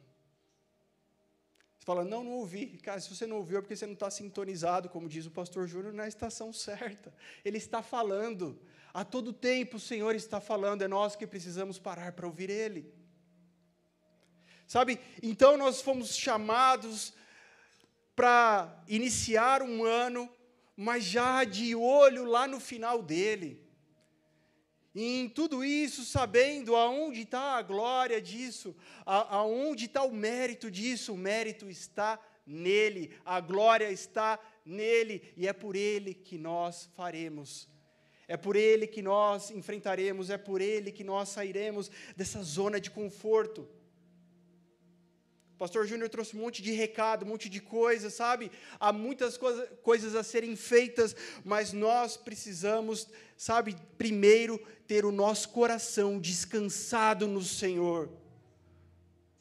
Fala, 1.89 2.05
não, 2.05 2.23
não 2.23 2.33
ouvi. 2.33 2.77
Cara, 2.83 2.99
se 2.99 3.09
você 3.09 3.25
não 3.25 3.37
ouviu 3.37 3.57
é 3.57 3.61
porque 3.61 3.75
você 3.75 3.87
não 3.87 3.93
está 3.93 4.11
sintonizado, 4.11 4.89
como 4.89 5.09
diz 5.09 5.25
o 5.25 5.31
pastor 5.31 5.67
Júnior, 5.67 5.91
na 5.91 6.07
estação 6.07 6.53
certa. 6.53 7.11
Ele 7.43 7.57
está 7.57 7.81
falando. 7.81 8.61
A 8.93 9.03
todo 9.03 9.33
tempo 9.33 9.77
o 9.77 9.79
Senhor 9.79 10.13
está 10.13 10.39
falando, 10.39 10.83
é 10.83 10.87
nós 10.87 11.15
que 11.15 11.25
precisamos 11.25 11.79
parar 11.79 12.11
para 12.11 12.27
ouvir 12.27 12.51
Ele. 12.51 12.93
Sabe, 14.67 14.99
então 15.23 15.57
nós 15.57 15.81
fomos 15.81 16.15
chamados 16.15 17.11
para 18.15 18.83
iniciar 18.87 19.63
um 19.63 19.83
ano 19.83 20.29
mas 20.81 21.03
já 21.03 21.43
de 21.43 21.75
olho 21.75 22.23
lá 22.23 22.47
no 22.47 22.57
final 22.57 23.03
dele. 23.03 23.68
E 24.93 25.21
em 25.21 25.29
tudo 25.29 25.63
isso, 25.63 26.03
sabendo 26.03 26.75
aonde 26.75 27.21
está 27.21 27.57
a 27.57 27.61
glória 27.61 28.21
disso, 28.21 28.75
a, 29.05 29.37
aonde 29.37 29.85
está 29.85 30.03
o 30.03 30.11
mérito 30.11 30.71
disso, 30.71 31.13
o 31.13 31.17
mérito 31.17 31.69
está 31.69 32.19
nele, 32.45 33.15
a 33.23 33.39
glória 33.39 33.91
está 33.91 34.39
nele, 34.65 35.33
e 35.37 35.47
é 35.47 35.53
por 35.53 35.75
ele 35.75 36.13
que 36.13 36.37
nós 36.37 36.89
faremos. 36.95 37.69
É 38.27 38.37
por 38.37 38.55
ele 38.55 38.85
que 38.85 39.01
nós 39.01 39.49
enfrentaremos, 39.51 40.29
é 40.29 40.37
por 40.37 40.61
ele 40.61 40.91
que 40.91 41.03
nós 41.03 41.29
sairemos 41.29 41.89
dessa 42.15 42.43
zona 42.43 42.79
de 42.79 42.91
conforto 42.91 43.67
pastor 45.59 45.85
Júnior 45.85 46.09
trouxe 46.09 46.37
um 46.37 46.39
monte 46.39 46.61
de 46.61 46.71
recado, 46.71 47.25
um 47.25 47.27
monte 47.27 47.49
de 47.49 47.59
coisa, 47.59 48.09
sabe? 48.09 48.49
Há 48.79 48.93
muitas 48.93 49.37
coisa, 49.37 49.67
coisas 49.83 50.15
a 50.15 50.23
serem 50.23 50.55
feitas, 50.55 51.13
mas 51.43 51.73
nós 51.73 52.15
precisamos, 52.15 53.09
sabe, 53.35 53.75
primeiro 53.97 54.57
ter 54.87 55.03
o 55.03 55.11
nosso 55.11 55.49
coração 55.49 56.17
descansado 56.17 57.27
no 57.27 57.43
Senhor. 57.43 58.09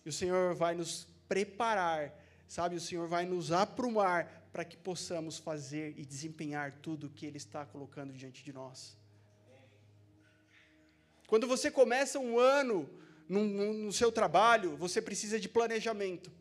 E 0.04 0.08
o 0.08 0.12
Senhor 0.12 0.56
vai 0.56 0.74
nos 0.74 1.06
preparar, 1.28 2.12
sabe? 2.48 2.74
O 2.74 2.80
Senhor 2.80 3.06
vai 3.06 3.24
nos 3.24 3.52
aprumar 3.52 4.48
para 4.52 4.64
que 4.64 4.76
possamos 4.76 5.38
fazer 5.38 5.94
e 5.96 6.04
desempenhar 6.04 6.72
tudo 6.82 7.06
o 7.06 7.10
que 7.10 7.26
Ele 7.26 7.36
está 7.36 7.64
colocando 7.64 8.12
diante 8.12 8.42
de 8.42 8.52
nós. 8.52 8.98
Quando 11.28 11.46
você 11.46 11.70
começa 11.70 12.18
um 12.18 12.40
ano, 12.40 12.90
no, 13.28 13.44
no 13.44 13.92
seu 13.92 14.10
trabalho, 14.10 14.76
você 14.76 15.02
precisa 15.02 15.38
de 15.38 15.48
planejamento. 15.48 16.32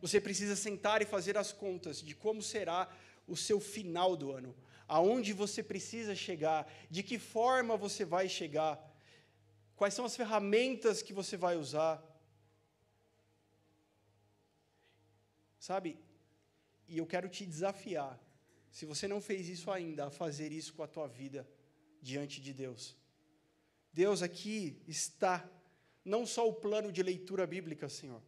Você 0.00 0.20
precisa 0.20 0.56
sentar 0.56 1.00
e 1.02 1.06
fazer 1.06 1.38
as 1.38 1.52
contas 1.52 2.02
de 2.02 2.14
como 2.14 2.42
será 2.42 2.90
o 3.26 3.36
seu 3.36 3.58
final 3.60 4.16
do 4.16 4.32
ano, 4.32 4.54
aonde 4.86 5.32
você 5.32 5.62
precisa 5.62 6.14
chegar, 6.14 6.70
de 6.90 7.02
que 7.02 7.18
forma 7.18 7.76
você 7.76 8.04
vai 8.04 8.28
chegar, 8.28 8.78
quais 9.74 9.94
são 9.94 10.04
as 10.04 10.16
ferramentas 10.16 11.02
que 11.02 11.12
você 11.12 11.36
vai 11.36 11.56
usar. 11.56 12.02
Sabe? 15.58 15.98
E 16.88 16.98
eu 16.98 17.06
quero 17.06 17.28
te 17.28 17.44
desafiar, 17.44 18.20
se 18.70 18.86
você 18.86 19.08
não 19.08 19.20
fez 19.20 19.48
isso 19.48 19.70
ainda, 19.70 20.06
a 20.06 20.10
fazer 20.10 20.52
isso 20.52 20.74
com 20.74 20.82
a 20.82 20.88
tua 20.88 21.08
vida 21.08 21.48
diante 22.00 22.40
de 22.40 22.52
Deus. 22.52 22.96
Deus 23.96 24.20
aqui 24.20 24.76
está 24.86 25.42
não 26.04 26.26
só 26.26 26.46
o 26.46 26.52
plano 26.52 26.92
de 26.92 27.02
leitura 27.02 27.46
bíblica, 27.46 27.88
Senhor. 27.88 28.22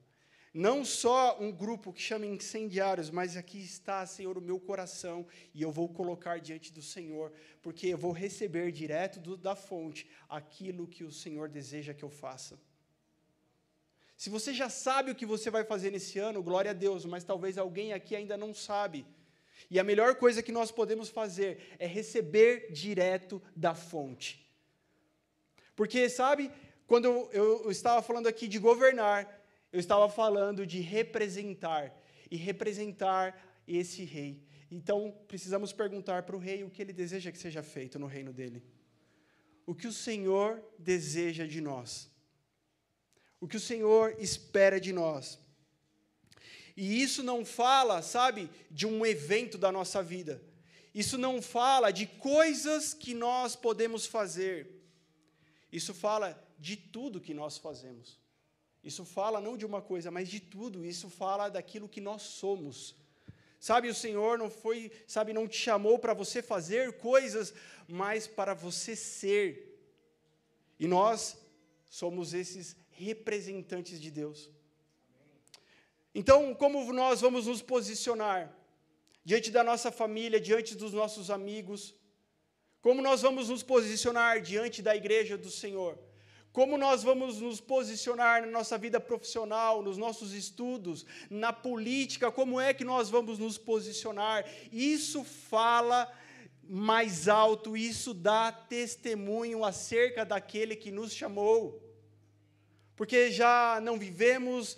Não 0.55 0.83
só 0.83 1.39
um 1.39 1.53
grupo 1.53 1.93
que 1.93 2.01
chama 2.01 2.25
incendiários, 2.25 3.11
mas 3.11 3.37
aqui 3.37 3.59
está, 3.59 4.07
Senhor, 4.07 4.39
o 4.39 4.41
meu 4.41 4.59
coração, 4.59 5.27
e 5.55 5.61
eu 5.61 5.71
vou 5.71 5.87
colocar 5.87 6.41
diante 6.41 6.73
do 6.73 6.81
Senhor, 6.81 7.35
porque 7.61 7.89
eu 7.89 7.99
vou 7.99 8.13
receber 8.13 8.73
direto 8.73 9.21
do, 9.21 9.37
da 9.37 9.55
fonte 9.55 10.09
aquilo 10.27 10.89
que 10.89 11.05
o 11.05 11.13
Senhor 11.13 11.51
deseja 11.51 11.93
que 11.93 12.03
eu 12.03 12.09
faça. 12.09 12.59
Se 14.17 14.31
você 14.31 14.55
já 14.55 14.71
sabe 14.71 15.11
o 15.11 15.15
que 15.15 15.27
você 15.27 15.51
vai 15.51 15.65
fazer 15.65 15.91
nesse 15.91 16.19
ano, 16.19 16.43
glória 16.43 16.71
a 16.71 16.75
Deus, 16.75 17.05
mas 17.05 17.25
talvez 17.25 17.59
alguém 17.59 17.93
aqui 17.93 18.17
ainda 18.17 18.39
não 18.39 18.55
sabe. 18.55 19.05
E 19.71 19.79
a 19.79 19.85
melhor 19.85 20.15
coisa 20.15 20.43
que 20.43 20.51
nós 20.51 20.71
podemos 20.71 21.11
fazer 21.11 21.77
é 21.79 21.87
receber 21.87 22.73
direto 22.73 23.43
da 23.55 23.75
fonte. 23.75 24.48
Porque, 25.79 26.09
sabe, 26.09 26.51
quando 26.89 27.07
eu, 27.31 27.71
estava 27.71 28.03
falando 28.03 28.27
aqui 28.27 28.49
de 28.49 28.59
governar, 28.59 29.21
eu 29.73 29.79
estava 29.79 30.09
falando 30.09 30.67
de 30.67 30.81
representar 30.81 31.97
e 32.29 32.37
representar 32.37 33.41
esse 33.65 34.03
rei. 34.03 34.43
Então, 34.73 35.17
precisamos 35.29 35.73
perguntar 35.73 36.25
para 36.25 36.35
o 36.35 36.39
rei 36.41 36.65
o 36.65 36.69
que 36.69 36.83
ele 36.83 36.93
deseja 36.93 37.31
que 37.31 37.39
seja 37.39 37.63
feito 37.63 37.97
no 37.97 38.09
reino 38.09 38.33
dele. 38.33 38.61
O 39.65 39.73
que 39.73 39.87
o 39.87 39.93
Senhor 39.93 40.61
deseja 40.77 41.47
de 41.47 41.61
nós. 41.61 42.11
O 43.41 43.47
que 43.47 43.57
o 43.57 43.61
Senhor 43.61 44.17
espera 44.19 44.81
de 44.81 44.93
nós. 44.93 45.39
E 46.77 47.01
isso 47.01 47.23
não 47.23 47.45
fala, 47.45 48.03
sabe, 48.03 48.51
de 48.69 48.85
um 48.85 49.07
evento 49.07 49.57
da 49.57 49.71
nossa 49.71 50.03
vida. 50.03 50.43
Isso 50.93 51.17
não 51.17 51.41
fala 51.41 51.93
de 51.93 52.05
coisas 52.05 52.93
que 52.93 53.15
nós 53.15 53.55
podemos 53.55 54.07
fazer. 54.07 54.78
Isso 55.71 55.93
fala 55.95 56.39
de 56.59 56.77
tudo 56.77 57.21
que 57.21 57.35
nós 57.35 57.59
fazemos. 57.59 58.19
Isso 58.83 59.05
fala 59.05 59.41
não 59.41 59.57
de 59.57 59.67
uma 59.67 59.83
coisa, 59.83 60.11
mas 60.11 60.29
de 60.29 60.41
tudo. 60.41 60.85
Isso 60.85 61.09
fala 61.09 61.49
daquilo 61.49 61.89
que 61.89 62.01
nós 62.01 62.23
somos. 62.23 62.95
Sabe, 63.61 63.89
o 63.89 63.95
Senhor 63.95 64.39
não 64.39 64.49
foi, 64.49 64.91
sabe, 65.07 65.33
não 65.33 65.49
te 65.49 65.57
chamou 65.57 65.99
para 65.99 66.15
você 66.15 66.41
fazer 66.41 66.97
coisas, 66.99 67.53
mas 67.89 68.27
para 68.27 68.55
você 68.55 68.95
ser. 68.95 69.81
E 70.79 70.87
nós 70.87 71.37
somos 71.89 72.35
esses 72.35 72.77
representantes 72.91 74.01
de 74.01 74.11
Deus. 74.11 74.49
Então, 76.15 76.55
como 76.55 76.93
nós 76.93 77.21
vamos 77.21 77.47
nos 77.47 77.61
posicionar 77.61 78.57
diante 79.25 79.51
da 79.51 79.63
nossa 79.65 79.91
família, 79.91 80.41
diante 80.41 80.75
dos 80.75 80.93
nossos 80.93 81.31
amigos? 81.31 81.95
Como 82.81 83.03
nós 83.03 83.23
vamos 83.23 83.49
nos 83.49 83.63
posicionar 83.63 84.41
diante 84.41 84.81
da 84.81 84.95
igreja 84.95 85.37
do 85.37 85.51
Senhor? 85.51 85.99
Como 86.53 86.79
nós 86.79 87.03
vamos 87.03 87.41
nos 87.41 87.61
posicionar 87.61 88.41
na 88.43 88.49
nossa 88.49 88.79
vida 88.79 88.99
profissional, 88.99 89.83
nos 89.83 89.97
nossos 89.97 90.33
estudos, 90.33 91.05
na 91.29 91.53
política, 91.53 92.33
como 92.33 92.61
é 92.61 92.73
que 92.73 92.85
nós 92.85 93.11
vamos 93.11 93.39
nos 93.39 93.59
posicionar? 93.59 94.45
Isso 94.73 95.25
fala 95.25 96.11
mais 96.69 97.29
alto, 97.29 97.77
isso 97.77 98.13
dá 98.13 98.51
testemunho 98.53 99.65
acerca 99.65 100.25
daquele 100.25 100.75
que 100.75 100.91
nos 100.91 101.13
chamou. 101.13 101.83
Porque 102.97 103.31
já 103.31 103.81
não 103.83 103.99
vivemos 103.99 104.77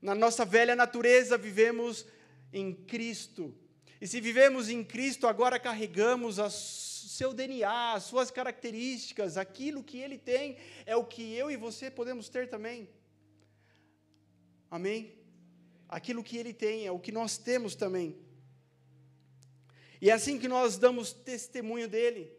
na 0.00 0.14
nossa 0.14 0.44
velha 0.44 0.76
natureza, 0.76 1.38
vivemos 1.38 2.06
em 2.52 2.72
Cristo. 2.74 3.54
E 4.00 4.06
se 4.06 4.20
vivemos 4.20 4.68
em 4.68 4.82
Cristo, 4.82 5.26
agora 5.26 5.58
carregamos 5.58 6.38
o 6.38 6.42
seu 7.08 7.32
DNA, 7.32 7.94
as 7.94 8.04
suas 8.04 8.30
características, 8.30 9.36
aquilo 9.36 9.82
que 9.82 9.98
ele 9.98 10.18
tem, 10.18 10.56
é 10.86 10.96
o 10.96 11.04
que 11.04 11.34
eu 11.34 11.50
e 11.50 11.56
você 11.56 11.90
podemos 11.90 12.28
ter 12.28 12.48
também. 12.48 12.88
Amém? 14.70 15.18
Aquilo 15.88 16.24
que 16.24 16.36
ele 16.36 16.52
tem 16.52 16.86
é 16.86 16.90
o 16.90 16.98
que 16.98 17.12
nós 17.12 17.36
temos 17.36 17.74
também. 17.74 18.16
E 20.00 20.10
é 20.10 20.12
assim 20.12 20.38
que 20.38 20.48
nós 20.48 20.78
damos 20.78 21.12
testemunho 21.12 21.88
dele. 21.88 22.32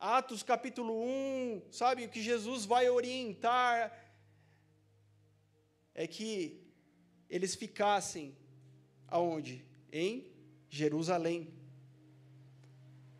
Atos 0.00 0.42
capítulo 0.42 1.02
1, 1.02 1.62
sabe, 1.70 2.04
o 2.04 2.08
que 2.08 2.22
Jesus 2.22 2.64
vai 2.64 2.90
orientar 2.90 3.92
é 5.94 6.06
que 6.06 6.60
eles 7.30 7.54
ficassem 7.54 8.36
aonde? 9.06 9.64
Em 9.92 10.32
Jerusalém. 10.68 11.54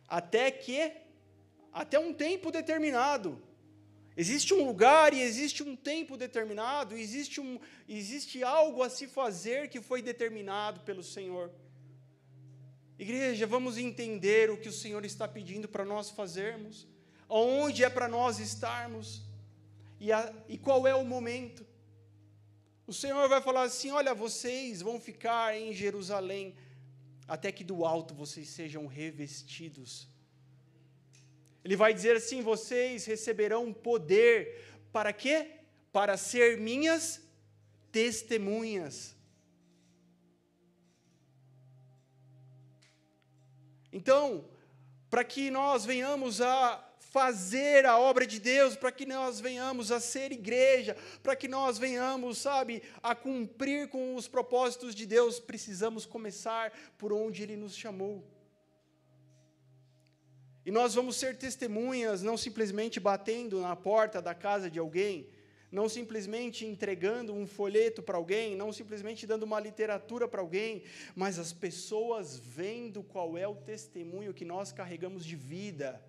Até 0.07 0.51
que 0.51 0.91
até 1.75 1.99
um 1.99 2.13
tempo 2.13 2.51
determinado. 2.51 3.41
Existe 4.15 4.53
um 4.53 4.65
lugar 4.65 5.13
e 5.13 5.21
existe 5.21 5.61
um 5.61 5.75
tempo 5.75 6.15
determinado, 6.15 6.95
existe, 6.95 7.41
um, 7.41 7.59
existe 7.87 8.41
algo 8.41 8.81
a 8.81 8.89
se 8.89 9.07
fazer 9.07 9.67
que 9.67 9.81
foi 9.81 10.01
determinado 10.01 10.79
pelo 10.81 11.03
Senhor. 11.03 11.51
Igreja, 12.97 13.45
vamos 13.45 13.77
entender 13.77 14.49
o 14.49 14.57
que 14.57 14.69
o 14.69 14.71
Senhor 14.71 15.03
está 15.03 15.27
pedindo 15.27 15.67
para 15.67 15.83
nós 15.83 16.09
fazermos, 16.09 16.87
aonde 17.27 17.83
é 17.83 17.89
para 17.89 18.07
nós 18.07 18.39
estarmos 18.39 19.21
e, 19.99 20.13
a, 20.13 20.33
e 20.47 20.57
qual 20.57 20.87
é 20.87 20.95
o 20.95 21.03
momento. 21.03 21.65
O 22.87 22.93
Senhor 22.93 23.27
vai 23.27 23.41
falar 23.41 23.63
assim: 23.63 23.91
olha, 23.91 24.13
vocês 24.13 24.81
vão 24.81 24.97
ficar 24.97 25.57
em 25.57 25.73
Jerusalém 25.73 26.55
até 27.27 27.51
que 27.51 27.63
do 27.63 27.85
alto 27.85 28.13
vocês 28.13 28.49
sejam 28.49 28.85
revestidos. 28.85 30.07
Ele 31.63 31.75
vai 31.75 31.93
dizer 31.93 32.15
assim: 32.15 32.41
vocês 32.41 33.05
receberão 33.05 33.73
poder 33.73 34.63
para 34.91 35.11
quê? 35.11 35.59
Para 35.91 36.15
ser 36.17 36.57
minhas 36.59 37.21
testemunhas. 37.91 39.15
Então, 43.91 44.49
para 45.09 45.23
que 45.23 45.49
nós 45.49 45.85
venhamos 45.85 46.41
a 46.41 46.94
fazer 47.15 47.85
a 47.85 47.97
obra 47.97 48.27
de 48.27 48.41
Deus, 48.41 48.75
para 48.75 48.91
que 48.91 49.05
nós 49.05 49.39
venhamos 49.39 49.89
a 49.89 50.01
ser 50.01 50.33
igreja, 50.33 50.97
para 51.23 51.33
que 51.33 51.47
nós 51.47 51.77
venhamos, 51.77 52.39
sabe, 52.39 52.83
a 53.01 53.15
cumprir 53.15 53.87
com 53.87 54.15
os 54.15 54.27
propósitos 54.27 54.93
de 54.93 55.05
Deus, 55.05 55.39
precisamos 55.39 56.05
começar 56.05 56.73
por 56.97 57.13
onde 57.13 57.41
Ele 57.41 57.55
nos 57.55 57.73
chamou. 57.73 58.21
E 60.65 60.71
nós 60.71 60.93
vamos 60.93 61.15
ser 61.15 61.37
testemunhas, 61.37 62.21
não 62.21 62.35
simplesmente 62.35 62.99
batendo 62.99 63.61
na 63.61 63.77
porta 63.77 64.21
da 64.21 64.35
casa 64.35 64.69
de 64.69 64.77
alguém, 64.77 65.29
não 65.71 65.87
simplesmente 65.87 66.65
entregando 66.65 67.33
um 67.33 67.47
folheto 67.47 68.03
para 68.03 68.17
alguém, 68.17 68.57
não 68.57 68.73
simplesmente 68.73 69.25
dando 69.25 69.43
uma 69.43 69.61
literatura 69.61 70.27
para 70.27 70.41
alguém, 70.41 70.83
mas 71.15 71.39
as 71.39 71.53
pessoas 71.53 72.37
vendo 72.37 73.01
qual 73.03 73.37
é 73.37 73.47
o 73.47 73.55
testemunho 73.55 74.33
que 74.33 74.43
nós 74.43 74.73
carregamos 74.73 75.23
de 75.23 75.37
vida 75.37 76.03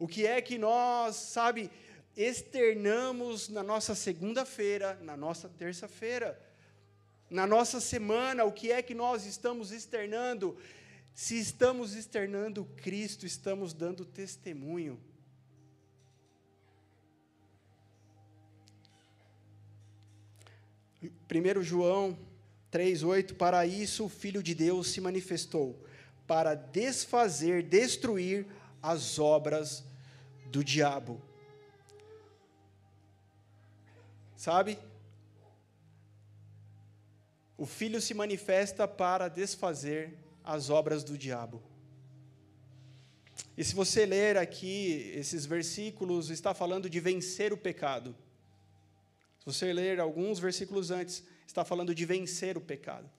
o 0.00 0.08
que 0.08 0.26
é 0.26 0.40
que 0.40 0.56
nós, 0.56 1.14
sabe, 1.14 1.70
externamos 2.16 3.50
na 3.50 3.62
nossa 3.62 3.94
segunda-feira, 3.94 4.98
na 5.02 5.14
nossa 5.14 5.46
terça-feira, 5.46 6.40
na 7.28 7.46
nossa 7.46 7.80
semana, 7.80 8.44
o 8.44 8.50
que 8.50 8.72
é 8.72 8.80
que 8.80 8.94
nós 8.94 9.26
estamos 9.26 9.70
externando? 9.72 10.56
Se 11.14 11.38
estamos 11.38 11.94
externando 11.94 12.64
Cristo, 12.78 13.26
estamos 13.26 13.74
dando 13.74 14.06
testemunho. 14.06 14.98
Primeiro 21.28 21.62
João 21.62 22.18
3:8 22.70 23.34
Para 23.34 23.66
isso 23.66 24.06
o 24.06 24.08
filho 24.08 24.42
de 24.42 24.54
Deus 24.54 24.88
se 24.88 25.00
manifestou, 25.00 25.78
para 26.26 26.54
desfazer, 26.54 27.62
destruir 27.62 28.46
as 28.82 29.18
obras 29.18 29.89
do 30.50 30.64
diabo. 30.64 31.22
Sabe? 34.36 34.78
O 37.56 37.66
filho 37.66 38.00
se 38.00 38.14
manifesta 38.14 38.88
para 38.88 39.28
desfazer 39.28 40.18
as 40.42 40.70
obras 40.70 41.04
do 41.04 41.16
diabo. 41.16 41.62
E 43.56 43.62
se 43.62 43.74
você 43.74 44.06
ler 44.06 44.38
aqui 44.38 45.12
esses 45.14 45.44
versículos, 45.44 46.30
está 46.30 46.54
falando 46.54 46.88
de 46.88 46.98
vencer 46.98 47.52
o 47.52 47.58
pecado. 47.58 48.16
Se 49.38 49.46
você 49.46 49.72
ler 49.72 50.00
alguns 50.00 50.38
versículos 50.38 50.90
antes, 50.90 51.22
está 51.46 51.64
falando 51.64 51.94
de 51.94 52.06
vencer 52.06 52.56
o 52.56 52.60
pecado. 52.60 53.10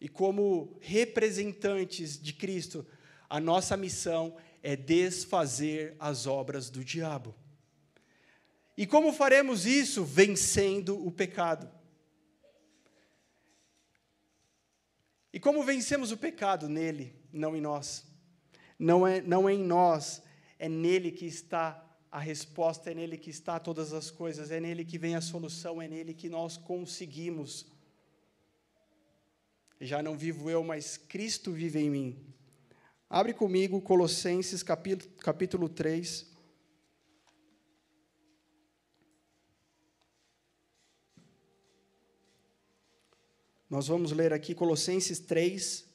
E 0.00 0.08
como 0.08 0.76
representantes 0.80 2.20
de 2.20 2.32
Cristo, 2.32 2.86
a 3.28 3.40
nossa 3.40 3.76
missão 3.76 4.36
é 4.62 4.76
desfazer 4.76 5.96
as 5.98 6.26
obras 6.26 6.70
do 6.70 6.84
diabo. 6.84 7.34
E 8.76 8.86
como 8.86 9.12
faremos 9.12 9.66
isso? 9.66 10.04
Vencendo 10.04 11.04
o 11.04 11.10
pecado. 11.10 11.70
E 15.32 15.40
como 15.40 15.62
vencemos 15.62 16.12
o 16.12 16.16
pecado? 16.16 16.68
Nele, 16.68 17.14
não 17.32 17.56
em 17.56 17.60
nós. 17.60 18.06
Não 18.78 19.06
é, 19.06 19.20
não 19.20 19.48
é 19.48 19.54
em 19.54 19.64
nós, 19.64 20.22
é 20.58 20.68
nele 20.68 21.10
que 21.10 21.26
está 21.26 21.84
a 22.10 22.18
resposta, 22.18 22.90
é 22.90 22.94
nele 22.94 23.18
que 23.18 23.30
está 23.30 23.58
todas 23.58 23.92
as 23.92 24.10
coisas, 24.10 24.50
é 24.50 24.60
nele 24.60 24.84
que 24.84 24.96
vem 24.96 25.16
a 25.16 25.20
solução, 25.20 25.82
é 25.82 25.88
nele 25.88 26.14
que 26.14 26.28
nós 26.28 26.56
conseguimos. 26.56 27.66
Já 29.80 30.02
não 30.02 30.16
vivo 30.16 30.48
eu, 30.48 30.62
mas 30.62 30.96
Cristo 30.96 31.52
vive 31.52 31.80
em 31.80 31.90
mim. 31.90 32.27
Abre 33.10 33.32
comigo 33.32 33.80
Colossenses 33.80 34.62
capítulo, 34.62 35.10
capítulo 35.20 35.66
3. 35.66 36.26
Nós 43.70 43.88
vamos 43.88 44.12
ler 44.12 44.34
aqui 44.34 44.54
Colossenses 44.54 45.18
3, 45.20 45.86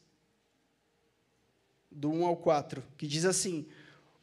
do 1.92 2.10
1 2.10 2.26
ao 2.26 2.36
4, 2.36 2.84
que 2.98 3.06
diz 3.06 3.26
assim: 3.26 3.68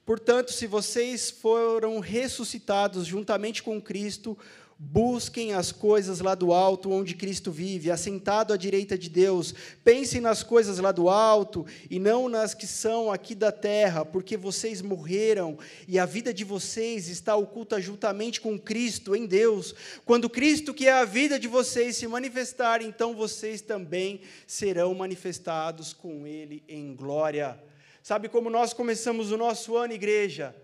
Portanto, 0.05 0.53
se 0.53 0.67
vocês 0.67 1.31
foram 1.31 2.01
ressuscitados 2.01 3.07
juntamente 3.07 3.63
com 3.63 3.81
Cristo, 3.81 4.37
Busquem 4.83 5.53
as 5.53 5.71
coisas 5.71 6.21
lá 6.21 6.35
do 6.35 6.55
alto, 6.55 6.91
onde 6.91 7.15
Cristo 7.15 7.53
vive, 7.53 7.91
assentado 7.91 8.51
à 8.51 8.57
direita 8.57 8.97
de 8.97 9.11
Deus. 9.11 9.55
Pensem 9.85 10.23
nas 10.23 10.43
coisas 10.43 10.79
lá 10.79 10.91
do 10.91 11.11
alto 11.11 11.67
e 11.91 11.99
não 11.99 12.31
nas 12.31 12.55
que 12.55 12.67
são 12.67 13.13
aqui 13.13 13.35
da 13.35 13.53
terra, 13.53 14.07
porque 14.07 14.39
vocês 14.39 14.81
morreram 14.81 15.59
e 15.87 15.99
a 15.99 16.07
vida 16.07 16.33
de 16.33 16.45
vocês 16.45 17.09
está 17.09 17.37
oculta 17.37 17.79
juntamente 17.79 18.41
com 18.41 18.59
Cristo 18.59 19.15
em 19.15 19.27
Deus. 19.27 19.75
Quando 20.07 20.31
Cristo, 20.31 20.73
que 20.73 20.89
é 20.89 20.93
a 20.93 21.05
vida 21.05 21.39
de 21.39 21.47
vocês, 21.47 21.97
se 21.97 22.09
manifestar, 22.09 22.81
então 22.81 23.15
vocês 23.15 23.61
também 23.61 24.23
serão 24.47 24.95
manifestados 24.95 25.93
com 25.93 26.27
Ele 26.27 26.65
em 26.67 26.95
glória. 26.95 27.63
Sabe 28.03 28.31
como 28.31 28.49
nós 28.49 28.73
começamos 28.73 29.31
o 29.31 29.37
nosso 29.37 29.77
ano, 29.77 29.93
igreja? 29.93 30.57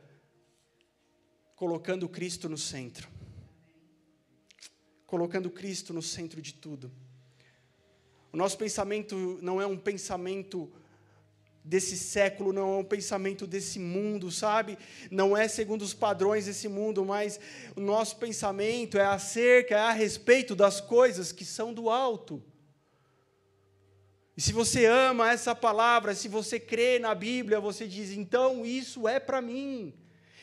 Colocando 1.54 2.08
Cristo 2.08 2.48
no 2.48 2.56
centro 2.56 3.15
colocando 5.06 5.50
Cristo 5.50 5.92
no 5.92 6.02
centro 6.02 6.42
de 6.42 6.54
tudo. 6.54 6.90
O 8.32 8.36
nosso 8.36 8.58
pensamento 8.58 9.38
não 9.40 9.60
é 9.60 9.66
um 9.66 9.78
pensamento 9.78 10.70
desse 11.64 11.96
século, 11.96 12.52
não 12.52 12.74
é 12.74 12.78
um 12.78 12.84
pensamento 12.84 13.46
desse 13.46 13.78
mundo, 13.78 14.30
sabe? 14.30 14.78
Não 15.10 15.36
é 15.36 15.48
segundo 15.48 15.82
os 15.82 15.92
padrões 15.92 16.46
desse 16.46 16.68
mundo, 16.68 17.04
mas 17.04 17.40
o 17.74 17.80
nosso 17.80 18.16
pensamento 18.16 18.98
é 18.98 19.04
acerca, 19.04 19.74
é 19.74 19.80
a 19.80 19.90
respeito 19.90 20.54
das 20.54 20.80
coisas 20.80 21.32
que 21.32 21.44
são 21.44 21.74
do 21.74 21.90
alto. 21.90 22.42
E 24.36 24.40
se 24.40 24.52
você 24.52 24.84
ama 24.84 25.32
essa 25.32 25.54
palavra, 25.54 26.14
se 26.14 26.28
você 26.28 26.60
crê 26.60 26.98
na 26.98 27.14
Bíblia, 27.14 27.58
você 27.58 27.88
diz: 27.88 28.10
então 28.10 28.64
isso 28.64 29.08
é 29.08 29.18
para 29.18 29.40
mim. 29.40 29.94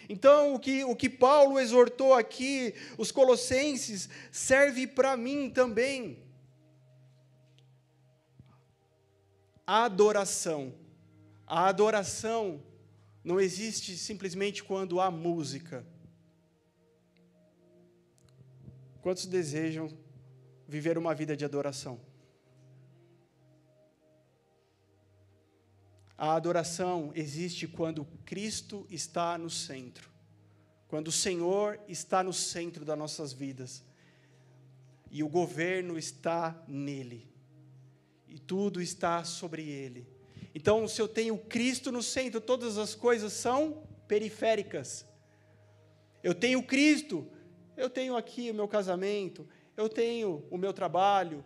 Então, 0.10 0.54
o 0.54 0.60
que, 0.60 0.84
o 0.84 0.96
que 0.96 1.10
Paulo 1.10 1.60
exortou 1.60 2.14
aqui, 2.14 2.74
os 2.98 3.12
Colossenses, 3.12 4.10
serve 4.32 4.86
para 4.88 5.16
mim 5.16 5.50
também. 5.50 6.20
A 9.66 9.86
adoração. 9.86 10.74
A 11.48 11.68
adoração 11.68 12.62
não 13.24 13.40
existe 13.40 13.98
simplesmente 13.98 14.64
quando 14.64 15.00
há 15.00 15.10
música. 15.10 15.86
Quantos 19.02 19.26
desejam 19.26 19.90
viver 20.68 20.98
uma 20.98 21.14
vida 21.14 21.36
de 21.36 21.46
adoração? 21.46 22.00
A 26.24 26.36
adoração 26.36 27.12
existe 27.16 27.68
quando 27.68 28.08
Cristo 28.24 28.88
está 28.90 29.38
no 29.38 29.50
centro, 29.50 30.10
quando 30.88 31.10
o 31.10 31.12
Senhor 31.12 31.78
está 31.86 32.24
no 32.24 32.32
centro 32.32 32.86
das 32.86 32.98
nossas 32.98 33.34
vidas 33.34 33.84
e 35.12 35.22
o 35.22 35.28
governo 35.28 35.98
está 35.98 36.64
nele 36.66 37.28
e 38.26 38.40
tudo 38.40 38.82
está 38.82 39.26
sobre 39.26 39.68
ele. 39.68 40.08
Então, 40.56 40.88
se 40.88 41.02
eu 41.02 41.10
tenho 41.10 41.38
Cristo 41.38 41.92
no 41.92 42.02
centro, 42.02 42.40
todas 42.40 42.78
as 42.78 42.96
coisas 42.96 43.34
são 43.34 43.84
periféricas. 44.08 45.06
Eu 46.24 46.34
tenho 46.34 46.64
Cristo, 46.64 47.28
eu 47.76 47.90
tenho 47.90 48.16
aqui 48.16 48.50
o 48.50 48.54
meu 48.54 48.70
casamento, 48.70 49.46
eu 49.76 49.90
tenho 49.90 50.46
o 50.50 50.58
meu 50.58 50.72
trabalho, 50.72 51.44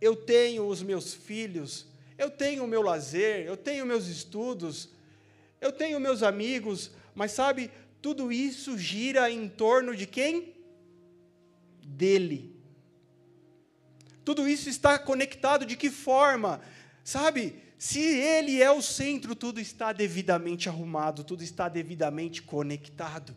eu 0.00 0.14
tenho 0.14 0.68
os 0.68 0.84
meus 0.84 1.12
filhos, 1.12 1.92
eu 2.16 2.30
tenho 2.30 2.64
o 2.64 2.68
meu 2.68 2.82
lazer, 2.82 3.46
eu 3.46 3.56
tenho 3.56 3.86
meus 3.86 4.06
estudos, 4.06 4.88
eu 5.60 5.72
tenho 5.72 5.98
meus 6.00 6.22
amigos, 6.22 6.90
mas 7.14 7.32
sabe, 7.32 7.70
tudo 8.00 8.30
isso 8.30 8.76
gira 8.78 9.30
em 9.30 9.48
torno 9.48 9.96
de 9.96 10.06
quem? 10.06 10.54
Dele. 11.86 12.54
Tudo 14.24 14.48
isso 14.48 14.68
está 14.68 14.98
conectado 14.98 15.66
de 15.66 15.76
que 15.76 15.90
forma? 15.90 16.60
Sabe, 17.02 17.62
se 17.78 18.00
ele 18.00 18.62
é 18.62 18.70
o 18.70 18.80
centro, 18.80 19.34
tudo 19.34 19.60
está 19.60 19.92
devidamente 19.92 20.68
arrumado, 20.68 21.24
tudo 21.24 21.42
está 21.42 21.68
devidamente 21.68 22.42
conectado. 22.42 23.36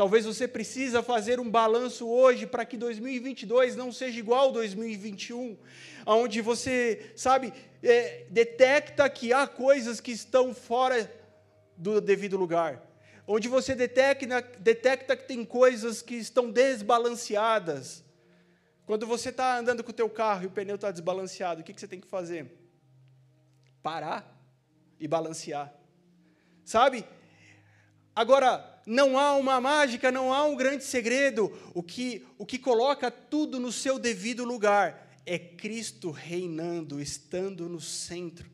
Talvez 0.00 0.24
você 0.24 0.48
precisa 0.48 1.02
fazer 1.02 1.38
um 1.38 1.50
balanço 1.50 2.08
hoje 2.08 2.46
para 2.46 2.64
que 2.64 2.78
2022 2.78 3.76
não 3.76 3.92
seja 3.92 4.18
igual 4.18 4.46
ao 4.46 4.52
2021, 4.52 5.58
onde 6.06 6.40
você, 6.40 7.12
sabe, 7.14 7.52
é, 7.82 8.24
detecta 8.30 9.06
que 9.10 9.30
há 9.30 9.46
coisas 9.46 10.00
que 10.00 10.10
estão 10.10 10.54
fora 10.54 11.12
do 11.76 12.00
devido 12.00 12.38
lugar, 12.38 12.82
onde 13.26 13.46
você 13.46 13.74
detecta, 13.74 14.40
detecta 14.58 15.14
que 15.14 15.28
tem 15.28 15.44
coisas 15.44 16.00
que 16.00 16.14
estão 16.14 16.50
desbalanceadas. 16.50 18.02
Quando 18.86 19.06
você 19.06 19.28
está 19.28 19.58
andando 19.58 19.84
com 19.84 19.90
o 19.90 19.92
teu 19.92 20.08
carro 20.08 20.44
e 20.44 20.46
o 20.46 20.50
pneu 20.50 20.76
está 20.76 20.90
desbalanceado, 20.90 21.60
o 21.60 21.62
que, 21.62 21.74
que 21.74 21.80
você 21.80 21.86
tem 21.86 22.00
que 22.00 22.08
fazer? 22.08 22.50
Parar 23.82 24.34
e 24.98 25.06
balancear. 25.06 25.70
Sabe? 26.64 27.04
Agora, 28.16 28.79
não 28.90 29.16
há 29.16 29.36
uma 29.36 29.60
mágica, 29.60 30.10
não 30.10 30.32
há 30.32 30.44
um 30.44 30.56
grande 30.56 30.82
segredo. 30.82 31.56
O 31.72 31.80
que, 31.80 32.26
o 32.36 32.44
que 32.44 32.58
coloca 32.58 33.08
tudo 33.08 33.60
no 33.60 33.70
seu 33.70 34.00
devido 34.00 34.44
lugar 34.44 35.08
é 35.24 35.38
Cristo 35.38 36.10
reinando, 36.10 37.00
estando 37.00 37.68
no 37.68 37.80
centro. 37.80 38.50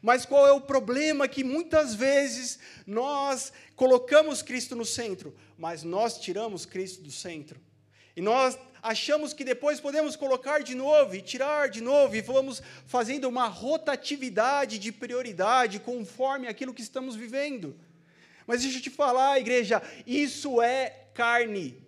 Mas 0.00 0.24
qual 0.24 0.46
é 0.46 0.52
o 0.52 0.62
problema? 0.62 1.28
Que 1.28 1.44
muitas 1.44 1.94
vezes 1.94 2.58
nós 2.86 3.52
colocamos 3.76 4.40
Cristo 4.40 4.74
no 4.74 4.86
centro, 4.86 5.36
mas 5.58 5.82
nós 5.82 6.18
tiramos 6.18 6.64
Cristo 6.64 7.02
do 7.02 7.10
centro. 7.10 7.60
E 8.16 8.22
nós 8.22 8.58
achamos 8.82 9.34
que 9.34 9.44
depois 9.44 9.78
podemos 9.78 10.16
colocar 10.16 10.62
de 10.62 10.74
novo 10.74 11.14
e 11.14 11.20
tirar 11.20 11.68
de 11.68 11.82
novo, 11.82 12.16
e 12.16 12.22
vamos 12.22 12.62
fazendo 12.86 13.28
uma 13.28 13.46
rotatividade 13.46 14.78
de 14.78 14.90
prioridade 14.90 15.78
conforme 15.80 16.48
aquilo 16.48 16.72
que 16.72 16.80
estamos 16.80 17.14
vivendo. 17.14 17.76
Mas 18.50 18.62
deixa 18.62 18.78
eu 18.78 18.82
te 18.82 18.90
falar, 18.90 19.38
igreja, 19.38 19.80
isso 20.04 20.60
é 20.60 21.06
carne, 21.14 21.80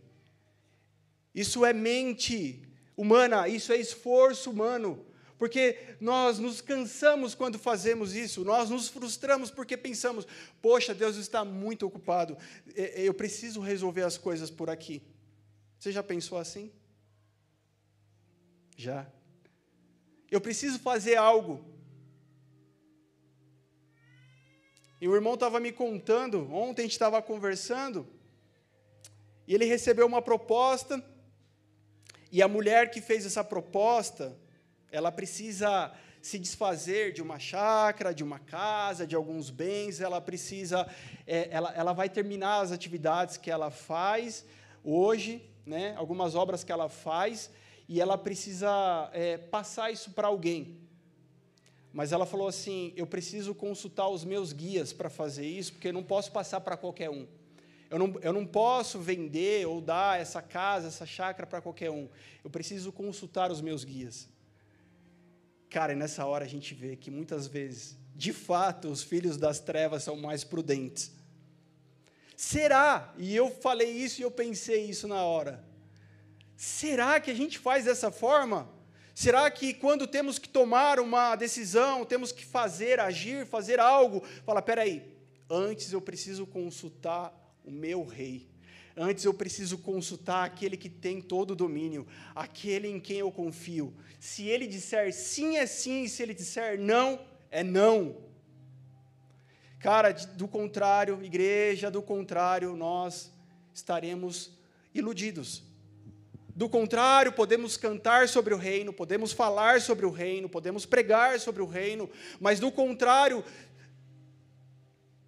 isso 1.35 1.64
é 1.64 1.72
mente 1.72 2.62
humana, 2.96 3.48
isso 3.48 3.72
é 3.72 3.77
esforço 3.77 4.48
humano. 4.48 5.05
Porque 5.37 5.77
nós 6.01 6.38
nos 6.38 6.61
cansamos 6.61 7.35
quando 7.35 7.59
fazemos 7.59 8.14
isso, 8.14 8.44
nós 8.44 8.70
nos 8.70 8.87
frustramos 8.87 9.51
porque 9.51 9.77
pensamos: 9.77 10.25
poxa, 10.61 10.94
Deus 10.94 11.16
está 11.16 11.44
muito 11.44 11.85
ocupado, 11.85 12.38
eu 12.77 13.12
preciso 13.12 13.59
resolver 13.59 14.03
as 14.03 14.16
coisas 14.16 14.48
por 14.48 14.70
aqui. 14.70 15.03
Você 15.81 15.90
já 15.90 16.01
pensou 16.01 16.38
assim? 16.38 16.70
Já. 18.77 19.05
Eu 20.31 20.40
preciso 20.40 20.79
fazer 20.79 21.16
algo, 21.16 21.72
E 25.03 25.09
o 25.09 25.17
irmão 25.17 25.35
estava 25.35 25.59
me 25.59 25.73
contando, 25.73 26.49
ontem 26.55 26.83
a 26.83 26.85
gente 26.85 26.93
estava 26.93 27.21
conversando, 27.21 28.07
e 29.49 29.53
ele 29.53 29.65
recebeu 29.65 30.07
uma 30.07 30.23
proposta, 30.23 31.05
e 32.31 32.41
a 32.41 32.47
mulher 32.47 32.88
que 32.88 33.01
fez 33.01 33.27
essa 33.27 33.43
proposta, 33.43 34.38
ela 34.93 35.11
precisa 35.11 35.93
se 36.23 36.38
desfazer 36.38 37.12
de 37.12 37.21
uma 37.21 37.41
chácara, 37.41 38.15
de 38.15 38.23
uma 38.23 38.38
casa, 38.38 39.05
de 39.05 39.17
alguns 39.17 39.51
bens, 39.51 40.01
ela 40.01 40.21
precisa, 40.21 40.88
é, 41.27 41.49
ela, 41.51 41.75
ela 41.75 41.93
vai 41.93 42.09
terminar 42.09 42.61
as 42.61 42.71
atividades 42.71 43.37
que 43.37 43.51
ela 43.51 43.73
faz 43.73 44.47
hoje, 44.85 45.43
né, 45.67 45.97
algumas 45.97 46.37
obras 46.37 46.62
que 46.62 46.71
ela 46.71 46.88
faz, 46.88 47.51
e 47.88 48.01
ela 48.01 48.17
precisa 48.17 49.11
é, 49.12 49.37
passar 49.37 49.91
isso 49.91 50.12
para 50.12 50.29
alguém. 50.29 50.82
Mas 51.93 52.13
ela 52.13 52.25
falou 52.25 52.49
assim: 52.49 52.93
eu 52.97 53.07
preciso 53.07 53.55
consultar 53.55 54.09
os 54.09 54.25
meus 54.25 54.53
guias 54.53 54.93
para 54.93 55.11
fazer 55.11 55.47
isso, 55.47 55.73
porque 55.73 55.89
eu 55.89 55.93
não 55.93 56.03
posso 56.03 56.33
passar 56.33 56.61
para 56.61 56.77
qualquer 56.77 57.11
um. 57.11 57.27
Eu 57.90 57.99
não, 57.99 58.19
eu 58.23 58.33
não 58.33 58.47
posso 58.47 58.99
vender 58.99 59.67
ou 59.67 59.79
dar 59.79 60.19
essa 60.19 60.40
casa, 60.40 60.88
essa 60.88 61.05
chácara 61.05 61.47
para 61.47 61.61
qualquer 61.61 61.90
um. 61.90 62.09
Eu 62.43 62.49
preciso 62.49 62.90
consultar 62.90 63.53
os 63.53 63.61
meus 63.61 63.85
guias. 63.85 64.31
Cara, 65.69 65.93
e 65.93 65.97
nessa 65.97 66.25
hora 66.25 66.45
a 66.47 66.49
gente 66.49 66.75
vê 66.75 66.97
que 66.97 67.11
muitas 67.11 67.47
vezes, 67.47 67.99
de 68.15 68.33
fato, 68.33 68.88
os 68.88 69.03
filhos 69.03 69.37
das 69.37 69.61
trevas 69.61 70.03
são 70.03 70.17
mais 70.17 70.43
prudentes. 70.43 71.13
Será? 72.35 73.13
E 73.19 73.37
eu 73.37 73.51
falei 73.51 73.90
isso 73.90 74.21
e 74.21 74.25
eu 74.25 74.31
pensei 74.31 74.87
isso 74.87 75.07
na 75.07 75.23
hora. 75.23 75.63
Será 76.57 77.21
que 77.21 77.31
a 77.31 77.35
gente 77.35 77.59
faz 77.59 77.85
dessa 77.85 78.11
forma? 78.11 78.69
Será 79.15 79.50
que 79.50 79.75
quando 79.75 80.06
temos 80.06 80.38
que 80.38 80.48
tomar 80.48 80.98
uma 80.98 81.37
decisão, 81.37 82.04
temos 82.04 82.33
que 82.33 82.44
fazer, 82.44 82.98
agir, 82.98 83.46
fazer 83.46 83.79
algo, 83.79 84.23
fala, 84.44 84.63
peraí, 84.63 85.02
antes 85.50 85.92
eu 85.92 86.00
preciso 86.00 86.46
consultar 86.46 87.33
o 87.65 87.71
meu 87.71 88.04
rei. 88.04 88.50
Antes 88.96 89.25
eu 89.25 89.33
preciso 89.33 89.79
consultar 89.79 90.44
aquele 90.44 90.77
que 90.77 90.88
tem 90.88 91.21
todo 91.21 91.52
o 91.52 91.56
domínio, 91.56 92.06
aquele 92.35 92.88
em 92.88 93.00
quem 93.00 93.19
eu 93.19 93.33
confio. 93.33 93.94
Se 94.21 94.46
ele 94.46 94.67
disser 94.67 95.13
sim, 95.15 95.56
é 95.56 95.67
sim, 95.67 96.06
se 96.06 96.23
ele 96.23 96.35
disser 96.35 96.79
não, 96.79 97.21
é 97.50 97.63
não. 97.63 98.17
Cara, 99.79 100.13
do 100.13 100.46
contrário, 100.46 101.23
igreja, 101.23 101.90
do 101.90 102.02
contrário, 102.02 102.77
nós 102.77 103.33
estaremos 103.75 104.52
iludidos. 104.94 105.63
Do 106.55 106.69
contrário, 106.69 107.33
podemos 107.33 107.77
cantar 107.77 108.29
sobre 108.29 108.53
o 108.53 108.59
reino, 108.59 108.92
podemos 108.92 109.33
falar 109.33 109.81
sobre 109.81 110.05
o 110.05 110.11
reino, 110.11 110.48
podemos 110.48 110.85
pregar 110.85 111.40
sobre 111.40 111.63
o 111.63 111.67
reino, 111.67 112.11
mas 112.38 112.61
do 112.61 112.71
contrário, 112.71 113.42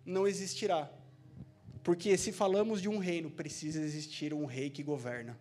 não 0.05 0.27
existirá. 0.27 0.91
Porque 1.83 2.16
se 2.16 2.31
falamos 2.31 2.81
de 2.81 2.89
um 2.89 2.99
reino, 2.99 3.31
precisa 3.31 3.81
existir 3.81 4.35
um 4.35 4.45
rei 4.45 4.68
que 4.68 4.83
governa 4.83 5.39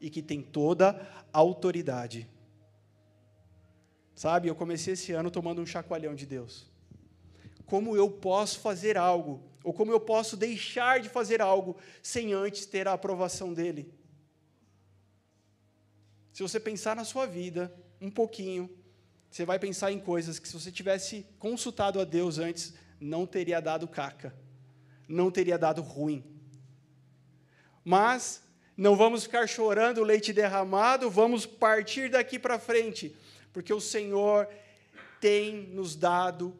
e 0.00 0.10
que 0.10 0.22
tem 0.22 0.42
toda 0.42 0.90
a 1.32 1.38
autoridade. 1.38 2.28
Sabe, 4.14 4.48
eu 4.48 4.54
comecei 4.54 4.94
esse 4.94 5.12
ano 5.12 5.30
tomando 5.30 5.62
um 5.62 5.66
chacoalhão 5.66 6.14
de 6.14 6.26
Deus. 6.26 6.66
Como 7.66 7.96
eu 7.96 8.10
posso 8.10 8.58
fazer 8.60 8.96
algo, 8.96 9.42
ou 9.62 9.72
como 9.72 9.92
eu 9.92 10.00
posso 10.00 10.36
deixar 10.36 11.00
de 11.00 11.08
fazer 11.08 11.40
algo 11.40 11.76
sem 12.02 12.32
antes 12.32 12.66
ter 12.66 12.88
a 12.88 12.92
aprovação 12.92 13.54
dele? 13.54 13.99
Se 16.32 16.42
você 16.42 16.58
pensar 16.60 16.94
na 16.96 17.04
sua 17.04 17.26
vida 17.26 17.72
um 18.00 18.10
pouquinho, 18.10 18.70
você 19.30 19.44
vai 19.44 19.58
pensar 19.58 19.92
em 19.92 20.00
coisas 20.00 20.38
que, 20.38 20.48
se 20.48 20.54
você 20.54 20.72
tivesse 20.72 21.26
consultado 21.38 22.00
a 22.00 22.04
Deus 22.04 22.38
antes, 22.38 22.74
não 23.00 23.26
teria 23.26 23.60
dado 23.60 23.86
caca 23.86 24.34
não 25.10 25.30
teria 25.30 25.58
dado 25.58 25.82
ruim. 25.82 26.24
Mas 27.84 28.42
não 28.76 28.96
vamos 28.96 29.24
ficar 29.24 29.46
chorando 29.46 29.98
o 29.98 30.04
leite 30.04 30.32
derramado, 30.32 31.10
vamos 31.10 31.44
partir 31.44 32.08
daqui 32.08 32.38
para 32.38 32.58
frente, 32.58 33.14
porque 33.52 33.74
o 33.74 33.80
Senhor 33.80 34.48
tem 35.20 35.66
nos 35.68 35.96
dado 35.96 36.56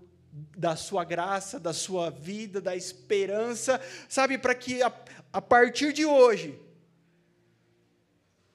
da 0.56 0.76
sua 0.76 1.04
graça, 1.04 1.58
da 1.58 1.72
sua 1.72 2.10
vida, 2.10 2.60
da 2.60 2.76
esperança, 2.76 3.80
sabe, 4.08 4.36
para 4.36 4.54
que 4.54 4.82
a, 4.82 4.92
a 5.32 5.40
partir 5.40 5.92
de 5.92 6.04
hoje 6.04 6.58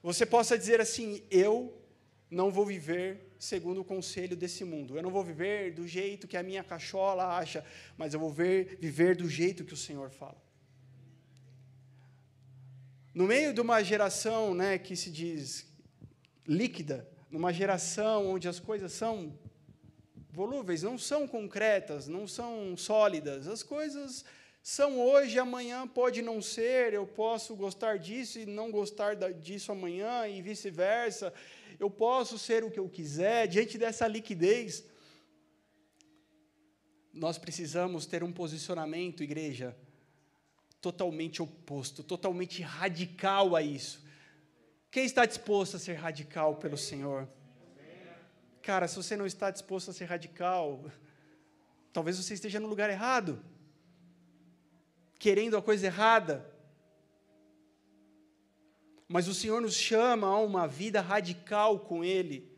você 0.06 0.24
possa 0.24 0.56
dizer 0.56 0.80
assim: 0.80 1.20
eu 1.32 1.76
não 2.30 2.48
vou 2.48 2.64
viver 2.64 3.34
segundo 3.40 3.80
o 3.80 3.84
conselho 3.84 4.36
desse 4.36 4.64
mundo. 4.64 4.96
Eu 4.96 5.02
não 5.02 5.10
vou 5.10 5.24
viver 5.24 5.74
do 5.74 5.84
jeito 5.86 6.28
que 6.28 6.36
a 6.36 6.44
minha 6.44 6.62
cachola 6.62 7.36
acha, 7.36 7.64
mas 7.98 8.14
eu 8.14 8.20
vou 8.20 8.30
ver, 8.30 8.78
viver 8.80 9.16
do 9.16 9.28
jeito 9.28 9.64
que 9.64 9.74
o 9.74 9.76
Senhor 9.76 10.08
fala. 10.10 10.40
No 13.12 13.26
meio 13.26 13.52
de 13.52 13.60
uma 13.60 13.82
geração 13.82 14.54
né, 14.54 14.78
que 14.78 14.94
se 14.94 15.10
diz 15.10 15.66
líquida, 16.46 17.08
numa 17.28 17.52
geração 17.52 18.28
onde 18.28 18.46
as 18.46 18.60
coisas 18.60 18.92
são 18.92 19.36
volúveis, 20.30 20.84
não 20.84 20.96
são 20.96 21.26
concretas, 21.26 22.06
não 22.06 22.28
são 22.28 22.76
sólidas, 22.76 23.48
as 23.48 23.64
coisas 23.64 24.24
são 24.74 24.90
hoje, 25.00 25.38
amanhã 25.38 25.86
pode 25.86 26.20
não 26.22 26.38
ser, 26.42 26.92
eu 26.92 27.06
posso 27.06 27.54
gostar 27.54 27.94
disso 28.06 28.38
e 28.40 28.46
não 28.46 28.68
gostar 28.78 29.14
disso 29.46 29.70
amanhã 29.70 30.26
e 30.26 30.42
vice-versa 30.42 31.32
eu 31.78 31.90
posso 31.90 32.38
ser 32.38 32.64
o 32.64 32.70
que 32.70 32.78
eu 32.78 32.88
quiser, 32.88 33.46
diante 33.46 33.78
dessa 33.78 34.06
liquidez, 34.06 34.84
nós 37.12 37.38
precisamos 37.38 38.06
ter 38.06 38.22
um 38.22 38.32
posicionamento, 38.32 39.22
igreja, 39.22 39.76
totalmente 40.80 41.42
oposto, 41.42 42.02
totalmente 42.02 42.62
radical 42.62 43.56
a 43.56 43.62
isso. 43.62 44.04
Quem 44.90 45.04
está 45.04 45.24
disposto 45.26 45.76
a 45.76 45.78
ser 45.78 45.94
radical 45.94 46.56
pelo 46.56 46.76
Senhor? 46.76 47.28
Cara, 48.62 48.88
se 48.88 48.96
você 48.96 49.16
não 49.16 49.26
está 49.26 49.50
disposto 49.50 49.90
a 49.90 49.94
ser 49.94 50.06
radical, 50.06 50.90
talvez 51.92 52.16
você 52.16 52.34
esteja 52.34 52.58
no 52.58 52.66
lugar 52.66 52.90
errado, 52.90 53.42
querendo 55.18 55.56
a 55.56 55.62
coisa 55.62 55.86
errada. 55.86 56.44
Mas 59.08 59.28
o 59.28 59.34
Senhor 59.34 59.60
nos 59.60 59.74
chama 59.74 60.26
a 60.26 60.38
uma 60.38 60.66
vida 60.66 61.00
radical 61.00 61.80
com 61.80 62.04
Ele. 62.04 62.56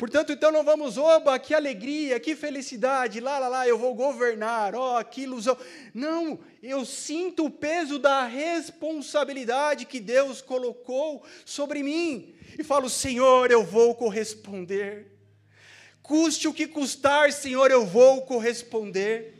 Portanto, 0.00 0.32
então 0.32 0.50
não 0.50 0.64
vamos, 0.64 0.96
oba, 0.96 1.38
que 1.38 1.52
alegria, 1.52 2.18
que 2.18 2.34
felicidade, 2.34 3.20
lá, 3.20 3.38
lá, 3.38 3.48
lá, 3.48 3.68
eu 3.68 3.76
vou 3.76 3.94
governar, 3.94 4.74
ó, 4.74 4.98
oh, 4.98 5.04
que 5.04 5.24
ilusão. 5.24 5.54
Não, 5.92 6.38
eu 6.62 6.86
sinto 6.86 7.44
o 7.44 7.50
peso 7.50 7.98
da 7.98 8.24
responsabilidade 8.24 9.84
que 9.84 10.00
Deus 10.00 10.40
colocou 10.40 11.22
sobre 11.44 11.82
mim. 11.82 12.34
E 12.58 12.64
falo, 12.64 12.88
Senhor, 12.88 13.50
eu 13.50 13.62
vou 13.62 13.94
corresponder. 13.94 15.19
Custe 16.10 16.48
o 16.48 16.52
que 16.52 16.66
custar, 16.66 17.32
Senhor, 17.32 17.70
eu 17.70 17.86
vou 17.86 18.22
corresponder. 18.22 19.32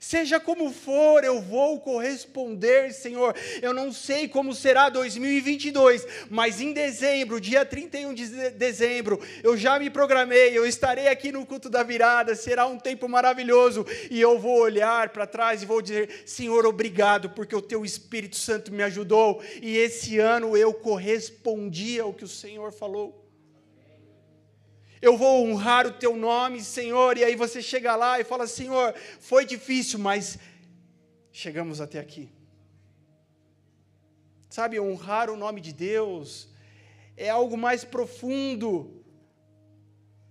Seja 0.00 0.40
como 0.40 0.72
for, 0.72 1.22
eu 1.22 1.40
vou 1.40 1.78
corresponder, 1.78 2.92
Senhor. 2.92 3.36
Eu 3.62 3.72
não 3.72 3.92
sei 3.92 4.26
como 4.26 4.52
será 4.52 4.88
2022, 4.88 6.04
mas 6.28 6.60
em 6.60 6.72
dezembro, 6.72 7.40
dia 7.40 7.64
31 7.64 8.12
de 8.14 8.50
dezembro, 8.50 9.20
eu 9.44 9.56
já 9.56 9.78
me 9.78 9.88
programei, 9.90 10.58
eu 10.58 10.66
estarei 10.66 11.06
aqui 11.06 11.30
no 11.30 11.46
culto 11.46 11.70
da 11.70 11.84
virada, 11.84 12.34
será 12.34 12.66
um 12.66 12.76
tempo 12.76 13.08
maravilhoso, 13.08 13.86
e 14.10 14.20
eu 14.20 14.40
vou 14.40 14.58
olhar 14.58 15.10
para 15.10 15.24
trás 15.24 15.62
e 15.62 15.66
vou 15.66 15.80
dizer: 15.80 16.24
Senhor, 16.26 16.66
obrigado, 16.66 17.30
porque 17.30 17.54
o 17.54 17.62
teu 17.62 17.84
Espírito 17.84 18.34
Santo 18.34 18.72
me 18.72 18.82
ajudou, 18.82 19.40
e 19.62 19.76
esse 19.76 20.18
ano 20.18 20.56
eu 20.56 20.74
correspondi 20.74 22.00
ao 22.00 22.12
que 22.12 22.24
o 22.24 22.28
Senhor 22.28 22.72
falou 22.72 23.29
eu 25.00 25.16
vou 25.16 25.46
honrar 25.46 25.86
o 25.86 25.92
teu 25.92 26.16
nome, 26.16 26.62
Senhor. 26.62 27.16
E 27.16 27.24
aí 27.24 27.34
você 27.34 27.62
chega 27.62 27.96
lá 27.96 28.20
e 28.20 28.24
fala: 28.24 28.46
Senhor, 28.46 28.94
foi 29.18 29.44
difícil, 29.46 29.98
mas 29.98 30.38
chegamos 31.32 31.80
até 31.80 31.98
aqui. 31.98 32.30
Sabe, 34.48 34.80
honrar 34.80 35.30
o 35.30 35.36
nome 35.36 35.60
de 35.60 35.72
Deus 35.72 36.48
é 37.16 37.30
algo 37.30 37.56
mais 37.56 37.84
profundo. 37.84 39.02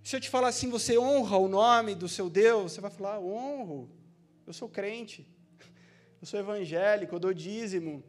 Se 0.04 0.16
eu 0.16 0.20
te 0.20 0.28
falar 0.28 0.48
assim, 0.48 0.68
você 0.68 0.98
honra 0.98 1.36
o 1.36 1.48
nome 1.48 1.94
do 1.94 2.08
seu 2.08 2.30
Deus, 2.30 2.72
você 2.72 2.80
vai 2.80 2.90
falar: 2.90 3.18
honro, 3.18 3.90
eu 4.46 4.52
sou 4.52 4.68
crente, 4.68 5.26
eu 6.20 6.26
sou 6.26 6.38
evangélico, 6.38 7.14
eu 7.14 7.20
dou 7.20 7.34
dízimo 7.34 8.04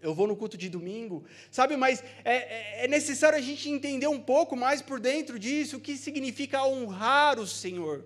eu 0.00 0.14
vou 0.14 0.26
no 0.26 0.36
culto 0.36 0.56
de 0.56 0.68
domingo, 0.68 1.24
sabe? 1.50 1.76
Mas 1.76 2.02
é, 2.24 2.34
é, 2.34 2.84
é, 2.84 2.88
necessário 2.88 3.36
a 3.36 3.40
gente 3.40 3.68
entender 3.68 4.06
um 4.06 4.20
pouco 4.20 4.56
mais 4.56 4.80
por 4.80 5.00
dentro 5.00 5.38
disso, 5.38 5.76
o 5.76 5.80
que 5.80 5.96
significa 5.96 6.64
honrar 6.64 7.38
o 7.38 7.46
Senhor. 7.46 8.04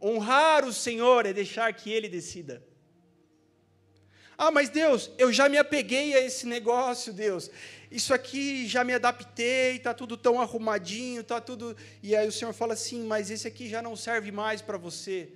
Honrar 0.00 0.64
o 0.64 0.72
Senhor 0.72 1.26
é 1.26 1.32
deixar 1.32 1.72
que 1.72 1.90
Ele 1.90 2.08
decida. 2.08 2.62
Ah, 4.38 4.50
mas 4.50 4.68
Deus, 4.68 5.10
eu 5.18 5.32
já 5.32 5.48
me 5.48 5.58
apeguei 5.58 6.14
a 6.14 6.20
esse 6.20 6.46
negócio, 6.46 7.12
Deus. 7.12 7.50
Isso 7.90 8.14
aqui 8.14 8.66
já 8.66 8.82
me 8.82 8.94
adaptei, 8.94 9.76
está 9.76 9.92
tudo 9.92 10.16
tão 10.16 10.40
arrumadinho, 10.40 11.20
está 11.20 11.40
tudo. 11.40 11.76
E 12.02 12.16
aí 12.16 12.26
o 12.26 12.32
Senhor 12.32 12.52
fala 12.52 12.72
assim, 12.72 13.04
mas 13.04 13.30
esse 13.30 13.46
aqui 13.46 13.68
já 13.68 13.82
não 13.82 13.94
serve 13.94 14.32
mais 14.32 14.62
para 14.62 14.78
você. 14.78 15.28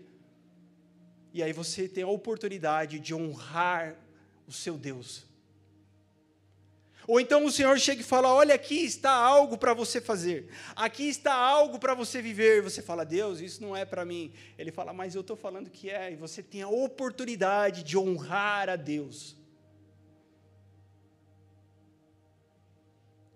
E 1.33 1.43
aí 1.43 1.53
você 1.53 1.87
tem 1.87 2.03
a 2.03 2.09
oportunidade 2.09 2.99
de 2.99 3.15
honrar 3.15 3.95
o 4.47 4.53
seu 4.53 4.77
Deus. 4.79 5.27
Ou 7.07 7.21
então 7.21 7.45
o 7.45 7.53
Senhor 7.53 7.79
chega 7.79 8.01
e 8.01 8.05
fala: 8.05 8.33
Olha, 8.33 8.55
aqui 8.55 8.85
está 8.85 9.13
algo 9.13 9.57
para 9.57 9.73
você 9.73 10.01
fazer, 10.01 10.49
aqui 10.75 11.09
está 11.09 11.35
algo 11.35 11.79
para 11.79 11.95
você 11.95 12.21
viver. 12.21 12.63
Você 12.63 12.83
fala: 12.83 13.05
Deus, 13.05 13.41
isso 13.41 13.63
não 13.63 13.77
é 13.77 13.85
para 13.85 14.05
mim. 14.05 14.33
Ele 14.59 14.73
fala: 14.73 14.93
Mas 14.93 15.15
eu 15.15 15.21
estou 15.21 15.37
falando 15.37 15.71
que 15.71 15.89
é, 15.89 16.13
e 16.13 16.17
você 16.17 16.43
tem 16.43 16.63
a 16.63 16.69
oportunidade 16.69 17.85
de 17.85 17.97
honrar 17.97 18.69
a 18.69 18.77
Deus. 18.77 19.37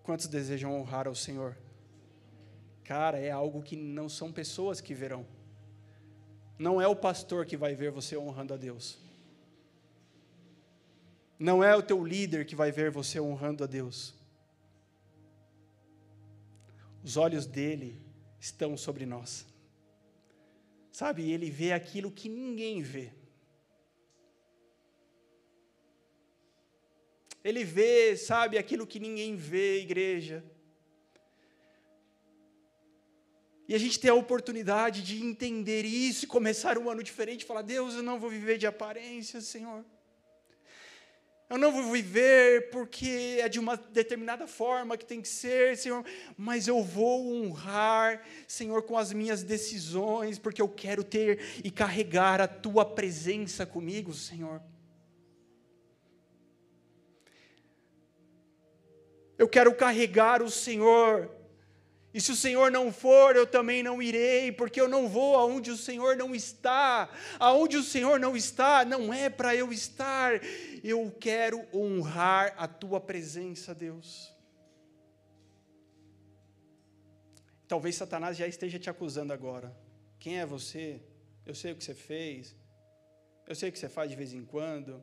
Quantos 0.03 0.27
desejam 0.27 0.75
honrar 0.75 1.07
ao 1.07 1.15
Senhor? 1.15 1.57
Cara, 2.83 3.19
é 3.19 3.31
algo 3.31 3.63
que 3.63 3.77
não 3.77 4.09
são 4.09 4.33
pessoas 4.33 4.81
que 4.81 4.93
verão. 4.93 5.25
Não 6.59 6.81
é 6.81 6.89
o 6.89 6.97
pastor 6.97 7.47
que 7.47 7.57
vai 7.57 7.77
ver 7.77 7.93
você 7.93 8.17
honrando 8.17 8.53
a 8.53 8.57
Deus. 8.57 8.99
Não 11.41 11.65
é 11.65 11.75
o 11.75 11.83
teu 11.83 12.05
líder 12.05 12.45
que 12.45 12.55
vai 12.55 12.71
ver 12.71 12.91
você 12.91 13.19
honrando 13.19 13.65
a 13.65 13.67
Deus. 13.67 14.15
Os 17.03 17.17
olhos 17.17 17.47
dele 17.47 17.99
estão 18.39 18.77
sobre 18.77 19.07
nós. 19.07 19.47
Sabe, 20.93 21.31
ele 21.31 21.51
vê 21.51 21.73
aquilo 21.73 22.11
que 22.11 22.29
ninguém 22.29 22.83
vê. 22.83 23.11
Ele 27.43 27.65
vê, 27.65 28.19
sabe, 28.19 28.59
aquilo 28.59 28.87
que 28.87 29.01
ninguém 29.01 29.35
vê, 29.35 29.81
igreja. 29.81 30.45
E 33.67 33.75
a 33.75 33.79
gente 33.79 33.99
tem 33.99 34.11
a 34.11 34.15
oportunidade 34.15 35.03
de 35.03 35.25
entender 35.25 35.87
isso 35.87 36.27
e 36.27 36.29
começar 36.29 36.77
um 36.77 36.91
ano 36.91 37.03
diferente, 37.03 37.47
falar: 37.47 37.63
Deus, 37.63 37.95
eu 37.95 38.03
não 38.03 38.21
vou 38.21 38.29
viver 38.29 38.59
de 38.59 38.67
aparência, 38.67 39.41
Senhor. 39.41 39.83
Eu 41.51 41.59
não 41.59 41.73
vou 41.73 41.91
viver 41.91 42.71
porque 42.71 43.39
é 43.41 43.49
de 43.49 43.59
uma 43.59 43.77
determinada 43.77 44.47
forma 44.47 44.97
que 44.97 45.05
tem 45.05 45.21
que 45.21 45.27
ser, 45.27 45.77
Senhor, 45.77 46.05
mas 46.37 46.69
eu 46.69 46.81
vou 46.81 47.35
honrar, 47.35 48.23
Senhor, 48.47 48.83
com 48.85 48.97
as 48.97 49.13
minhas 49.13 49.43
decisões, 49.43 50.39
porque 50.39 50.63
eu 50.63 50.69
quero 50.69 51.03
ter 51.03 51.41
e 51.65 51.69
carregar 51.69 52.41
a 52.41 52.47
tua 52.47 52.85
presença 52.85 53.67
comigo, 53.67 54.15
Senhor. 54.15 54.63
Eu 59.37 59.49
quero 59.49 59.75
carregar 59.75 60.43
o 60.43 60.51
Senhor 60.51 61.40
e 62.13 62.21
se 62.21 62.33
o 62.33 62.37
Senhor 62.37 62.73
não 62.73 62.93
for, 62.93 63.37
eu 63.37 63.47
também 63.47 63.85
não 63.85 64.03
irei, 64.03 64.51
porque 64.51 64.81
eu 64.81 64.89
não 64.89 65.09
vou 65.09 65.37
aonde 65.37 65.71
o 65.71 65.77
Senhor 65.77 66.17
não 66.17 66.35
está. 66.35 67.09
Aonde 67.39 67.77
o 67.77 67.85
Senhor 67.85 68.19
não 68.19 68.37
está, 68.37 68.85
não 68.85 69.15
é 69.15 69.31
para 69.31 69.55
eu 69.55 69.73
estar. 69.73 70.41
Eu 70.83 71.15
quero 71.21 71.65
honrar 71.73 72.53
a 72.57 72.67
tua 72.67 73.01
presença, 73.01 73.73
Deus. 73.73 74.35
Talvez 77.69 77.95
Satanás 77.95 78.37
já 78.37 78.49
esteja 78.49 78.81
te 78.81 78.91
acusando 78.91 79.33
agora. 79.33 79.73
Quem 80.19 80.41
é 80.41 80.45
você? 80.45 81.01
Eu 81.47 81.55
sei 81.55 81.71
o 81.71 81.77
que 81.77 81.85
você 81.85 81.95
fez. 81.95 82.57
Eu 83.47 83.55
sei 83.55 83.69
o 83.69 83.73
que 83.73 83.79
você 83.79 83.89
faz 83.89 84.11
de 84.11 84.17
vez 84.17 84.33
em 84.33 84.45
quando. 84.45 85.01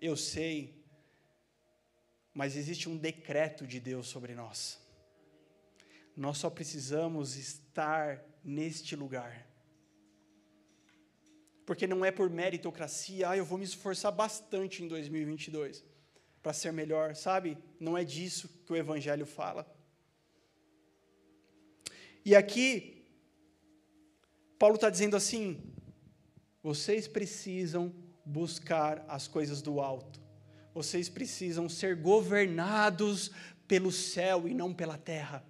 Eu 0.00 0.16
sei. 0.16 0.82
Mas 2.32 2.56
existe 2.56 2.88
um 2.88 2.96
decreto 2.96 3.66
de 3.66 3.78
Deus 3.78 4.08
sobre 4.08 4.34
nós. 4.34 4.85
Nós 6.16 6.38
só 6.38 6.48
precisamos 6.48 7.36
estar 7.36 8.24
neste 8.42 8.96
lugar. 8.96 9.46
Porque 11.66 11.86
não 11.86 12.04
é 12.04 12.10
por 12.10 12.30
meritocracia, 12.30 13.30
ah, 13.30 13.36
eu 13.36 13.44
vou 13.44 13.58
me 13.58 13.64
esforçar 13.64 14.12
bastante 14.12 14.82
em 14.82 14.88
2022 14.88 15.84
para 16.42 16.52
ser 16.52 16.72
melhor, 16.72 17.16
sabe? 17.16 17.58
Não 17.78 17.98
é 17.98 18.04
disso 18.04 18.48
que 18.64 18.72
o 18.72 18.76
Evangelho 18.76 19.26
fala. 19.26 19.68
E 22.24 22.36
aqui, 22.36 23.04
Paulo 24.58 24.76
está 24.76 24.88
dizendo 24.88 25.16
assim: 25.16 25.60
vocês 26.62 27.08
precisam 27.08 27.92
buscar 28.24 29.04
as 29.08 29.28
coisas 29.28 29.60
do 29.60 29.80
alto, 29.80 30.20
vocês 30.72 31.08
precisam 31.08 31.68
ser 31.68 31.96
governados 31.96 33.32
pelo 33.66 33.90
céu 33.90 34.46
e 34.46 34.54
não 34.54 34.72
pela 34.72 34.96
terra. 34.96 35.44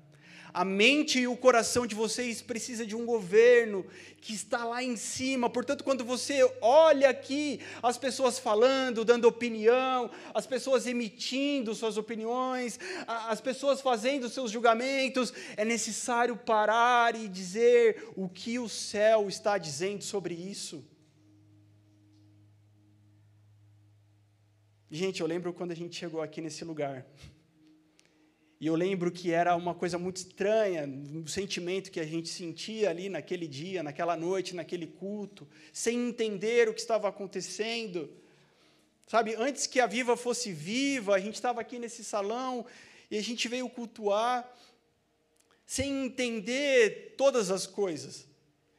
A 0.56 0.64
mente 0.64 1.18
e 1.18 1.28
o 1.28 1.36
coração 1.36 1.86
de 1.86 1.94
vocês 1.94 2.40
precisa 2.40 2.86
de 2.86 2.96
um 2.96 3.04
governo 3.04 3.84
que 4.22 4.32
está 4.32 4.64
lá 4.64 4.82
em 4.82 4.96
cima. 4.96 5.50
Portanto, 5.50 5.84
quando 5.84 6.02
você 6.02 6.50
olha 6.62 7.10
aqui 7.10 7.60
as 7.82 7.98
pessoas 7.98 8.38
falando, 8.38 9.04
dando 9.04 9.28
opinião, 9.28 10.10
as 10.32 10.46
pessoas 10.46 10.86
emitindo 10.86 11.74
suas 11.74 11.98
opiniões, 11.98 12.80
as 13.06 13.38
pessoas 13.38 13.82
fazendo 13.82 14.30
seus 14.30 14.50
julgamentos, 14.50 15.30
é 15.58 15.64
necessário 15.64 16.34
parar 16.38 17.14
e 17.14 17.28
dizer 17.28 18.08
o 18.16 18.26
que 18.26 18.58
o 18.58 18.66
céu 18.66 19.28
está 19.28 19.58
dizendo 19.58 20.02
sobre 20.02 20.32
isso. 20.32 20.82
Gente, 24.90 25.20
eu 25.20 25.26
lembro 25.26 25.52
quando 25.52 25.72
a 25.72 25.76
gente 25.76 25.94
chegou 25.94 26.22
aqui 26.22 26.40
nesse 26.40 26.64
lugar. 26.64 27.04
E 28.58 28.66
eu 28.66 28.74
lembro 28.74 29.10
que 29.10 29.32
era 29.32 29.54
uma 29.54 29.74
coisa 29.74 29.98
muito 29.98 30.16
estranha, 30.16 30.88
o 31.22 31.28
sentimento 31.28 31.90
que 31.90 32.00
a 32.00 32.06
gente 32.06 32.28
sentia 32.28 32.88
ali 32.88 33.08
naquele 33.08 33.46
dia, 33.46 33.82
naquela 33.82 34.16
noite, 34.16 34.54
naquele 34.54 34.86
culto, 34.86 35.46
sem 35.72 36.08
entender 36.08 36.68
o 36.68 36.72
que 36.72 36.80
estava 36.80 37.06
acontecendo. 37.08 38.10
Sabe, 39.06 39.34
antes 39.36 39.66
que 39.66 39.78
a 39.78 39.86
Viva 39.86 40.16
fosse 40.16 40.52
viva, 40.52 41.14
a 41.14 41.18
gente 41.18 41.34
estava 41.34 41.60
aqui 41.60 41.78
nesse 41.78 42.02
salão 42.02 42.64
e 43.10 43.18
a 43.18 43.22
gente 43.22 43.46
veio 43.46 43.68
cultuar 43.68 44.50
sem 45.66 46.06
entender 46.06 47.14
todas 47.16 47.50
as 47.50 47.66
coisas. 47.66 48.26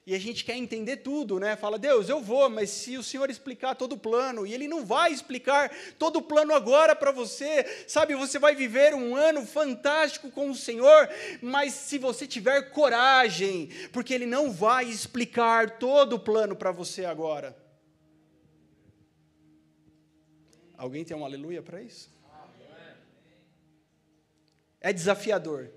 E 0.08 0.16
a 0.16 0.20
gente 0.20 0.46
quer 0.46 0.56
entender 0.56 0.98
tudo, 0.98 1.38
né? 1.38 1.58
Fala, 1.58 1.78
Deus, 1.78 2.08
eu 2.08 2.22
vou, 2.22 2.50
mas 2.50 2.70
se 2.70 2.98
o 2.98 3.04
Senhor 3.04 3.30
explicar 3.30 3.76
todo 3.76 3.92
o 3.92 3.98
plano, 3.98 4.48
e 4.48 4.54
Ele 4.54 4.66
não 4.66 4.86
vai 4.86 5.12
explicar 5.12 5.70
todo 6.00 6.20
o 6.20 6.22
plano 6.22 6.54
agora 6.54 6.96
para 6.96 7.12
você, 7.12 7.66
sabe? 7.86 8.16
Você 8.16 8.40
vai 8.40 8.56
viver 8.56 8.94
um 8.94 9.18
ano 9.18 9.46
fantástico 9.46 10.32
com 10.32 10.50
o 10.50 10.56
Senhor, 10.56 11.10
mas 11.42 11.74
se 11.74 11.98
você 11.98 12.26
tiver 12.26 12.72
coragem, 12.72 13.68
porque 13.92 14.14
Ele 14.14 14.26
não 14.26 14.50
vai 14.50 14.86
explicar 14.86 15.78
todo 15.78 16.14
o 16.14 16.20
plano 16.20 16.56
para 16.56 16.72
você 16.72 17.04
agora. 17.04 17.54
Alguém 20.78 21.04
tem 21.04 21.18
um 21.18 21.26
aleluia 21.26 21.62
para 21.62 21.82
isso? 21.82 22.10
É 24.80 24.94
desafiador. 24.94 25.70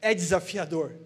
É 0.00 0.14
desafiador. 0.14 0.98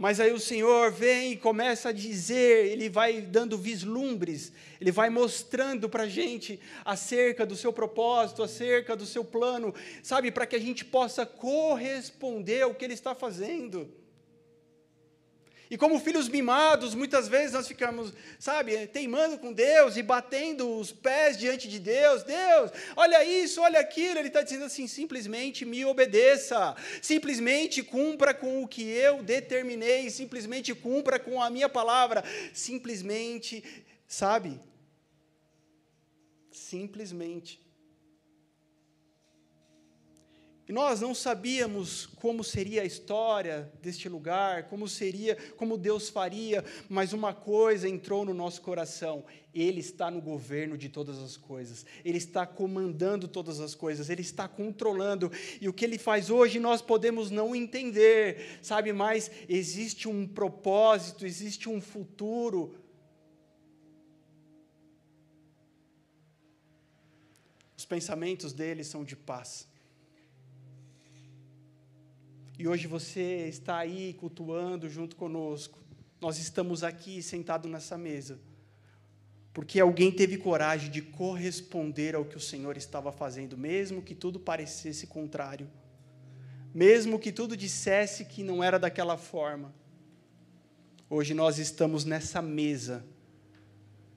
Mas 0.00 0.18
aí 0.18 0.32
o 0.32 0.40
Senhor 0.40 0.90
vem 0.90 1.32
e 1.32 1.36
começa 1.36 1.90
a 1.90 1.92
dizer, 1.92 2.68
Ele 2.72 2.88
vai 2.88 3.20
dando 3.20 3.58
vislumbres, 3.58 4.50
Ele 4.80 4.90
vai 4.90 5.10
mostrando 5.10 5.90
para 5.90 6.04
a 6.04 6.08
gente 6.08 6.58
acerca 6.82 7.44
do 7.44 7.54
seu 7.54 7.70
propósito, 7.70 8.42
acerca 8.42 8.96
do 8.96 9.04
seu 9.04 9.22
plano, 9.22 9.74
sabe, 10.02 10.30
para 10.30 10.46
que 10.46 10.56
a 10.56 10.58
gente 10.58 10.86
possa 10.86 11.26
corresponder 11.26 12.62
ao 12.62 12.74
que 12.74 12.82
Ele 12.82 12.94
está 12.94 13.14
fazendo. 13.14 13.92
E 15.70 15.78
como 15.78 16.00
filhos 16.00 16.28
mimados, 16.28 16.96
muitas 16.96 17.28
vezes 17.28 17.52
nós 17.52 17.68
ficamos, 17.68 18.12
sabe, 18.40 18.88
teimando 18.88 19.38
com 19.38 19.52
Deus 19.52 19.96
e 19.96 20.02
batendo 20.02 20.68
os 20.76 20.90
pés 20.90 21.38
diante 21.38 21.68
de 21.68 21.78
Deus. 21.78 22.24
Deus, 22.24 22.72
olha 22.96 23.24
isso, 23.24 23.60
olha 23.60 23.78
aquilo. 23.78 24.18
Ele 24.18 24.26
está 24.26 24.42
dizendo 24.42 24.64
assim: 24.64 24.88
simplesmente 24.88 25.64
me 25.64 25.84
obedeça, 25.84 26.74
simplesmente 27.00 27.84
cumpra 27.84 28.34
com 28.34 28.64
o 28.64 28.66
que 28.66 28.82
eu 28.82 29.22
determinei, 29.22 30.10
simplesmente 30.10 30.74
cumpra 30.74 31.20
com 31.20 31.40
a 31.40 31.48
minha 31.48 31.68
palavra, 31.68 32.24
simplesmente, 32.52 33.62
sabe? 34.08 34.60
Simplesmente. 36.50 37.60
E 40.70 40.72
nós 40.72 41.00
não 41.00 41.16
sabíamos 41.16 42.06
como 42.06 42.44
seria 42.44 42.82
a 42.82 42.84
história 42.84 43.68
deste 43.82 44.08
lugar, 44.08 44.68
como 44.68 44.86
seria, 44.86 45.36
como 45.56 45.76
Deus 45.76 46.08
faria, 46.08 46.64
mas 46.88 47.12
uma 47.12 47.34
coisa 47.34 47.88
entrou 47.88 48.24
no 48.24 48.32
nosso 48.32 48.62
coração: 48.62 49.24
Ele 49.52 49.80
está 49.80 50.12
no 50.12 50.20
governo 50.20 50.78
de 50.78 50.88
todas 50.88 51.18
as 51.18 51.36
coisas, 51.36 51.84
Ele 52.04 52.18
está 52.18 52.46
comandando 52.46 53.26
todas 53.26 53.58
as 53.58 53.74
coisas, 53.74 54.08
Ele 54.08 54.20
está 54.20 54.46
controlando, 54.46 55.32
e 55.60 55.68
o 55.68 55.72
que 55.72 55.84
Ele 55.84 55.98
faz 55.98 56.30
hoje 56.30 56.60
nós 56.60 56.80
podemos 56.80 57.32
não 57.32 57.52
entender, 57.52 58.60
sabe, 58.62 58.92
mas 58.92 59.28
existe 59.48 60.06
um 60.06 60.24
propósito, 60.24 61.26
existe 61.26 61.68
um 61.68 61.80
futuro. 61.80 62.76
Os 67.76 67.84
pensamentos 67.84 68.52
dele 68.52 68.84
são 68.84 69.02
de 69.02 69.16
paz 69.16 69.68
e 72.60 72.68
hoje 72.68 72.86
você 72.86 73.48
está 73.48 73.78
aí 73.78 74.12
cultuando 74.20 74.86
junto 74.86 75.16
conosco. 75.16 75.78
Nós 76.20 76.36
estamos 76.36 76.84
aqui 76.84 77.22
sentados 77.22 77.70
nessa 77.70 77.96
mesa. 77.96 78.38
Porque 79.50 79.80
alguém 79.80 80.12
teve 80.12 80.36
coragem 80.36 80.90
de 80.90 81.00
corresponder 81.00 82.14
ao 82.14 82.22
que 82.22 82.36
o 82.36 82.40
Senhor 82.40 82.76
estava 82.76 83.10
fazendo, 83.10 83.56
mesmo 83.56 84.02
que 84.02 84.14
tudo 84.14 84.38
parecesse 84.38 85.06
contrário. 85.06 85.70
Mesmo 86.74 87.18
que 87.18 87.32
tudo 87.32 87.56
dissesse 87.56 88.26
que 88.26 88.42
não 88.42 88.62
era 88.62 88.78
daquela 88.78 89.16
forma. 89.16 89.74
Hoje 91.08 91.32
nós 91.32 91.58
estamos 91.58 92.04
nessa 92.04 92.42
mesa. 92.42 93.02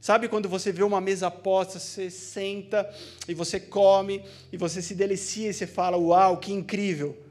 Sabe 0.01 0.27
quando 0.27 0.49
você 0.49 0.69
vê 0.69 0.83
uma 0.83 0.99
mesa 0.99 1.31
posta, 1.31 1.79
você 1.79 2.09
senta 2.09 2.93
e 3.25 3.33
você 3.33 3.57
come 3.57 4.21
e 4.51 4.57
você 4.57 4.81
se 4.81 4.93
delicia 4.93 5.49
e 5.49 5.53
você 5.53 5.65
fala: 5.65 5.95
Uau, 5.95 6.35
que 6.35 6.51
incrível! 6.51 7.22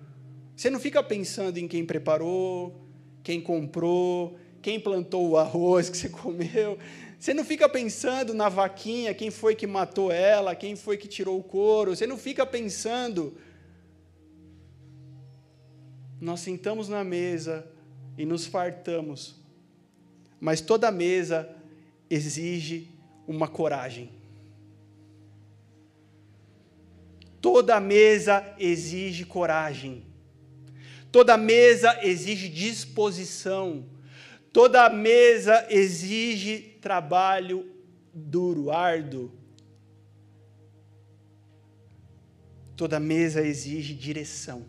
Você 0.57 0.71
não 0.71 0.79
fica 0.79 1.03
pensando 1.03 1.59
em 1.59 1.67
quem 1.67 1.85
preparou, 1.85 2.87
quem 3.23 3.41
comprou, 3.41 4.37
quem 4.61 4.79
plantou 4.79 5.31
o 5.31 5.37
arroz 5.37 5.89
que 5.89 5.97
você 5.97 6.09
comeu. 6.09 6.79
Você 7.19 7.33
não 7.33 7.45
fica 7.45 7.69
pensando 7.69 8.35
na 8.35 8.49
vaquinha, 8.49 9.15
quem 9.15 9.31
foi 9.31 9.55
que 9.55 9.67
matou 9.67 10.11
ela, 10.11 10.55
quem 10.55 10.75
foi 10.75 10.97
que 10.97 11.07
tirou 11.07 11.39
o 11.39 11.43
couro. 11.43 11.95
Você 11.95 12.07
não 12.07 12.19
fica 12.19 12.45
pensando. 12.45 13.37
Nós 16.21 16.41
sentamos 16.41 16.89
na 16.89 17.05
mesa 17.05 17.67
e 18.19 18.25
nos 18.25 18.47
fartamos. 18.47 19.41
Mas 20.41 20.61
toda 20.61 20.91
mesa 20.91 21.49
exige 22.11 22.89
uma 23.27 23.49
coragem. 23.49 24.11
Toda 27.41 27.81
mesa 27.81 28.55
exige 28.59 29.25
coragem. 29.25 30.05
Toda 31.13 31.37
mesa 31.37 31.99
exige 32.03 32.49
disposição. 32.49 33.85
Toda 34.51 34.89
mesa 34.89 35.67
exige 35.69 36.79
trabalho 36.81 37.71
duro, 38.15 38.71
árduo. 38.71 39.31
Toda 42.75 42.99
mesa 42.99 43.43
exige 43.43 43.93
direção. 43.93 44.65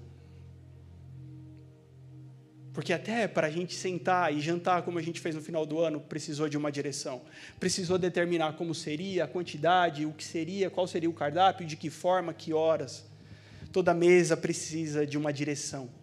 Porque 2.74 2.92
até 2.92 3.28
para 3.28 3.48
a 3.48 3.52
gente 3.52 3.74
sentar 3.76 4.34
e 4.34 4.42
jantar, 4.42 4.82
como 4.82 5.00
a 5.00 5.02
gente 5.02 5.22
fez 5.22 5.36
no 5.36 5.42
final 5.42 5.66
do 5.66 5.80
ano, 5.80 6.02
precisou 6.02 6.50
de 6.50 6.58
uma 6.58 6.72
direção. 6.72 7.22
Precisou 7.58 7.98
determinar 7.98 8.54
como 8.54 8.76
seria, 8.76 9.24
a 9.24 9.28
quantidade, 9.28 10.06
o 10.06 10.12
que 10.12 10.24
seria, 10.24 10.70
qual 10.70 10.88
seria 10.88 11.10
o 11.10 11.14
cardápio, 11.14 11.66
de 11.66 11.78
que 11.78 11.90
forma, 11.90 12.34
que 12.34 12.52
horas. 12.52 13.06
Toda 13.72 13.94
mesa 13.94 14.36
precisa 14.36 15.06
de 15.06 15.18
uma 15.18 15.32
direção. 15.32 16.03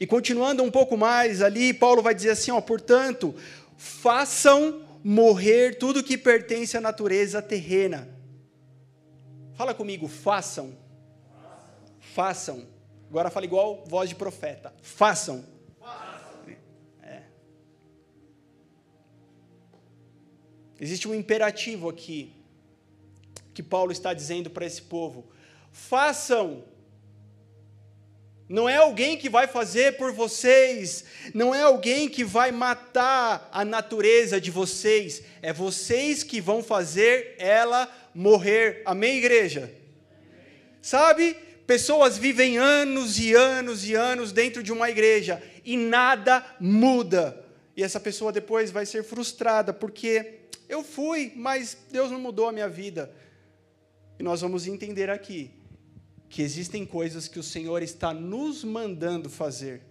E 0.00 0.06
continuando 0.06 0.62
um 0.62 0.70
pouco 0.70 0.96
mais 0.96 1.42
ali, 1.42 1.72
Paulo 1.72 2.02
vai 2.02 2.14
dizer 2.14 2.30
assim: 2.30 2.50
ó, 2.50 2.60
portanto, 2.60 3.34
façam 3.76 4.82
morrer 5.02 5.78
tudo 5.78 6.02
que 6.02 6.16
pertence 6.16 6.76
à 6.76 6.80
natureza 6.80 7.42
terrena. 7.42 8.08
Fala 9.54 9.74
comigo, 9.74 10.08
façam. 10.08 10.76
Façam. 12.00 12.66
Agora 13.08 13.30
fala 13.30 13.44
igual 13.44 13.84
voz 13.86 14.08
de 14.08 14.14
profeta. 14.14 14.72
Façam. 14.80 15.44
É. 17.02 17.22
Existe 20.80 21.06
um 21.08 21.14
imperativo 21.14 21.88
aqui 21.88 22.32
que 23.52 23.62
Paulo 23.62 23.92
está 23.92 24.14
dizendo 24.14 24.48
para 24.48 24.66
esse 24.66 24.82
povo: 24.82 25.26
façam. 25.70 26.64
Não 28.52 28.68
é 28.68 28.76
alguém 28.76 29.16
que 29.16 29.30
vai 29.30 29.46
fazer 29.46 29.96
por 29.96 30.12
vocês, 30.12 31.06
não 31.32 31.54
é 31.54 31.62
alguém 31.62 32.06
que 32.06 32.22
vai 32.22 32.52
matar 32.52 33.48
a 33.50 33.64
natureza 33.64 34.38
de 34.38 34.50
vocês, 34.50 35.22
é 35.40 35.54
vocês 35.54 36.22
que 36.22 36.38
vão 36.38 36.62
fazer 36.62 37.34
ela 37.38 37.90
morrer. 38.14 38.82
Amém, 38.84 39.16
igreja? 39.16 39.72
Sabe? 40.82 41.34
Pessoas 41.66 42.18
vivem 42.18 42.58
anos 42.58 43.18
e 43.18 43.32
anos 43.32 43.88
e 43.88 43.94
anos 43.94 44.32
dentro 44.32 44.62
de 44.62 44.70
uma 44.70 44.90
igreja 44.90 45.42
e 45.64 45.74
nada 45.78 46.44
muda. 46.60 47.42
E 47.74 47.82
essa 47.82 47.98
pessoa 47.98 48.30
depois 48.30 48.70
vai 48.70 48.84
ser 48.84 49.02
frustrada, 49.02 49.72
porque 49.72 50.40
eu 50.68 50.84
fui, 50.84 51.32
mas 51.34 51.74
Deus 51.90 52.10
não 52.10 52.20
mudou 52.20 52.48
a 52.48 52.52
minha 52.52 52.68
vida. 52.68 53.10
E 54.18 54.22
nós 54.22 54.42
vamos 54.42 54.66
entender 54.66 55.08
aqui 55.08 55.61
que 56.32 56.40
existem 56.40 56.86
coisas 56.86 57.28
que 57.28 57.38
o 57.38 57.42
Senhor 57.42 57.82
está 57.82 58.14
nos 58.14 58.64
mandando 58.64 59.28
fazer. 59.28 59.82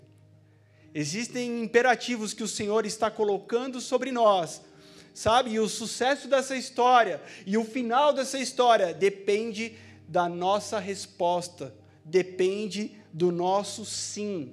Existem 0.92 1.62
imperativos 1.62 2.34
que 2.34 2.42
o 2.42 2.48
Senhor 2.48 2.84
está 2.84 3.12
colocando 3.12 3.80
sobre 3.80 4.12
nós, 4.12 4.60
sabe? 5.14 5.52
E 5.52 5.60
o 5.60 5.70
sucesso 5.70 6.28
dessa 6.28 6.56
história 6.56 7.22
e 7.46 7.60
o 7.60 7.64
final 7.64 8.12
dessa 8.12 8.40
história 8.40 8.92
depende 8.92 9.76
da 10.08 10.28
nossa 10.28 10.80
resposta, 10.80 11.76
depende 12.04 12.98
do 13.14 13.32
nosso 13.32 13.86
sim. 13.86 14.52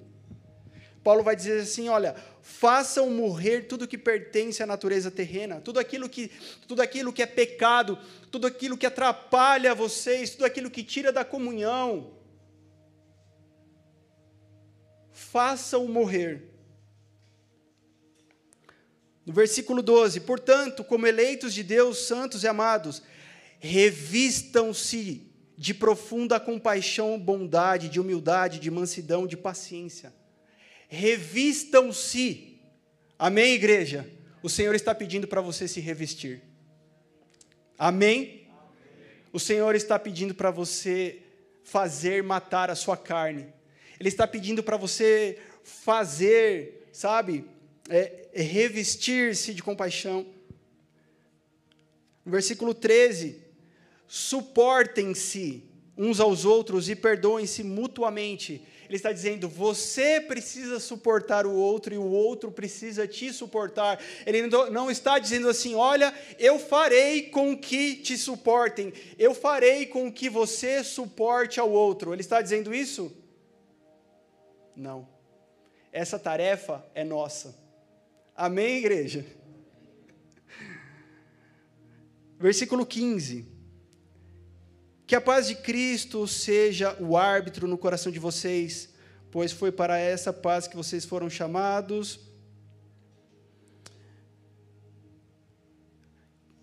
Paulo 1.02 1.22
vai 1.22 1.34
dizer 1.34 1.62
assim: 1.62 1.88
olha, 1.88 2.14
façam 2.48 3.10
morrer 3.10 3.68
tudo 3.68 3.86
que 3.86 3.98
pertence 3.98 4.62
à 4.62 4.66
natureza 4.66 5.10
terrena, 5.10 5.60
tudo 5.60 5.78
aquilo 5.78 6.08
que, 6.08 6.28
tudo 6.66 6.80
aquilo 6.80 7.12
que 7.12 7.22
é 7.22 7.26
pecado, 7.26 7.98
tudo 8.32 8.46
aquilo 8.46 8.76
que 8.76 8.86
atrapalha 8.86 9.74
vocês, 9.74 10.30
tudo 10.30 10.46
aquilo 10.46 10.70
que 10.70 10.82
tira 10.82 11.12
da 11.12 11.24
comunhão. 11.24 12.14
Façam 15.12 15.86
morrer. 15.86 16.50
No 19.26 19.32
versículo 19.32 19.82
12: 19.82 20.20
Portanto, 20.20 20.82
como 20.82 21.06
eleitos 21.06 21.52
de 21.52 21.62
Deus, 21.62 22.06
santos 22.06 22.42
e 22.42 22.48
amados, 22.48 23.02
revistam-se 23.60 25.30
de 25.56 25.74
profunda 25.74 26.40
compaixão, 26.40 27.18
bondade, 27.20 27.90
de 27.90 28.00
humildade, 28.00 28.58
de 28.58 28.70
mansidão, 28.70 29.26
de 29.26 29.36
paciência. 29.36 30.17
Revistam-se. 30.88 32.58
Amém, 33.18 33.54
igreja? 33.54 34.08
O 34.42 34.48
Senhor 34.48 34.74
está 34.74 34.94
pedindo 34.94 35.28
para 35.28 35.40
você 35.40 35.68
se 35.68 35.80
revestir. 35.80 36.42
Amém? 37.78 38.48
O 39.32 39.38
Senhor 39.38 39.74
está 39.74 39.98
pedindo 39.98 40.34
para 40.34 40.50
você 40.50 41.22
fazer 41.62 42.22
matar 42.22 42.70
a 42.70 42.74
sua 42.74 42.96
carne. 42.96 43.46
Ele 44.00 44.08
está 44.08 44.26
pedindo 44.26 44.62
para 44.62 44.76
você 44.76 45.38
fazer, 45.62 46.88
sabe, 46.92 47.44
é, 47.90 48.28
é 48.32 48.42
revestir-se 48.42 49.52
de 49.52 49.62
compaixão. 49.62 50.26
No 52.24 52.32
versículo 52.32 52.72
13, 52.72 53.42
suportem-se 54.06 55.64
uns 55.96 56.20
aos 56.20 56.44
outros 56.44 56.88
e 56.88 56.96
perdoem-se 56.96 57.62
mutuamente. 57.62 58.62
Ele 58.88 58.96
está 58.96 59.12
dizendo: 59.12 59.48
você 59.48 60.20
precisa 60.20 60.80
suportar 60.80 61.46
o 61.46 61.52
outro 61.52 61.94
e 61.94 61.98
o 61.98 62.04
outro 62.10 62.50
precisa 62.50 63.06
te 63.06 63.32
suportar. 63.32 64.00
Ele 64.24 64.46
não 64.46 64.90
está 64.90 65.18
dizendo 65.18 65.48
assim: 65.48 65.74
olha, 65.74 66.14
eu 66.38 66.58
farei 66.58 67.28
com 67.28 67.56
que 67.56 67.96
te 67.96 68.16
suportem, 68.16 68.92
eu 69.18 69.34
farei 69.34 69.86
com 69.86 70.10
que 70.10 70.30
você 70.30 70.82
suporte 70.82 71.60
ao 71.60 71.70
outro. 71.70 72.14
Ele 72.14 72.22
está 72.22 72.40
dizendo 72.40 72.74
isso? 72.74 73.14
Não. 74.74 75.06
Essa 75.92 76.18
tarefa 76.18 76.84
é 76.94 77.04
nossa. 77.04 77.58
Amém, 78.34 78.78
igreja? 78.78 79.26
Versículo 82.38 82.86
15. 82.86 83.57
Que 85.08 85.16
a 85.16 85.22
paz 85.22 85.48
de 85.48 85.54
Cristo 85.54 86.28
seja 86.28 86.94
o 87.00 87.16
árbitro 87.16 87.66
no 87.66 87.78
coração 87.78 88.12
de 88.12 88.18
vocês, 88.18 88.90
pois 89.30 89.50
foi 89.50 89.72
para 89.72 89.96
essa 89.96 90.34
paz 90.34 90.68
que 90.68 90.76
vocês 90.76 91.06
foram 91.06 91.30
chamados. 91.30 92.20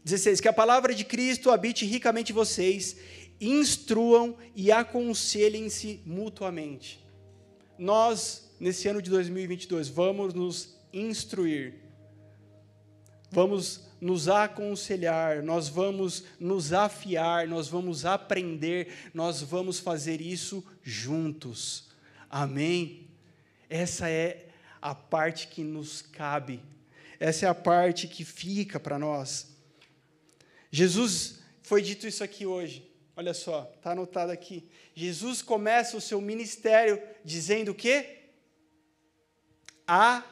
16. 0.03 0.39
Que 0.41 0.47
a 0.47 0.53
palavra 0.53 0.93
de 0.93 1.03
Cristo 1.03 1.49
habite 1.49 1.87
ricamente 1.87 2.31
vocês, 2.31 2.97
instruam 3.41 4.37
e 4.55 4.71
aconselhem-se 4.71 6.01
mutuamente. 6.05 7.03
Nós, 7.79 8.51
nesse 8.59 8.87
ano 8.87 9.01
de 9.01 9.09
2022, 9.09 9.89
vamos 9.89 10.35
nos 10.35 10.77
instruir, 10.93 11.81
vamos 13.31 13.81
nos 14.05 14.27
aconselhar, 14.27 15.41
nós 15.41 15.67
vamos 15.67 16.25
nos 16.39 16.71
afiar, 16.71 17.47
nós 17.47 17.67
vamos 17.67 18.05
aprender, 18.05 18.93
nós 19.15 19.41
vamos 19.41 19.79
fazer 19.79 20.21
isso 20.21 20.63
juntos. 20.83 21.89
Amém? 22.29 23.09
Essa 23.67 24.07
é 24.07 24.45
a 24.79 24.93
parte 24.93 25.47
que 25.47 25.63
nos 25.63 26.03
cabe, 26.03 26.61
essa 27.19 27.47
é 27.47 27.49
a 27.49 27.55
parte 27.55 28.07
que 28.07 28.23
fica 28.23 28.79
para 28.79 28.99
nós. 28.99 29.55
Jesus, 30.69 31.39
foi 31.63 31.81
dito 31.81 32.05
isso 32.05 32.23
aqui 32.23 32.45
hoje, 32.45 32.87
olha 33.15 33.33
só, 33.33 33.73
está 33.75 33.93
anotado 33.93 34.31
aqui. 34.31 34.69
Jesus 34.93 35.41
começa 35.41 35.97
o 35.97 36.01
seu 36.01 36.21
ministério 36.21 37.01
dizendo 37.23 37.71
o 37.71 37.75
quê? 37.75 38.19
A 39.87 40.23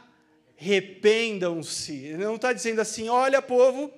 arrependam-se. 0.59 2.13
Não 2.17 2.35
está 2.35 2.53
dizendo 2.53 2.79
assim, 2.79 3.09
olha, 3.09 3.41
povo, 3.41 3.91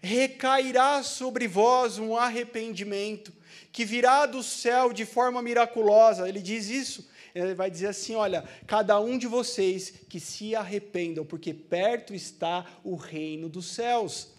recairá 0.00 1.02
sobre 1.02 1.46
vós 1.46 1.98
um 1.98 2.16
arrependimento 2.16 3.32
que 3.72 3.84
virá 3.84 4.26
do 4.26 4.42
céu 4.42 4.92
de 4.92 5.04
forma 5.04 5.42
miraculosa. 5.42 6.28
Ele 6.28 6.40
diz 6.40 6.68
isso. 6.68 7.08
Ele 7.34 7.54
vai 7.54 7.70
dizer 7.70 7.88
assim: 7.88 8.14
olha, 8.14 8.42
cada 8.66 8.98
um 9.00 9.18
de 9.18 9.26
vocês 9.26 9.92
que 10.08 10.18
se 10.18 10.54
arrependam, 10.54 11.24
porque 11.24 11.52
perto 11.52 12.14
está 12.14 12.66
o 12.82 12.96
reino 12.96 13.48
dos 13.48 13.66
céus. 13.66 14.32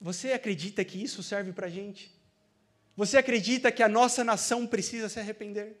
Você 0.00 0.32
acredita 0.32 0.84
que 0.84 1.00
isso 1.00 1.22
serve 1.22 1.52
para 1.52 1.66
a 1.66 1.70
gente? 1.70 2.12
Você 2.96 3.16
acredita 3.16 3.70
que 3.70 3.82
a 3.82 3.88
nossa 3.88 4.24
nação 4.24 4.66
precisa 4.66 5.08
se 5.08 5.20
arrepender? 5.20 5.76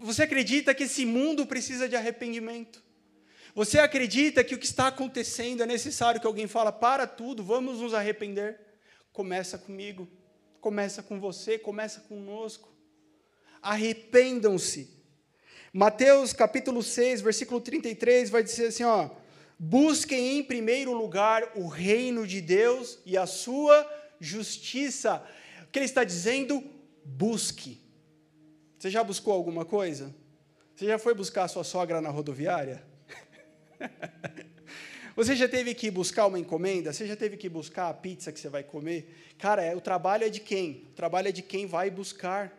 Você 0.00 0.24
acredita 0.24 0.74
que 0.74 0.84
esse 0.84 1.06
mundo 1.06 1.46
precisa 1.46 1.88
de 1.88 1.94
arrependimento? 1.94 2.82
Você 3.54 3.78
acredita 3.78 4.42
que 4.42 4.54
o 4.54 4.58
que 4.58 4.66
está 4.66 4.88
acontecendo 4.88 5.62
é 5.62 5.66
necessário 5.66 6.20
que 6.20 6.26
alguém 6.26 6.46
fala 6.46 6.72
para 6.72 7.06
tudo, 7.06 7.42
vamos 7.44 7.80
nos 7.80 7.94
arrepender? 7.94 8.60
Começa 9.12 9.56
comigo, 9.56 10.08
começa 10.60 11.02
com 11.02 11.20
você, 11.20 11.58
começa 11.58 12.00
conosco. 12.00 12.68
Arrependam-se. 13.62 14.96
Mateus 15.72 16.32
capítulo 16.32 16.82
6, 16.82 17.20
versículo 17.20 17.60
33 17.60 18.30
vai 18.30 18.42
dizer 18.42 18.68
assim, 18.68 18.84
ó: 18.84 19.10
Busquem 19.58 20.38
em 20.38 20.42
primeiro 20.42 20.92
lugar 20.92 21.52
o 21.56 21.66
reino 21.66 22.26
de 22.26 22.40
Deus 22.40 22.98
e 23.04 23.16
a 23.16 23.26
sua 23.26 23.88
justiça. 24.20 25.24
O 25.64 25.66
que 25.66 25.78
ele 25.78 25.86
está 25.86 26.04
dizendo? 26.04 26.64
Busque. 27.04 27.87
Você 28.78 28.90
já 28.90 29.02
buscou 29.02 29.34
alguma 29.34 29.64
coisa? 29.64 30.14
Você 30.74 30.86
já 30.86 30.98
foi 30.98 31.12
buscar 31.12 31.48
sua 31.48 31.64
sogra 31.64 32.00
na 32.00 32.10
rodoviária? 32.10 32.82
Você 35.16 35.34
já 35.34 35.48
teve 35.48 35.74
que 35.74 35.90
buscar 35.90 36.26
uma 36.26 36.38
encomenda? 36.38 36.92
Você 36.92 37.04
já 37.04 37.16
teve 37.16 37.36
que 37.36 37.48
buscar 37.48 37.88
a 37.88 37.94
pizza 37.94 38.30
que 38.30 38.38
você 38.38 38.48
vai 38.48 38.62
comer? 38.62 39.32
Cara, 39.36 39.64
é, 39.64 39.74
o 39.74 39.80
trabalho 39.80 40.22
é 40.22 40.28
de 40.28 40.38
quem? 40.38 40.86
O 40.92 40.94
trabalho 40.94 41.26
é 41.26 41.32
de 41.32 41.42
quem 41.42 41.66
vai 41.66 41.90
buscar 41.90 42.56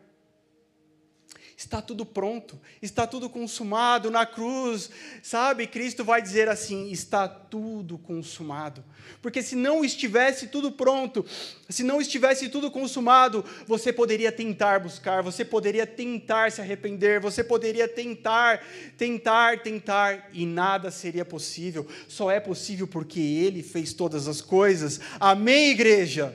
está 1.60 1.82
tudo 1.82 2.06
pronto, 2.06 2.58
está 2.82 3.06
tudo 3.06 3.30
consumado 3.30 4.10
na 4.10 4.26
cruz, 4.26 4.90
sabe? 5.22 5.68
Cristo 5.68 6.06
vai 6.06 6.22
dizer 6.22 6.48
assim: 6.48 6.90
está 6.90 7.28
tudo 7.28 7.98
consumado. 7.98 8.82
Porque 9.22 9.44
se 9.44 9.58
não 9.58 9.84
estivesse 9.84 10.48
tudo 10.48 10.72
pronto, 10.72 11.26
se 11.68 11.84
não 11.84 12.00
estivesse 12.00 12.48
tudo 12.48 12.72
consumado, 12.72 13.44
você 13.68 13.92
poderia 13.92 14.32
tentar 14.32 14.80
buscar, 14.80 15.22
você 15.22 15.44
poderia 15.44 15.86
tentar 15.86 16.50
se 16.50 16.62
arrepender, 16.62 17.20
você 17.20 17.44
poderia 17.44 17.90
tentar, 17.90 18.66
tentar, 18.98 19.62
tentar, 19.62 20.30
e 20.32 20.46
nada 20.46 20.90
seria 20.90 21.26
possível. 21.26 21.86
Só 22.08 22.32
é 22.32 22.40
possível 22.40 22.88
porque 22.88 23.20
Ele 23.20 23.62
fez 23.62 23.92
todas 23.92 24.30
as 24.30 24.40
coisas. 24.40 25.02
Amém, 25.20 25.72
igreja? 25.72 26.34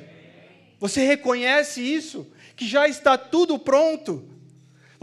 Você 0.79 1.01
reconhece 1.03 1.81
isso? 1.81 2.31
Que 2.55 2.69
já 2.69 2.87
está 2.87 3.17
tudo 3.17 3.59
pronto. 3.59 4.34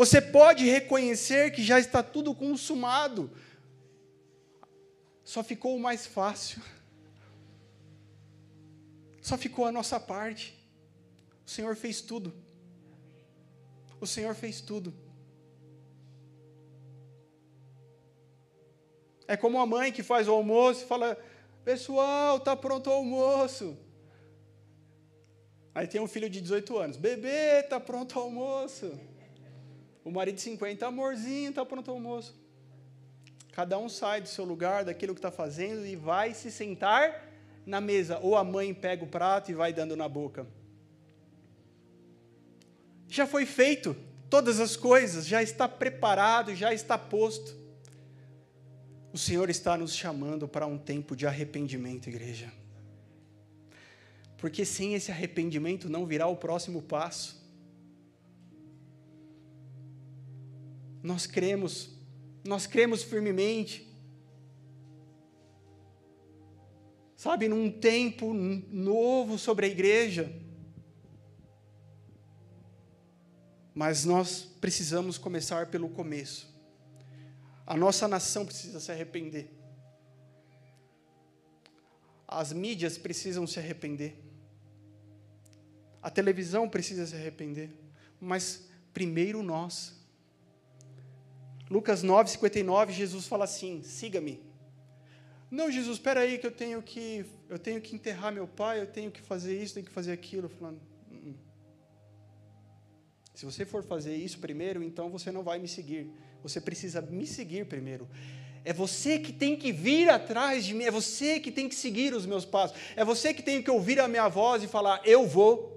Você 0.02 0.20
pode 0.20 0.66
reconhecer 0.66 1.52
que 1.52 1.64
já 1.64 1.80
está 1.80 2.02
tudo 2.02 2.34
consumado. 2.34 3.30
Só 5.24 5.44
ficou 5.44 5.76
o 5.76 5.80
mais 5.80 6.08
fácil. 6.08 6.60
Só 9.22 9.38
ficou 9.38 9.64
a 9.64 9.72
nossa 9.72 10.00
parte. 10.00 10.60
O 11.46 11.50
Senhor 11.52 11.76
fez 11.76 12.02
tudo. 12.02 12.34
O 14.00 14.08
Senhor 14.08 14.34
fez 14.34 14.60
tudo. 14.60 14.92
É 19.28 19.38
como 19.38 19.60
a 19.60 19.68
mãe 19.68 19.92
que 19.92 20.02
faz 20.02 20.28
o 20.28 20.32
almoço 20.32 20.84
e 20.84 20.88
fala: 20.88 21.16
Pessoal, 21.64 22.38
está 22.38 22.56
pronto 22.56 22.90
o 22.90 22.94
almoço. 22.94 23.78
Aí 25.76 25.86
tem 25.86 26.02
um 26.02 26.08
filho 26.08 26.28
de 26.28 26.42
18 26.42 26.76
anos: 26.80 26.98
Bebê, 26.98 27.60
está 27.60 27.80
pronto 27.80 28.18
o 28.18 28.24
almoço. 28.24 29.11
O 30.04 30.12
marido 30.12 30.36
de 30.36 30.42
50, 30.42 30.86
amorzinho, 30.86 31.50
está 31.50 31.66
pronto 31.66 31.88
o 31.90 31.94
almoço. 31.94 32.36
Cada 33.52 33.78
um 33.78 33.90
sai 33.90 34.22
do 34.22 34.30
seu 34.30 34.46
lugar, 34.46 34.86
daquilo 34.86 35.14
que 35.14 35.20
está 35.20 35.32
fazendo, 35.32 35.86
e 35.86 35.96
vai 35.96 36.34
se 36.34 36.50
sentar 36.50 37.28
na 37.66 37.82
mesa. 37.82 38.18
Ou 38.20 38.36
a 38.36 38.44
mãe 38.44 38.74
pega 38.74 39.04
o 39.04 39.08
prato 39.08 39.52
e 39.52 39.54
vai 39.54 39.74
dando 39.74 39.96
na 39.96 40.08
boca. 40.08 40.48
Já 43.08 43.28
foi 43.28 43.46
feito 43.46 43.96
todas 44.30 44.62
as 44.62 44.78
coisas, 44.78 45.28
já 45.28 45.44
está 45.44 45.68
preparado, 45.68 46.56
já 46.56 46.74
está 46.74 46.98
posto. 46.98 47.60
O 49.12 49.18
Senhor 49.18 49.50
está 49.50 49.76
nos 49.76 49.94
chamando 49.94 50.48
para 50.48 50.66
um 50.66 50.78
tempo 50.78 51.14
de 51.18 51.28
arrependimento, 51.28 52.08
igreja. 52.08 52.50
Porque 54.38 54.64
sem 54.64 54.94
esse 54.94 55.12
arrependimento 55.12 55.90
não 55.90 56.06
virá 56.06 56.28
o 56.28 56.38
próximo 56.38 56.82
passo. 56.82 57.41
Nós 61.04 61.26
cremos, 61.26 61.90
nós 62.44 62.68
cremos 62.68 63.04
firmemente. 63.04 63.88
Sabe, 67.16 67.48
num 67.48 67.72
tempo 67.72 68.34
novo 68.34 69.38
sobre 69.38 69.66
a 69.66 69.70
igreja. 69.70 70.32
Mas 73.74 74.06
nós 74.06 74.42
precisamos 74.60 75.18
começar 75.18 75.68
pelo 75.68 75.90
começo. 75.90 76.52
A 77.66 77.78
nossa 77.78 78.08
nação 78.08 78.46
precisa 78.46 78.80
se 78.80 78.92
arrepender. 78.92 79.50
As 82.28 82.52
mídias 82.52 82.98
precisam 82.98 83.46
se 83.46 83.60
arrepender. 83.60 84.18
A 86.02 86.10
televisão 86.10 86.68
precisa 86.68 87.06
se 87.06 87.16
arrepender. 87.16 87.70
Mas 88.20 88.68
primeiro 88.94 89.44
nós. 89.44 90.01
Lucas 91.72 92.04
9, 92.04 92.30
59, 92.30 92.92
Jesus 92.92 93.28
fala 93.28 93.46
assim: 93.46 93.82
siga-me. 93.82 94.44
Não, 95.50 95.72
Jesus, 95.72 95.96
espera 95.98 96.20
aí 96.20 96.38
que 96.38 96.46
eu 96.46 96.52
tenho 96.52 96.82
que 96.82 97.26
eu 97.50 97.58
tenho 97.58 97.80
que 97.80 97.96
enterrar 97.96 98.30
meu 98.34 98.46
pai, 98.46 98.82
eu 98.82 98.88
tenho 98.88 99.10
que 99.10 99.22
fazer 99.22 99.58
isso, 99.58 99.76
tenho 99.76 99.86
que 99.86 99.92
fazer 99.92 100.12
aquilo. 100.12 100.50
Falando, 100.50 100.82
hum. 101.10 101.34
se 103.34 103.46
você 103.46 103.66
for 103.66 103.84
fazer 103.84 104.14
isso 104.14 104.38
primeiro, 104.40 104.84
então 104.84 105.10
você 105.10 105.32
não 105.32 105.44
vai 105.44 105.60
me 105.60 105.68
seguir. 105.68 106.12
Você 106.44 106.60
precisa 106.60 107.02
me 107.02 107.26
seguir 107.26 107.66
primeiro. 107.66 108.06
É 108.66 108.74
você 108.74 109.18
que 109.18 109.32
tem 109.32 109.56
que 109.56 109.72
vir 109.72 110.10
atrás 110.10 110.66
de 110.66 110.74
mim, 110.74 110.84
é 110.84 110.92
você 110.92 111.40
que 111.40 111.52
tem 111.52 111.70
que 111.70 111.76
seguir 111.76 112.14
os 112.14 112.26
meus 112.26 112.44
passos, 112.44 112.78
é 112.98 113.06
você 113.06 113.34
que 113.34 113.42
tem 113.42 113.64
que 113.64 113.72
ouvir 113.72 113.98
a 114.02 114.10
minha 114.10 114.28
voz 114.28 114.62
e 114.62 114.68
falar, 114.68 115.02
eu 115.06 115.26
vou. 115.26 115.72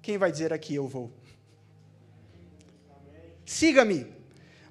Quem 0.00 0.16
vai 0.16 0.32
dizer 0.32 0.54
aqui, 0.54 0.74
eu 0.74 0.88
vou? 0.88 1.12
Siga-me. 3.44 4.21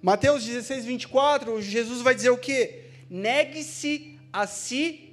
Mateus 0.01 0.43
16, 0.43 0.85
24, 0.85 1.61
Jesus 1.61 2.01
vai 2.01 2.15
dizer 2.15 2.31
o 2.31 2.37
quê? 2.37 2.85
Negue-se 3.07 4.17
a 4.33 4.47
si 4.47 5.11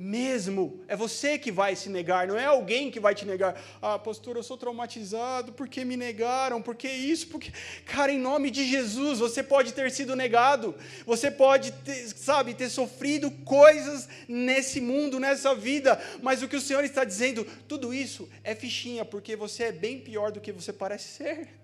mesmo. 0.00 0.82
É 0.88 0.94
você 0.94 1.38
que 1.38 1.50
vai 1.50 1.74
se 1.74 1.88
negar, 1.88 2.26
não 2.26 2.38
é 2.38 2.44
alguém 2.44 2.90
que 2.90 2.98
vai 2.98 3.14
te 3.14 3.24
negar. 3.24 3.58
Ah, 3.80 3.98
pastor, 3.98 4.36
eu 4.36 4.42
sou 4.42 4.58
traumatizado, 4.58 5.52
porque 5.52 5.86
me 5.86 5.96
negaram, 5.96 6.60
porque 6.60 6.86
isso, 6.88 7.28
porque. 7.28 7.50
Cara, 7.86 8.12
em 8.12 8.18
nome 8.18 8.50
de 8.50 8.66
Jesus, 8.66 9.20
você 9.20 9.42
pode 9.42 9.72
ter 9.72 9.90
sido 9.90 10.14
negado, 10.16 10.74
você 11.06 11.30
pode, 11.30 11.72
ter, 11.72 12.08
sabe, 12.08 12.52
ter 12.52 12.68
sofrido 12.68 13.30
coisas 13.30 14.08
nesse 14.26 14.80
mundo, 14.80 15.20
nessa 15.20 15.54
vida, 15.54 15.98
mas 16.22 16.42
o 16.42 16.48
que 16.48 16.56
o 16.56 16.60
Senhor 16.60 16.84
está 16.84 17.04
dizendo, 17.04 17.46
tudo 17.66 17.92
isso 17.92 18.28
é 18.42 18.54
fichinha, 18.54 19.04
porque 19.04 19.36
você 19.36 19.64
é 19.64 19.72
bem 19.72 19.98
pior 19.98 20.32
do 20.32 20.40
que 20.40 20.52
você 20.52 20.72
parece 20.72 21.08
ser. 21.08 21.59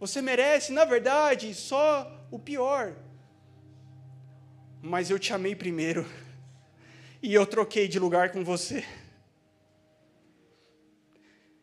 Você 0.00 0.22
merece, 0.22 0.72
na 0.72 0.84
verdade, 0.84 1.52
só 1.54 2.26
o 2.30 2.38
pior. 2.38 2.94
Mas 4.80 5.10
eu 5.10 5.18
te 5.18 5.32
amei 5.32 5.54
primeiro. 5.54 6.06
E 7.20 7.34
eu 7.34 7.44
troquei 7.44 7.88
de 7.88 7.98
lugar 7.98 8.30
com 8.30 8.44
você. 8.44 8.84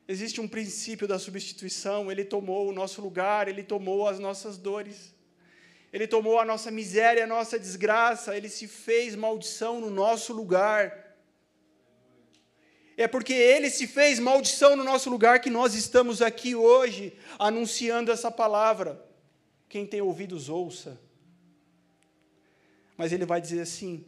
Existe 0.06 0.42
um 0.42 0.50
princípio 0.50 1.08
da 1.08 1.18
substituição. 1.18 2.12
Ele 2.12 2.26
tomou 2.26 2.68
o 2.68 2.74
nosso 2.74 3.02
lugar, 3.02 3.48
ele 3.48 3.64
tomou 3.64 4.06
as 4.06 4.20
nossas 4.20 4.58
dores. 4.58 5.16
Ele 5.94 6.08
tomou 6.08 6.42
a 6.42 6.44
nossa 6.44 6.70
miséria, 6.70 7.24
a 7.24 7.28
nossa 7.28 7.58
desgraça. 7.58 8.36
Ele 8.36 8.50
se 8.50 8.68
fez 8.68 9.16
maldição 9.16 9.80
no 9.80 9.90
nosso 9.90 10.34
lugar 10.34 11.05
é 12.98 13.08
porque 13.08 13.34
ele 13.34 13.70
se 13.70 13.88
fez 13.88 14.20
maldição 14.20 14.76
no 14.76 14.84
nosso 14.84 15.10
lugar 15.10 15.42
que 15.42 15.50
nós 15.50 15.74
estamos 15.74 16.22
aqui 16.22 16.56
hoje 16.56 17.14
anunciando 17.38 18.12
essa 18.12 18.32
palavra. 18.32 19.04
Quem 19.68 19.86
tem 19.86 20.02
ouvidos, 20.02 20.48
ouça. 20.48 21.00
Mas 22.96 23.12
ele 23.12 23.26
vai 23.26 23.42
dizer 23.42 23.62
assim: 23.62 24.06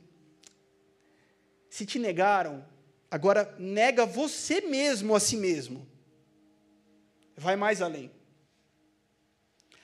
se 1.69 1.85
te 1.85 1.99
negaram, 1.99 2.65
agora 3.11 3.53
nega 3.59 4.05
você 4.05 4.61
mesmo 4.61 5.13
a 5.15 5.19
si 5.19 5.35
mesmo. 5.35 5.85
Vai 7.35 7.55
mais 7.55 7.81
além. 7.81 8.09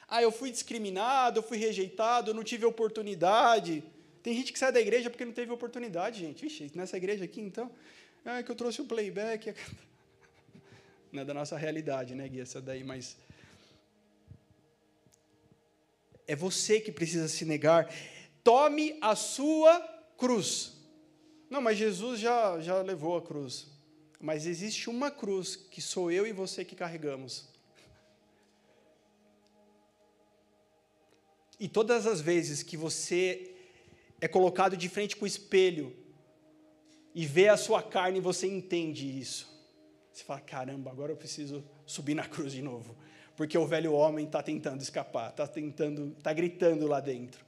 Ah, 0.07 0.21
eu 0.21 0.31
fui 0.31 0.49
discriminado, 0.49 1.39
eu 1.39 1.43
fui 1.43 1.57
rejeitado, 1.57 2.31
eu 2.31 2.33
não 2.33 2.43
tive 2.43 2.65
oportunidade. 2.65 3.83
Tem 4.21 4.33
gente 4.33 4.53
que 4.53 4.59
sai 4.59 4.71
da 4.71 4.79
igreja 4.79 5.09
porque 5.09 5.25
não 5.25 5.33
teve 5.33 5.51
oportunidade, 5.51 6.21
gente. 6.21 6.41
Vixe, 6.41 6.71
nessa 6.73 6.95
igreja 6.95 7.25
aqui, 7.25 7.41
então. 7.41 7.69
Ah, 8.25 8.39
é 8.39 8.43
que 8.43 8.49
eu 8.49 8.55
trouxe 8.55 8.81
o 8.81 8.85
playback. 8.85 9.53
Não 11.11 11.23
é 11.23 11.25
da 11.25 11.33
nossa 11.33 11.57
realidade, 11.57 12.15
né, 12.15 12.27
Gui, 12.27 12.39
essa 12.39 12.61
daí, 12.61 12.83
mas. 12.83 13.17
É 16.25 16.35
você 16.35 16.79
que 16.79 16.91
precisa 16.91 17.27
se 17.27 17.43
negar. 17.43 17.93
Tome 18.43 18.97
a 19.01 19.13
sua 19.15 19.79
cruz. 20.17 20.73
Não, 21.49 21.61
mas 21.61 21.77
Jesus 21.77 22.19
já, 22.19 22.59
já 22.61 22.81
levou 22.81 23.17
a 23.17 23.21
cruz. 23.21 23.67
Mas 24.21 24.45
existe 24.45 24.89
uma 24.89 25.11
cruz 25.11 25.57
que 25.57 25.81
sou 25.81 26.09
eu 26.09 26.25
e 26.25 26.31
você 26.31 26.63
que 26.63 26.75
carregamos. 26.75 27.45
E 31.59 31.67
todas 31.67 32.07
as 32.07 32.21
vezes 32.21 32.63
que 32.63 32.77
você 32.77 33.53
é 34.21 34.27
colocado 34.29 34.77
de 34.77 34.87
frente 34.87 35.17
com 35.17 35.25
o 35.25 35.27
espelho 35.27 36.02
e 37.13 37.25
vê 37.25 37.47
a 37.47 37.57
sua 37.57 37.81
carne 37.81 38.17
e 38.17 38.21
você 38.21 38.47
entende 38.47 39.19
isso. 39.19 39.51
Você 40.11 40.23
fala: 40.23 40.41
caramba, 40.41 40.91
agora 40.91 41.11
eu 41.11 41.17
preciso 41.17 41.63
subir 41.85 42.13
na 42.13 42.25
cruz 42.25 42.53
de 42.53 42.61
novo, 42.61 42.95
porque 43.35 43.57
o 43.57 43.65
velho 43.65 43.93
homem 43.93 44.25
está 44.25 44.41
tentando 44.41 44.81
escapar, 44.81 45.29
está 45.29 45.47
tentando, 45.47 46.15
está 46.17 46.31
gritando 46.33 46.87
lá 46.87 46.99
dentro. 46.99 47.45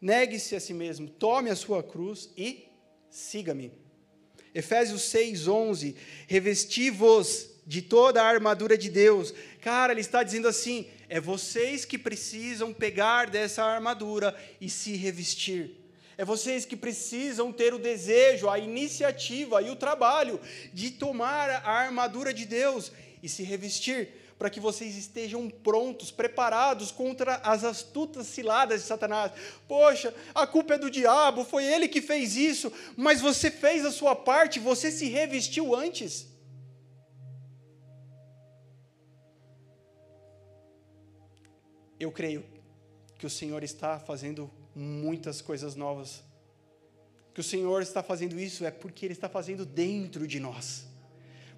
Negue-se 0.00 0.56
a 0.56 0.60
si 0.60 0.74
mesmo, 0.74 1.08
tome 1.08 1.48
a 1.48 1.54
sua 1.54 1.82
cruz 1.82 2.30
e 2.36 2.64
siga-me. 3.08 3.72
Efésios 4.54 5.02
6, 5.02 5.46
11. 5.46 5.96
Revesti-vos 6.26 7.50
de 7.66 7.80
toda 7.80 8.22
a 8.22 8.26
armadura 8.26 8.76
de 8.76 8.90
Deus. 8.90 9.32
Cara, 9.60 9.92
ele 9.92 10.00
está 10.00 10.22
dizendo 10.22 10.48
assim: 10.48 10.86
é 11.08 11.20
vocês 11.20 11.84
que 11.84 11.98
precisam 11.98 12.72
pegar 12.72 13.30
dessa 13.30 13.62
armadura 13.62 14.36
e 14.60 14.68
se 14.68 14.96
revestir. 14.96 15.81
É 16.22 16.24
vocês 16.24 16.64
que 16.64 16.76
precisam 16.76 17.52
ter 17.52 17.74
o 17.74 17.80
desejo, 17.80 18.48
a 18.48 18.56
iniciativa 18.56 19.60
e 19.60 19.70
o 19.70 19.74
trabalho 19.74 20.40
de 20.72 20.88
tomar 20.92 21.50
a 21.50 21.68
armadura 21.68 22.32
de 22.32 22.46
Deus 22.46 22.92
e 23.20 23.28
se 23.28 23.42
revestir, 23.42 24.08
para 24.38 24.48
que 24.48 24.60
vocês 24.60 24.96
estejam 24.96 25.50
prontos, 25.50 26.12
preparados 26.12 26.92
contra 26.92 27.38
as 27.38 27.64
astutas 27.64 28.28
ciladas 28.28 28.82
de 28.82 28.86
Satanás. 28.86 29.32
Poxa, 29.66 30.14
a 30.32 30.46
culpa 30.46 30.74
é 30.74 30.78
do 30.78 30.88
diabo, 30.88 31.44
foi 31.44 31.64
ele 31.64 31.88
que 31.88 32.00
fez 32.00 32.36
isso, 32.36 32.72
mas 32.96 33.20
você 33.20 33.50
fez 33.50 33.84
a 33.84 33.90
sua 33.90 34.14
parte, 34.14 34.60
você 34.60 34.92
se 34.92 35.08
revestiu 35.08 35.74
antes. 35.74 36.28
Eu 41.98 42.12
creio 42.12 42.44
que 43.18 43.26
o 43.26 43.30
Senhor 43.30 43.64
está 43.64 43.98
fazendo 43.98 44.61
muitas 44.74 45.40
coisas 45.40 45.74
novas. 45.74 46.22
Que 47.34 47.40
o 47.40 47.44
Senhor 47.44 47.82
está 47.82 48.02
fazendo 48.02 48.38
isso 48.38 48.64
é 48.64 48.70
porque 48.70 49.06
Ele 49.06 49.14
está 49.14 49.28
fazendo 49.28 49.64
dentro 49.64 50.26
de 50.26 50.38
nós. 50.38 50.86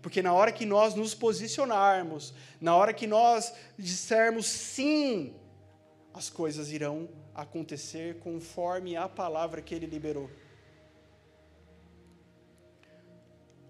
Porque 0.01 0.23
na 0.23 0.33
hora 0.33 0.53
que 0.53 0.67
nós 0.67 0.95
nos 0.95 1.15
posicionarmos, 1.15 2.35
na 2.61 2.77
hora 2.77 2.93
que 2.93 3.07
nós 3.07 3.53
dissermos 3.79 4.47
sim, 4.47 5.35
as 6.12 6.31
coisas 6.31 6.71
irão 6.71 7.09
acontecer 7.35 8.19
conforme 8.19 8.97
a 8.97 9.09
palavra 9.09 9.62
que 9.62 9.75
Ele 9.75 9.87
liberou. 9.87 10.31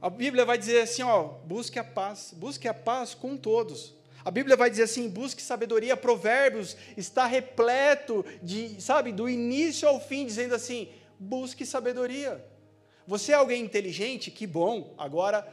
A 0.02 0.10
Bíblia 0.10 0.44
vai 0.44 0.58
dizer 0.58 0.82
assim, 0.82 1.02
ó, 1.02 1.28
busque 1.46 1.78
a 1.78 1.84
paz, 1.84 2.34
busque 2.36 2.68
a 2.68 2.74
paz 2.74 3.14
com 3.14 3.38
todos. 3.38 3.94
A 4.24 4.30
Bíblia 4.30 4.56
vai 4.56 4.70
dizer 4.70 4.84
assim: 4.84 5.08
busque 5.08 5.42
sabedoria. 5.42 5.96
Provérbios 5.96 6.76
está 6.96 7.26
repleto 7.26 8.24
de, 8.42 8.80
sabe, 8.80 9.12
do 9.12 9.28
início 9.28 9.86
ao 9.86 10.00
fim, 10.00 10.24
dizendo 10.24 10.54
assim: 10.54 10.88
busque 11.18 11.66
sabedoria. 11.66 12.44
Você 13.06 13.32
é 13.32 13.34
alguém 13.34 13.62
inteligente? 13.62 14.30
Que 14.30 14.46
bom. 14.46 14.94
Agora, 14.96 15.46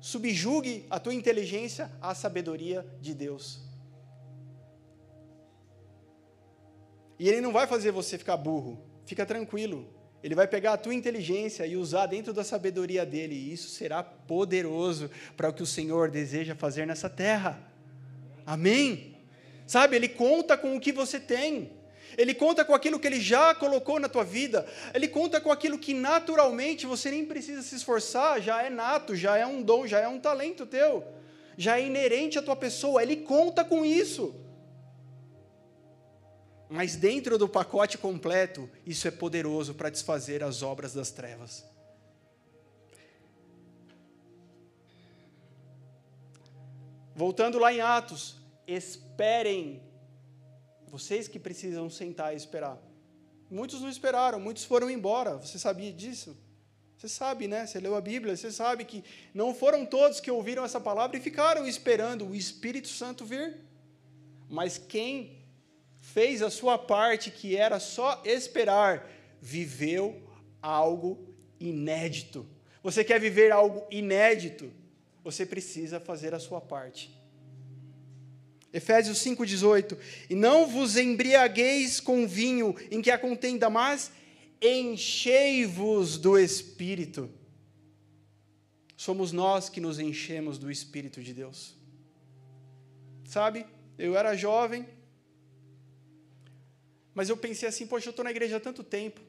subjugue 0.00 0.84
a 0.90 0.98
tua 0.98 1.14
inteligência 1.14 1.90
à 2.00 2.14
sabedoria 2.14 2.84
de 3.00 3.14
Deus. 3.14 3.60
E 7.18 7.28
Ele 7.28 7.40
não 7.40 7.52
vai 7.52 7.68
fazer 7.68 7.92
você 7.92 8.18
ficar 8.18 8.36
burro. 8.36 8.84
Fica 9.06 9.24
tranquilo. 9.24 9.88
Ele 10.24 10.34
vai 10.34 10.46
pegar 10.46 10.72
a 10.72 10.76
tua 10.76 10.94
inteligência 10.94 11.66
e 11.66 11.76
usar 11.76 12.06
dentro 12.06 12.32
da 12.32 12.44
sabedoria 12.44 13.04
dele, 13.04 13.34
e 13.34 13.52
isso 13.52 13.68
será 13.68 14.02
poderoso 14.02 15.10
para 15.36 15.48
o 15.48 15.52
que 15.52 15.62
o 15.62 15.66
Senhor 15.66 16.10
deseja 16.10 16.54
fazer 16.54 16.86
nessa 16.86 17.10
terra. 17.10 17.71
Amém? 18.46 19.16
Sabe, 19.66 19.96
Ele 19.96 20.08
conta 20.08 20.56
com 20.56 20.76
o 20.76 20.80
que 20.80 20.92
você 20.92 21.18
tem. 21.18 21.70
Ele 22.16 22.34
conta 22.34 22.64
com 22.64 22.74
aquilo 22.74 22.98
que 22.98 23.06
Ele 23.06 23.20
já 23.20 23.54
colocou 23.54 23.98
na 23.98 24.08
tua 24.08 24.24
vida. 24.24 24.66
Ele 24.92 25.08
conta 25.08 25.40
com 25.40 25.50
aquilo 25.50 25.78
que 25.78 25.94
naturalmente 25.94 26.86
você 26.86 27.10
nem 27.10 27.24
precisa 27.24 27.62
se 27.62 27.74
esforçar, 27.74 28.40
já 28.40 28.62
é 28.62 28.68
nato, 28.68 29.16
já 29.16 29.36
é 29.36 29.46
um 29.46 29.62
dom, 29.62 29.86
já 29.86 30.00
é 30.00 30.08
um 30.08 30.20
talento 30.20 30.66
teu, 30.66 31.04
já 31.56 31.78
é 31.78 31.86
inerente 31.86 32.38
à 32.38 32.42
tua 32.42 32.56
pessoa. 32.56 33.02
Ele 33.02 33.16
conta 33.16 33.64
com 33.64 33.84
isso. 33.84 34.34
Mas 36.68 36.96
dentro 36.96 37.36
do 37.36 37.48
pacote 37.48 37.98
completo, 37.98 38.68
isso 38.86 39.06
é 39.06 39.10
poderoso 39.10 39.74
para 39.74 39.90
desfazer 39.90 40.42
as 40.42 40.62
obras 40.62 40.94
das 40.94 41.10
trevas. 41.10 41.71
Voltando 47.14 47.58
lá 47.58 47.72
em 47.72 47.80
Atos, 47.80 48.36
esperem. 48.66 49.82
Vocês 50.86 51.28
que 51.28 51.38
precisam 51.38 51.88
sentar 51.88 52.32
e 52.32 52.36
esperar. 52.36 52.78
Muitos 53.50 53.80
não 53.80 53.88
esperaram, 53.88 54.40
muitos 54.40 54.64
foram 54.64 54.90
embora. 54.90 55.36
Você 55.36 55.58
sabia 55.58 55.92
disso? 55.92 56.36
Você 56.96 57.08
sabe, 57.08 57.48
né? 57.48 57.66
Você 57.66 57.80
leu 57.80 57.94
a 57.94 58.00
Bíblia, 58.00 58.36
você 58.36 58.50
sabe 58.50 58.84
que 58.84 59.02
não 59.34 59.54
foram 59.54 59.84
todos 59.84 60.20
que 60.20 60.30
ouviram 60.30 60.64
essa 60.64 60.80
palavra 60.80 61.16
e 61.16 61.20
ficaram 61.20 61.66
esperando 61.66 62.26
o 62.26 62.34
Espírito 62.34 62.88
Santo 62.88 63.24
vir. 63.24 63.60
Mas 64.48 64.78
quem 64.78 65.42
fez 66.00 66.42
a 66.42 66.50
sua 66.50 66.78
parte, 66.78 67.30
que 67.30 67.56
era 67.56 67.80
só 67.80 68.22
esperar, 68.24 69.10
viveu 69.40 70.22
algo 70.60 71.28
inédito. 71.58 72.46
Você 72.82 73.02
quer 73.04 73.20
viver 73.20 73.50
algo 73.50 73.86
inédito? 73.90 74.72
Você 75.22 75.46
precisa 75.46 76.00
fazer 76.00 76.34
a 76.34 76.38
sua 76.38 76.60
parte. 76.60 77.10
Efésios 78.72 79.18
5,18: 79.18 79.98
E 80.30 80.34
não 80.34 80.66
vos 80.66 80.96
embriagueis 80.96 82.00
com 82.00 82.26
vinho 82.26 82.74
em 82.90 83.02
que 83.02 83.10
há 83.10 83.18
contenda, 83.18 83.68
mas 83.68 84.10
enchei-vos 84.60 86.16
do 86.16 86.38
Espírito. 86.38 87.30
Somos 88.96 89.32
nós 89.32 89.68
que 89.68 89.80
nos 89.80 89.98
enchemos 89.98 90.58
do 90.58 90.70
Espírito 90.70 91.22
de 91.22 91.34
Deus. 91.34 91.74
Sabe, 93.24 93.66
eu 93.98 94.16
era 94.16 94.36
jovem, 94.36 94.86
mas 97.14 97.28
eu 97.28 97.36
pensei 97.36 97.68
assim: 97.68 97.86
poxa, 97.86 98.08
eu 98.08 98.10
estou 98.10 98.24
na 98.24 98.30
igreja 98.30 98.56
há 98.56 98.60
tanto 98.60 98.82
tempo, 98.82 99.20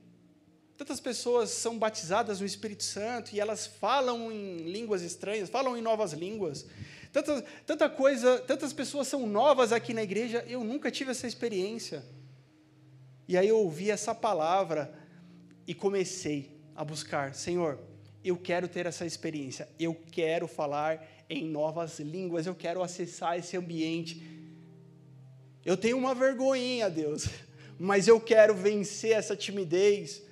Tantas 0.78 0.99
pessoas 0.99 1.49
são 1.51 1.78
batizadas 1.78 2.39
no 2.39 2.45
Espírito 2.45 2.84
Santo 2.84 3.34
e 3.34 3.39
elas 3.39 3.67
falam 3.67 4.32
em 4.32 4.57
línguas 4.57 5.01
estranhas, 5.01 5.49
falam 5.49 5.78
em 5.78 5.82
novas 5.82 6.13
línguas. 6.13 6.65
Tanta, 7.11 7.43
tanta 7.65 7.89
coisa, 7.89 8.39
tantas 8.39 8.74
pessoas 8.74 9.07
são 9.07 9.28
novas 9.28 9.71
aqui 9.71 9.93
na 9.93 10.01
igreja, 10.01 10.43
eu 10.47 10.63
nunca 10.63 10.89
tive 10.89 11.11
essa 11.11 11.28
experiência. 11.28 12.03
E 13.28 13.38
aí 13.38 13.47
eu 13.47 13.59
ouvi 13.59 13.91
essa 13.91 14.15
palavra 14.15 14.93
e 15.67 15.76
comecei 15.76 16.59
a 16.76 16.84
buscar, 16.84 17.36
Senhor, 17.36 17.80
eu 18.24 18.36
quero 18.36 18.67
ter 18.67 18.86
essa 18.86 19.05
experiência, 19.05 19.69
eu 19.80 19.93
quero 20.11 20.47
falar 20.47 21.05
em 21.30 21.47
novas 21.47 21.99
línguas, 21.99 22.47
eu 22.47 22.55
quero 22.55 22.82
acessar 22.82 23.38
esse 23.38 23.55
ambiente. 23.55 24.21
Eu 25.63 25.78
tenho 25.78 25.97
uma 25.97 26.15
vergonhinha, 26.15 26.89
Deus, 26.89 27.28
mas 27.78 28.07
eu 28.07 28.19
quero 28.19 28.55
vencer 28.55 29.11
essa 29.11 29.36
timidez. 29.36 30.24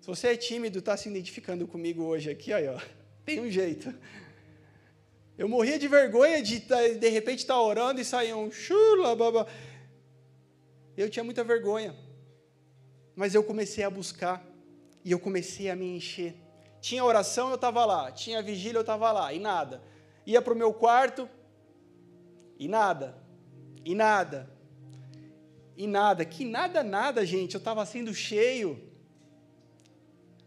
Se 0.00 0.06
você 0.06 0.28
é 0.28 0.36
tímido, 0.36 0.78
está 0.78 0.96
se 0.96 1.08
identificando 1.10 1.68
comigo 1.68 2.02
hoje 2.02 2.30
aqui, 2.30 2.52
aí, 2.54 2.66
ó, 2.66 2.80
tem 3.24 3.38
um 3.38 3.50
jeito. 3.50 3.94
Eu 5.36 5.48
morria 5.48 5.78
de 5.78 5.86
vergonha 5.88 6.42
de, 6.42 6.60
tá, 6.60 6.76
de 6.88 7.08
repente, 7.08 7.40
estar 7.40 7.54
tá 7.54 7.62
orando 7.62 8.00
e 8.00 8.04
sair 8.04 8.34
um 8.34 8.50
chula, 8.50 9.14
baba. 9.14 9.46
Eu 10.96 11.08
tinha 11.10 11.24
muita 11.24 11.44
vergonha. 11.44 11.94
Mas 13.14 13.34
eu 13.34 13.44
comecei 13.44 13.84
a 13.84 13.90
buscar 13.90 14.44
e 15.04 15.12
eu 15.12 15.18
comecei 15.18 15.70
a 15.70 15.76
me 15.76 15.96
encher. 15.96 16.34
Tinha 16.80 17.04
oração, 17.04 17.50
eu 17.50 17.54
estava 17.56 17.84
lá. 17.84 18.10
Tinha 18.10 18.42
vigília, 18.42 18.78
eu 18.78 18.82
estava 18.82 19.12
lá. 19.12 19.32
E 19.32 19.38
nada. 19.38 19.82
Ia 20.26 20.40
para 20.40 20.54
o 20.54 20.56
meu 20.56 20.72
quarto 20.72 21.28
e 22.58 22.68
nada. 22.68 23.16
E 23.84 23.94
nada. 23.94 24.50
E 25.76 25.86
nada. 25.86 26.24
Que 26.24 26.44
nada, 26.44 26.82
nada, 26.82 27.24
gente. 27.24 27.54
Eu 27.54 27.58
estava 27.58 27.84
sendo 27.84 28.14
cheio. 28.14 28.89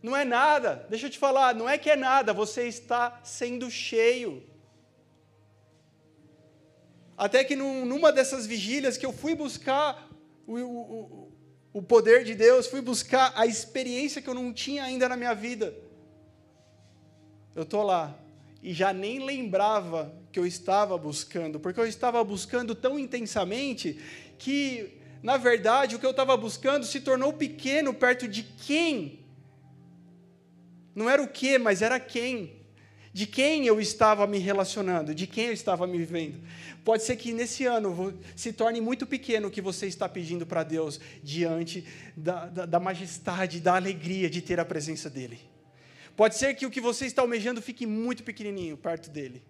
Não 0.04 0.18
é 0.18 0.26
nada, 0.26 0.86
deixa 0.89 1.06
eu 1.06 1.10
te 1.10 1.18
falar, 1.18 1.56
não 1.56 1.68
é 1.68 1.78
que 1.78 1.89
é 1.89 1.95
nada, 1.95 2.34
você 2.34 2.68
está 2.68 3.22
sendo 3.24 3.72
cheio. 3.72 4.43
Até 7.18 7.41
que 7.41 7.56
num, 7.56 7.86
numa 7.86 8.12
dessas 8.12 8.45
vigílias 8.45 8.97
que 8.97 9.06
eu 9.06 9.14
fui 9.14 9.34
buscar 9.34 10.10
o, 10.45 10.60
o, 10.60 11.32
o 11.72 11.82
poder 11.82 12.26
de 12.26 12.36
Deus, 12.36 12.68
fui 12.68 12.82
buscar 12.82 13.32
a 13.34 13.47
experiência 13.47 14.22
que 14.22 14.30
eu 14.30 14.34
não 14.34 14.51
tinha 14.51 14.84
ainda 14.84 15.08
na 15.08 15.16
minha 15.16 15.34
vida. 15.34 15.74
Eu 17.56 17.64
estou 17.64 17.82
lá 17.82 18.14
e 18.62 18.74
já 18.74 18.91
nem 18.91 19.24
lembrava 19.24 20.14
que 20.34 20.39
eu 20.39 20.45
estava 20.45 20.97
buscando, 20.97 21.62
porque 21.62 21.80
eu 21.80 21.88
estava 21.88 22.22
buscando 22.26 22.76
tão 22.76 22.99
intensamente 22.99 23.97
que, 24.38 24.99
na 25.22 25.38
verdade, 25.38 25.95
o 25.95 25.99
que 25.99 26.06
eu 26.06 26.12
estava 26.12 26.36
buscando 26.36 26.86
se 26.86 26.99
tornou 26.99 27.32
pequeno 27.32 27.93
perto 27.93 28.28
de 28.28 28.43
quem 28.43 29.22
não 30.96 31.10
era 31.10 31.22
o 31.22 31.28
que, 31.28 31.58
mas 31.58 31.82
era 31.82 32.00
quem. 32.00 32.62
De 33.12 33.28
quem 33.28 33.68
eu 33.68 33.80
estava 33.80 34.26
me 34.26 34.39
relacionando, 34.39 35.14
de 35.14 35.28
quem 35.28 35.46
eu 35.46 35.54
estava 35.54 35.86
me 35.86 35.98
vivendo. 36.00 36.39
Pode 36.84 37.04
ser 37.04 37.16
que 37.16 37.32
nesse 37.32 37.66
ano 37.66 38.20
se 38.36 38.52
torne 38.52 38.82
muito 38.82 39.06
pequeno 39.06 39.48
o 39.48 39.52
que 39.52 39.62
você 39.62 39.86
está 39.86 40.10
pedindo 40.10 40.46
para 40.46 40.64
Deus 40.64 41.00
diante 41.22 41.86
da, 42.18 42.48
da, 42.48 42.66
da 42.66 42.80
majestade, 42.80 43.60
da 43.60 43.76
alegria 43.76 44.30
de 44.30 44.41
ter 44.41 44.60
a 44.60 44.66
presença 44.66 45.10
dEle. 45.10 45.39
Pode 46.16 46.36
ser 46.36 46.56
que 46.56 46.66
o 46.66 46.72
que 46.72 46.82
você 46.82 47.06
está 47.06 47.22
almejando 47.22 47.62
fique 47.62 47.86
muito 47.86 48.24
pequenininho 48.24 48.76
perto 48.78 49.10
dEle, 49.10 49.44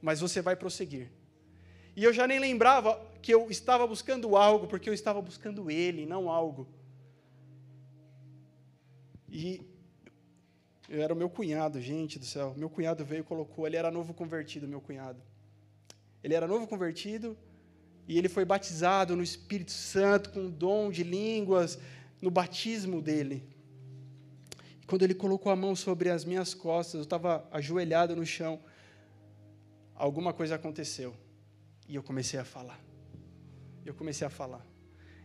mas 0.00 0.20
você 0.20 0.40
vai 0.40 0.54
prosseguir. 0.54 1.10
E 1.96 2.04
eu 2.04 2.12
já 2.12 2.26
nem 2.26 2.38
lembrava 2.38 3.00
que 3.22 3.32
eu 3.32 3.50
estava 3.50 3.86
buscando 3.86 4.36
algo, 4.36 4.66
porque 4.66 4.88
eu 4.88 4.94
estava 4.94 5.20
buscando 5.20 5.70
Ele, 5.70 6.04
não 6.04 6.30
algo. 6.30 6.68
E 9.28 9.62
era 10.88 11.12
o 11.12 11.16
meu 11.16 11.28
cunhado, 11.28 11.80
gente 11.80 12.18
do 12.18 12.24
céu. 12.24 12.54
Meu 12.56 12.70
cunhado 12.70 13.04
veio 13.04 13.20
e 13.20 13.24
colocou, 13.24 13.66
ele 13.66 13.76
era 13.76 13.90
novo 13.90 14.14
convertido, 14.14 14.68
meu 14.68 14.80
cunhado. 14.80 15.20
Ele 16.22 16.34
era 16.34 16.46
novo 16.46 16.66
convertido 16.66 17.36
e 18.08 18.16
ele 18.18 18.28
foi 18.28 18.44
batizado 18.44 19.16
no 19.16 19.22
Espírito 19.22 19.72
Santo 19.72 20.30
com 20.30 20.46
o 20.46 20.50
dom 20.50 20.90
de 20.90 21.02
línguas 21.02 21.78
no 22.20 22.30
batismo 22.30 23.02
dele. 23.02 23.44
E 24.80 24.86
quando 24.86 25.02
ele 25.02 25.14
colocou 25.14 25.50
a 25.50 25.56
mão 25.56 25.74
sobre 25.74 26.08
as 26.08 26.24
minhas 26.24 26.54
costas, 26.54 26.94
eu 26.94 27.02
estava 27.02 27.46
ajoelhado 27.50 28.14
no 28.14 28.24
chão. 28.24 28.60
Alguma 29.94 30.32
coisa 30.32 30.54
aconteceu 30.54 31.14
e 31.88 31.96
eu 31.96 32.02
comecei 32.02 32.38
a 32.38 32.44
falar. 32.44 32.80
Eu 33.84 33.94
comecei 33.94 34.26
a 34.26 34.30
falar. 34.30 34.64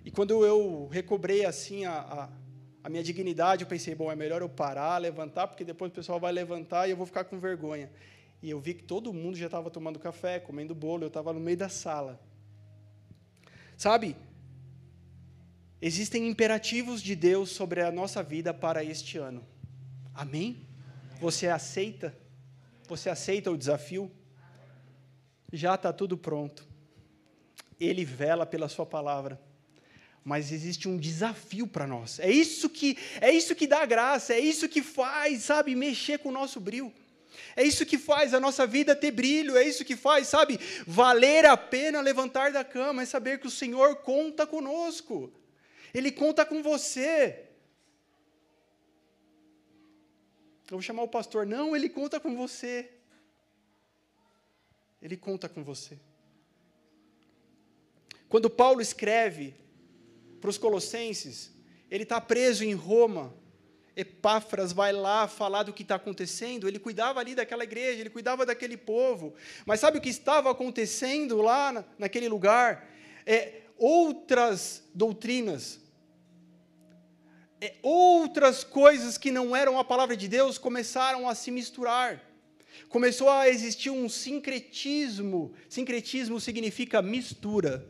E 0.04 0.10
quando 0.10 0.44
eu 0.46 0.88
recobrei 0.88 1.46
assim 1.46 1.86
a, 1.86 1.94
a, 1.94 2.30
a 2.84 2.90
minha 2.90 3.04
dignidade, 3.04 3.64
eu 3.64 3.68
pensei, 3.68 3.94
bom, 3.94 4.12
é 4.12 4.16
melhor 4.16 4.42
eu 4.42 4.50
parar, 4.50 4.98
levantar, 4.98 5.48
porque 5.48 5.64
depois 5.64 5.92
o 5.92 5.96
pessoal 5.96 6.20
vai 6.20 6.32
levantar 6.32 6.88
e 6.88 6.92
eu 6.92 6.98
vou 6.98 7.06
ficar 7.06 7.24
com 7.24 7.40
vergonha. 7.40 7.92
E 8.42 8.50
eu 8.50 8.60
vi 8.60 8.74
que 8.74 8.84
todo 8.84 9.14
mundo 9.14 9.38
já 9.38 9.46
estava 9.46 9.70
tomando 9.70 10.00
café, 10.00 10.40
comendo 10.40 10.74
bolo, 10.74 11.04
eu 11.04 11.08
estava 11.08 11.32
no 11.32 11.40
meio 11.40 11.58
da 11.58 11.70
sala. 11.70 12.20
Sabe? 13.78 14.16
Existem 15.80 16.28
imperativos 16.28 17.04
de 17.04 17.16
Deus 17.16 17.52
sobre 17.52 17.82
a 17.82 17.92
nossa 17.92 18.24
vida 18.24 18.54
para 18.54 18.84
este 18.84 19.18
ano. 19.18 19.46
Amém? 20.14 20.66
Você 21.20 21.48
aceita? 21.48 22.18
Você 22.88 23.10
aceita 23.10 23.52
o 23.52 23.58
desafio? 23.58 24.12
Já 25.54 25.76
está 25.76 25.94
tudo 25.94 26.18
pronto. 26.18 26.68
Ele 27.80 28.04
vela 28.04 28.46
pela 28.46 28.68
sua 28.68 28.86
palavra 28.86 29.40
mas 30.24 30.52
existe 30.52 30.88
um 30.88 30.98
desafio 30.98 31.66
para 31.66 31.88
nós. 31.88 32.20
É 32.20 32.30
isso 32.30 32.70
que 32.70 32.98
é 33.20 33.32
isso 33.32 33.56
que 33.56 33.66
dá 33.66 33.86
graça, 33.86 34.34
é 34.34 34.40
isso 34.40 34.70
que 34.70 34.82
faz, 34.82 35.44
sabe, 35.44 35.76
mexer 35.76 36.20
com 36.20 36.30
o 36.30 36.34
nosso 36.34 36.60
brilho. 36.60 36.94
É 37.56 37.64
isso 37.64 37.86
que 37.86 37.98
faz 37.98 38.34
a 38.34 38.40
nossa 38.40 38.68
vida 38.68 38.96
ter 38.96 39.12
brilho, 39.12 39.58
é 39.58 39.64
isso 39.64 39.84
que 39.84 39.96
faz, 39.96 40.28
sabe, 40.28 40.60
valer 40.86 41.46
a 41.46 41.58
pena 41.58 42.02
levantar 42.02 42.52
da 42.52 42.64
cama, 42.64 43.02
é 43.02 43.06
saber 43.06 43.40
que 43.40 43.48
o 43.48 43.52
Senhor 43.52 43.98
conta 43.98 44.46
conosco. 44.46 45.34
Ele 45.94 46.12
conta 46.12 46.46
com 46.46 46.62
você. 46.62 47.48
Eu 50.70 50.78
vou 50.78 50.82
chamar 50.82 51.04
o 51.04 51.08
pastor, 51.08 51.46
não, 51.46 51.76
ele 51.76 51.90
conta 51.90 52.20
com 52.20 52.36
você. 52.36 52.90
Ele 55.02 55.18
conta 55.18 55.50
com 55.50 55.64
você. 55.64 56.00
Quando 58.30 58.50
Paulo 58.50 58.80
escreve 58.80 59.54
para 60.42 60.50
os 60.50 60.58
Colossenses, 60.58 61.54
ele 61.90 62.04
está 62.04 62.20
preso 62.20 62.66
em 62.66 62.74
Roma. 62.74 63.34
Epáfras 63.96 64.74
vai 64.74 64.92
lá 64.92 65.28
falar 65.28 65.64
do 65.64 65.72
que 65.72 65.84
está 65.84 65.96
acontecendo. 65.96 66.68
Ele 66.68 66.80
cuidava 66.80 67.20
ali 67.20 67.36
daquela 67.36 67.64
igreja, 67.64 68.00
ele 68.00 68.10
cuidava 68.10 68.44
daquele 68.46 68.76
povo. 68.76 69.36
Mas 69.66 69.80
sabe 69.80 70.00
o 70.00 70.02
que 70.02 70.10
estava 70.10 70.50
acontecendo 70.50 71.42
lá 71.42 71.72
na, 71.72 71.86
naquele 72.00 72.28
lugar? 72.28 72.90
É, 73.24 73.62
outras 73.78 74.84
doutrinas, 74.96 75.80
é, 77.60 77.76
outras 77.84 78.64
coisas 78.64 79.18
que 79.18 79.30
não 79.30 79.56
eram 79.56 79.78
a 79.78 79.84
palavra 79.84 80.18
de 80.18 80.28
Deus 80.28 80.58
começaram 80.58 81.30
a 81.30 81.36
se 81.36 81.52
misturar. 81.52 82.20
Começou 82.90 83.30
a 83.30 83.48
existir 83.48 83.92
um 83.92 84.10
sincretismo. 84.10 85.54
Sincretismo 85.70 86.40
significa 86.40 87.00
mistura 87.02 87.88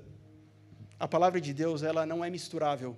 a 1.02 1.08
palavra 1.08 1.42
de 1.42 1.52
Deus 1.52 1.82
ela 1.82 2.06
não 2.06 2.24
é 2.24 2.30
misturável. 2.30 2.96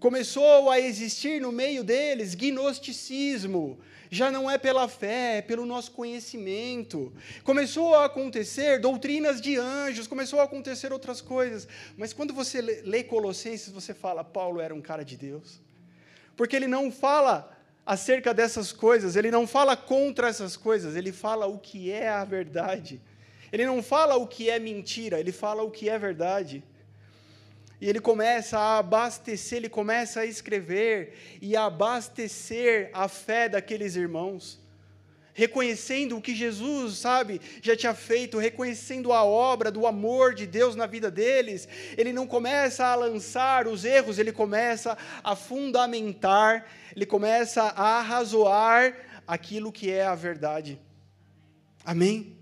Começou 0.00 0.68
a 0.68 0.80
existir 0.80 1.40
no 1.40 1.52
meio 1.52 1.84
deles 1.84 2.34
gnosticismo, 2.34 3.78
já 4.10 4.28
não 4.28 4.50
é 4.50 4.58
pela 4.58 4.88
fé, 4.88 5.38
é 5.38 5.42
pelo 5.42 5.64
nosso 5.64 5.92
conhecimento. 5.92 7.12
Começou 7.44 7.94
a 7.94 8.06
acontecer 8.06 8.80
doutrinas 8.80 9.40
de 9.40 9.56
anjos, 9.56 10.08
começou 10.08 10.40
a 10.40 10.44
acontecer 10.44 10.92
outras 10.92 11.20
coisas. 11.20 11.68
Mas 11.96 12.12
quando 12.12 12.34
você 12.34 12.60
lê 12.60 13.04
Colossenses, 13.04 13.70
você 13.70 13.94
fala, 13.94 14.24
Paulo 14.24 14.60
era 14.60 14.74
um 14.74 14.80
cara 14.80 15.04
de 15.04 15.16
Deus. 15.16 15.60
Porque 16.36 16.56
ele 16.56 16.66
não 16.66 16.90
fala 16.90 17.56
acerca 17.86 18.34
dessas 18.34 18.72
coisas, 18.72 19.14
ele 19.14 19.30
não 19.30 19.46
fala 19.46 19.76
contra 19.76 20.28
essas 20.28 20.56
coisas, 20.56 20.96
ele 20.96 21.12
fala 21.12 21.46
o 21.46 21.56
que 21.56 21.92
é 21.92 22.08
a 22.08 22.24
verdade. 22.24 23.00
Ele 23.52 23.66
não 23.66 23.82
fala 23.82 24.16
o 24.16 24.26
que 24.26 24.48
é 24.48 24.58
mentira, 24.58 25.18
ele 25.18 25.32
fala 25.32 25.62
o 25.62 25.70
que 25.70 25.88
é 25.88 25.98
verdade. 25.98 26.62
E 27.80 27.88
ele 27.88 27.98
começa 27.98 28.58
a 28.58 28.78
abastecer, 28.78 29.58
ele 29.58 29.68
começa 29.68 30.20
a 30.20 30.26
escrever 30.26 31.14
e 31.40 31.56
a 31.56 31.64
abastecer 31.64 32.90
a 32.92 33.08
fé 33.08 33.48
daqueles 33.48 33.96
irmãos, 33.96 34.60
reconhecendo 35.32 36.16
o 36.16 36.20
que 36.20 36.34
Jesus, 36.34 36.98
sabe, 36.98 37.40
já 37.62 37.74
tinha 37.74 37.94
feito, 37.94 38.36
reconhecendo 38.36 39.14
a 39.14 39.24
obra 39.24 39.70
do 39.70 39.86
amor 39.86 40.34
de 40.34 40.46
Deus 40.46 40.76
na 40.76 40.86
vida 40.86 41.10
deles. 41.10 41.66
Ele 41.96 42.12
não 42.12 42.26
começa 42.26 42.84
a 42.84 42.94
lançar 42.94 43.66
os 43.66 43.84
erros, 43.84 44.18
ele 44.18 44.32
começa 44.32 44.98
a 45.24 45.34
fundamentar, 45.34 46.66
ele 46.94 47.06
começa 47.06 47.62
a 47.62 47.98
arrazoar 48.00 48.94
aquilo 49.26 49.72
que 49.72 49.90
é 49.90 50.04
a 50.04 50.14
verdade. 50.14 50.78
Amém? 51.82 52.39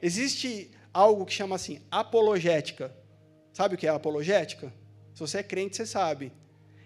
Existe 0.00 0.70
algo 0.92 1.24
que 1.26 1.32
chama 1.32 1.56
assim, 1.56 1.80
apologética. 1.90 2.94
Sabe 3.52 3.74
o 3.74 3.78
que 3.78 3.86
é 3.86 3.90
apologética? 3.90 4.72
Se 5.14 5.20
você 5.20 5.38
é 5.38 5.42
crente, 5.42 5.76
você 5.76 5.86
sabe. 5.86 6.32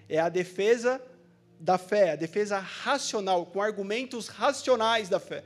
É 0.09 0.19
a 0.19 0.29
defesa 0.29 1.01
da 1.61 1.79
fé, 1.79 2.13
a 2.13 2.17
defesa 2.17 2.59
racional, 2.59 3.47
com 3.47 3.61
argumentos 3.61 4.29
racionais 4.29 5.09
da 5.09 5.21
fé. 5.21 5.45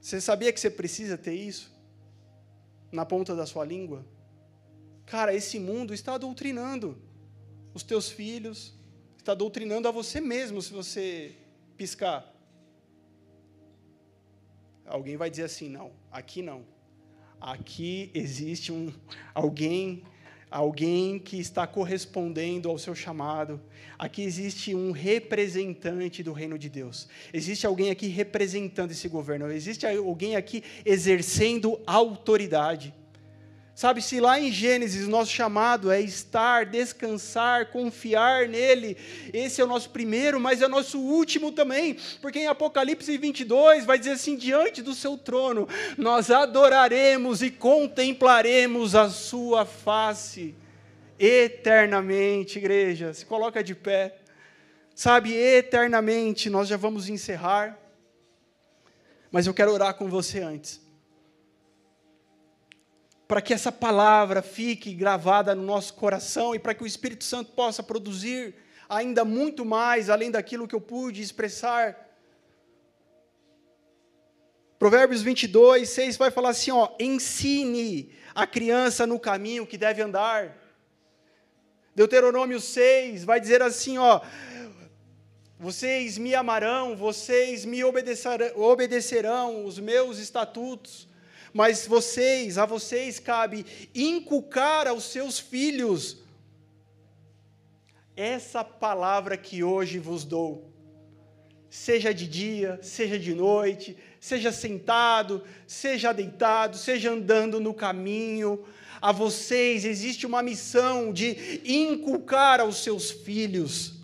Você 0.00 0.20
sabia 0.20 0.52
que 0.52 0.60
você 0.60 0.70
precisa 0.70 1.16
ter 1.16 1.34
isso 1.34 1.72
na 2.92 3.06
ponta 3.06 3.34
da 3.34 3.46
sua 3.46 3.64
língua? 3.64 4.04
Cara, 5.06 5.34
esse 5.34 5.58
mundo 5.58 5.94
está 5.94 6.16
doutrinando 6.18 7.00
os 7.72 7.82
teus 7.82 8.10
filhos, 8.10 8.74
está 9.16 9.34
doutrinando 9.34 9.88
a 9.88 9.90
você 9.90 10.20
mesmo 10.20 10.60
se 10.60 10.72
você 10.72 11.34
piscar. 11.76 12.33
Alguém 14.86 15.16
vai 15.16 15.30
dizer 15.30 15.44
assim: 15.44 15.68
não, 15.68 15.92
aqui 16.10 16.42
não. 16.42 16.62
Aqui 17.40 18.10
existe 18.14 18.72
um, 18.72 18.92
alguém, 19.34 20.02
alguém 20.50 21.18
que 21.18 21.38
está 21.38 21.66
correspondendo 21.66 22.70
ao 22.70 22.78
seu 22.78 22.94
chamado. 22.94 23.60
Aqui 23.98 24.22
existe 24.22 24.74
um 24.74 24.92
representante 24.92 26.22
do 26.22 26.32
reino 26.32 26.58
de 26.58 26.70
Deus. 26.70 27.08
Existe 27.32 27.66
alguém 27.66 27.90
aqui 27.90 28.06
representando 28.06 28.92
esse 28.92 29.08
governo. 29.08 29.50
Existe 29.50 29.86
alguém 29.86 30.36
aqui 30.36 30.62
exercendo 30.84 31.80
autoridade. 31.86 32.94
Sabe, 33.74 34.00
se 34.00 34.20
lá 34.20 34.38
em 34.38 34.52
Gênesis 34.52 35.08
nosso 35.08 35.32
chamado 35.32 35.90
é 35.90 36.00
estar, 36.00 36.64
descansar, 36.64 37.72
confiar 37.72 38.46
nele, 38.46 38.96
esse 39.32 39.60
é 39.60 39.64
o 39.64 39.66
nosso 39.66 39.90
primeiro, 39.90 40.38
mas 40.38 40.62
é 40.62 40.66
o 40.66 40.68
nosso 40.68 41.00
último 41.00 41.50
também, 41.50 41.96
porque 42.22 42.38
em 42.38 42.46
Apocalipse 42.46 43.18
22 43.18 43.84
vai 43.84 43.98
dizer 43.98 44.12
assim: 44.12 44.36
diante 44.36 44.80
do 44.80 44.94
seu 44.94 45.18
trono, 45.18 45.68
nós 45.98 46.30
adoraremos 46.30 47.42
e 47.42 47.50
contemplaremos 47.50 48.94
a 48.94 49.10
sua 49.10 49.66
face 49.66 50.54
eternamente, 51.18 52.58
igreja. 52.58 53.12
Se 53.12 53.26
coloca 53.26 53.62
de 53.62 53.74
pé, 53.74 54.18
sabe, 54.94 55.34
eternamente, 55.34 56.48
nós 56.48 56.68
já 56.68 56.76
vamos 56.76 57.08
encerrar, 57.08 57.76
mas 59.32 59.48
eu 59.48 59.54
quero 59.54 59.72
orar 59.72 59.94
com 59.94 60.08
você 60.08 60.38
antes 60.38 60.83
para 63.34 63.42
que 63.42 63.52
essa 63.52 63.72
palavra 63.72 64.42
fique 64.42 64.94
gravada 64.94 65.56
no 65.56 65.62
nosso 65.64 65.94
coração 65.94 66.54
e 66.54 66.58
para 66.60 66.72
que 66.72 66.84
o 66.84 66.86
Espírito 66.86 67.24
Santo 67.24 67.50
possa 67.50 67.82
produzir 67.82 68.54
ainda 68.88 69.24
muito 69.24 69.64
mais 69.64 70.08
além 70.08 70.30
daquilo 70.30 70.68
que 70.68 70.74
eu 70.76 70.80
pude 70.80 71.20
expressar. 71.20 71.98
Provérbios 74.78 75.20
22, 75.20 75.88
6 75.88 76.16
vai 76.16 76.30
falar 76.30 76.50
assim: 76.50 76.70
ó, 76.70 76.90
ensine 77.00 78.12
a 78.32 78.46
criança 78.46 79.04
no 79.04 79.18
caminho 79.18 79.66
que 79.66 79.76
deve 79.76 80.00
andar. 80.00 80.56
Deuteronômio 81.92 82.60
6 82.60 83.24
vai 83.24 83.40
dizer 83.40 83.62
assim: 83.62 83.98
ó, 83.98 84.20
vocês 85.58 86.18
me 86.18 86.36
amarão, 86.36 86.94
vocês 86.94 87.64
me 87.64 87.82
obedecerão, 87.82 88.56
obedecerão 88.60 89.64
os 89.64 89.80
meus 89.80 90.18
estatutos 90.18 91.08
mas 91.54 91.86
vocês, 91.86 92.58
a 92.58 92.66
vocês 92.66 93.20
cabe 93.20 93.64
inculcar 93.94 94.88
aos 94.88 95.04
seus 95.04 95.38
filhos 95.38 96.18
essa 98.16 98.64
palavra 98.64 99.36
que 99.36 99.62
hoje 99.62 100.00
vos 100.00 100.24
dou. 100.24 100.72
Seja 101.70 102.12
de 102.12 102.26
dia, 102.26 102.80
seja 102.82 103.18
de 103.18 103.34
noite, 103.34 103.96
seja 104.20 104.50
sentado, 104.50 105.44
seja 105.64 106.12
deitado, 106.12 106.76
seja 106.76 107.12
andando 107.12 107.60
no 107.60 107.72
caminho, 107.72 108.64
a 109.00 109.12
vocês 109.12 109.84
existe 109.84 110.26
uma 110.26 110.42
missão 110.42 111.12
de 111.12 111.60
inculcar 111.64 112.60
aos 112.60 112.82
seus 112.82 113.12
filhos. 113.12 113.94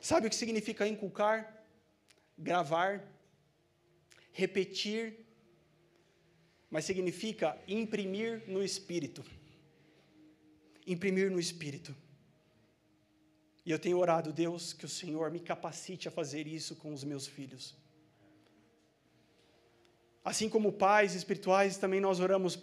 Sabe 0.00 0.28
o 0.28 0.30
que 0.30 0.36
significa 0.36 0.86
inculcar? 0.86 1.64
Gravar, 2.38 3.02
repetir, 4.36 5.14
mas 6.70 6.84
significa 6.84 7.58
imprimir 7.66 8.42
no 8.46 8.62
espírito. 8.62 9.24
Imprimir 10.86 11.30
no 11.30 11.40
espírito. 11.40 11.96
E 13.64 13.70
eu 13.70 13.78
tenho 13.78 13.98
orado, 13.98 14.34
Deus, 14.34 14.74
que 14.74 14.84
o 14.84 14.88
Senhor 14.88 15.30
me 15.30 15.40
capacite 15.40 16.06
a 16.06 16.10
fazer 16.10 16.46
isso 16.46 16.76
com 16.76 16.92
os 16.92 17.02
meus 17.02 17.26
filhos. 17.26 17.74
Assim 20.22 20.50
como 20.50 20.70
pais 20.70 21.14
espirituais, 21.14 21.78
também 21.78 22.00
nós 22.00 22.20
oramos, 22.20 22.58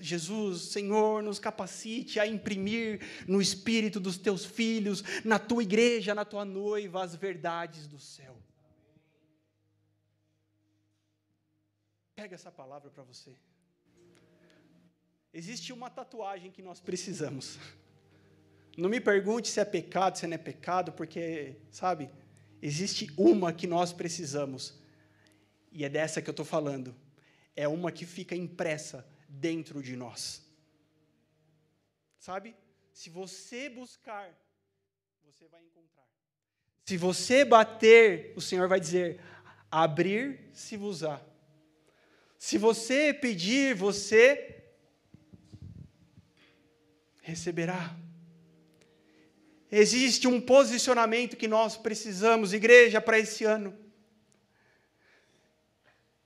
Jesus, 0.00 0.72
Senhor, 0.72 1.22
nos 1.22 1.38
capacite 1.38 2.20
a 2.20 2.26
imprimir 2.26 3.00
no 3.26 3.40
espírito 3.40 3.98
dos 3.98 4.18
teus 4.18 4.44
filhos, 4.44 5.02
na 5.24 5.38
tua 5.38 5.62
igreja, 5.62 6.14
na 6.14 6.26
tua 6.26 6.44
noiva, 6.44 7.02
as 7.02 7.16
verdades 7.16 7.86
do 7.86 7.98
céu. 7.98 8.36
Pega 12.16 12.34
essa 12.34 12.50
palavra 12.50 12.90
para 12.90 13.02
você. 13.02 13.36
Existe 15.34 15.70
uma 15.70 15.90
tatuagem 15.90 16.50
que 16.50 16.62
nós 16.62 16.80
precisamos. 16.80 17.58
Não 18.74 18.88
me 18.88 19.00
pergunte 19.00 19.48
se 19.48 19.60
é 19.60 19.66
pecado, 19.66 20.16
se 20.16 20.26
não 20.26 20.34
é 20.34 20.38
pecado, 20.38 20.92
porque, 20.92 21.56
sabe, 21.70 22.10
existe 22.62 23.12
uma 23.18 23.52
que 23.52 23.66
nós 23.66 23.92
precisamos 23.92 24.80
e 25.70 25.84
é 25.84 25.90
dessa 25.90 26.22
que 26.22 26.30
eu 26.30 26.32
estou 26.32 26.46
falando. 26.46 26.96
É 27.54 27.68
uma 27.68 27.92
que 27.92 28.06
fica 28.06 28.34
impressa 28.34 29.06
dentro 29.28 29.82
de 29.82 29.94
nós. 29.94 30.42
Sabe? 32.18 32.56
Se 32.94 33.10
você 33.10 33.68
buscar, 33.68 34.34
você 35.22 35.46
vai 35.48 35.62
encontrar. 35.62 36.08
Se 36.86 36.96
você 36.96 37.44
bater, 37.44 38.32
o 38.34 38.40
Senhor 38.40 38.68
vai 38.68 38.80
dizer: 38.80 39.20
abrir-se-vos-á. 39.70 41.20
Se 42.38 42.58
você 42.58 43.12
pedir, 43.12 43.74
você 43.74 44.64
receberá. 47.22 47.96
Existe 49.70 50.28
um 50.28 50.40
posicionamento 50.40 51.36
que 51.36 51.48
nós 51.48 51.76
precisamos, 51.76 52.52
igreja, 52.52 53.00
para 53.00 53.18
esse 53.18 53.44
ano. 53.44 53.76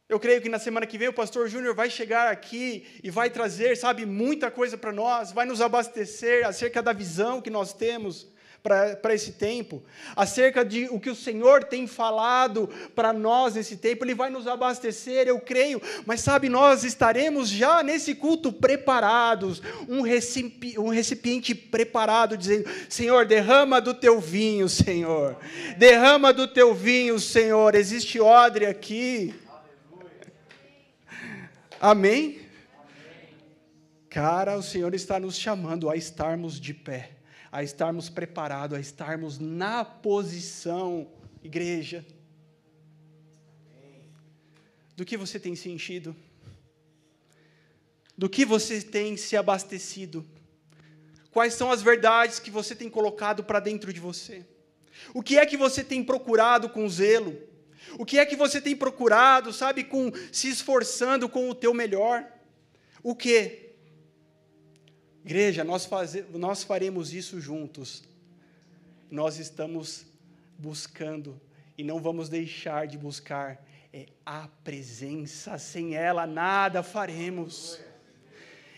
Eu 0.09 0.19
creio 0.19 0.43
que 0.43 0.49
na 0.49 0.59
semana 0.59 0.87
que 0.87 0.99
vem 0.99 1.09
o 1.09 1.13
pastor 1.13 1.49
Júnior 1.49 1.75
vai 1.75 1.89
chegar 1.89 2.33
aqui 2.33 2.85
e 3.03 3.11
vai 3.11 3.31
trazer, 3.31 3.77
sabe, 3.77 4.05
muita 4.05 4.51
coisa 4.51 4.77
para 4.77 4.93
nós, 4.93 5.31
vai 5.31 5.47
nos 5.47 5.61
abastecer 5.61 6.47
acerca 6.47 6.83
da 6.83 6.93
visão 6.93 7.41
que 7.41 7.49
nós 7.49 7.73
temos 7.73 8.29
para 8.63 9.15
esse 9.15 9.33
tempo, 9.33 9.83
acerca 10.15 10.65
de 10.65 10.87
o 10.91 11.01
que 11.01 11.09
o 11.09 11.15
Senhor 11.15 11.65
tem 11.65 11.87
falado 11.87 12.69
para 12.95 13.13
nós 13.13 13.55
nesse 13.55 13.77
tempo, 13.77 14.05
Ele 14.05 14.15
vai 14.15 14.31
nos 14.31 14.47
abastecer, 14.47 15.27
eu 15.27 15.41
creio, 15.41 15.81
mas 16.05 16.21
sabe, 16.21 16.49
nós 16.49 16.85
estaremos 16.85 17.49
já 17.49 17.83
nesse 17.83 18.15
culto 18.15 18.53
preparados, 18.53 19.63
um 19.89 20.03
recipiente, 20.03 20.79
um 20.79 20.89
recipiente 20.89 21.55
preparado, 21.55 22.37
dizendo: 22.37 22.69
Senhor, 22.89 23.25
derrama 23.25 23.81
do 23.81 23.95
teu 23.95 24.21
vinho, 24.21 24.69
Senhor, 24.69 25.37
derrama 25.79 26.33
do 26.33 26.47
teu 26.47 26.75
vinho, 26.75 27.19
Senhor, 27.19 27.75
existe 27.75 28.21
odre 28.21 28.67
aqui. 28.67 29.35
Amém? 31.81 32.41
Cara, 34.11 34.57
o 34.59 34.63
Senhor 34.63 34.93
está 34.93 35.21
nos 35.21 35.39
chamando 35.39 35.89
a 35.89 35.95
estarmos 35.95 36.61
de 36.61 36.75
pé, 36.75 37.13
a 37.53 37.63
estarmos 37.63 38.09
preparados, 38.09 38.77
a 38.77 38.81
estarmos 38.81 39.39
na 39.39 39.85
posição, 39.85 41.11
igreja. 41.43 42.05
Do 44.97 45.05
que 45.05 45.17
você 45.17 45.41
tem 45.41 45.57
se 45.57 45.71
enchido? 45.71 46.15
Do 48.17 48.29
que 48.29 48.45
você 48.45 48.83
tem 48.83 49.17
se 49.17 49.37
abastecido? 49.37 50.27
Quais 51.31 51.55
são 51.55 51.71
as 51.71 51.81
verdades 51.81 52.39
que 52.39 52.51
você 52.51 52.75
tem 52.75 52.91
colocado 52.91 53.43
para 53.43 53.61
dentro 53.61 53.93
de 53.93 54.01
você? 54.01 54.45
O 55.15 55.23
que 55.23 55.39
é 55.39 55.47
que 55.47 55.57
você 55.57 55.83
tem 55.83 56.05
procurado 56.05 56.69
com 56.69 56.89
zelo? 56.89 57.37
O 57.99 58.05
que 58.05 58.19
é 58.19 58.27
que 58.27 58.37
você 58.37 58.61
tem 58.61 58.77
procurado, 58.77 59.53
sabe, 59.53 59.85
com 59.85 60.13
se 60.31 60.49
esforçando 60.49 61.29
com 61.29 61.49
o 61.49 61.55
teu 61.55 61.73
melhor? 61.73 62.27
O 63.03 63.15
que? 63.15 63.70
Igreja, 65.25 65.65
nós, 65.65 65.89
nós 66.33 66.63
faremos 66.63 67.13
isso 67.13 67.41
juntos. 67.41 68.03
Nós 69.11 69.39
estamos 69.39 70.07
buscando 70.59 71.41
e 71.77 71.83
não 71.83 72.01
vamos 72.01 72.29
deixar 72.29 72.87
de 72.87 72.97
buscar 72.97 73.63
é 73.93 74.07
a 74.25 74.49
presença. 74.63 75.59
Sem 75.59 75.97
ela 75.97 76.27
nada 76.27 76.83
faremos. 76.83 77.79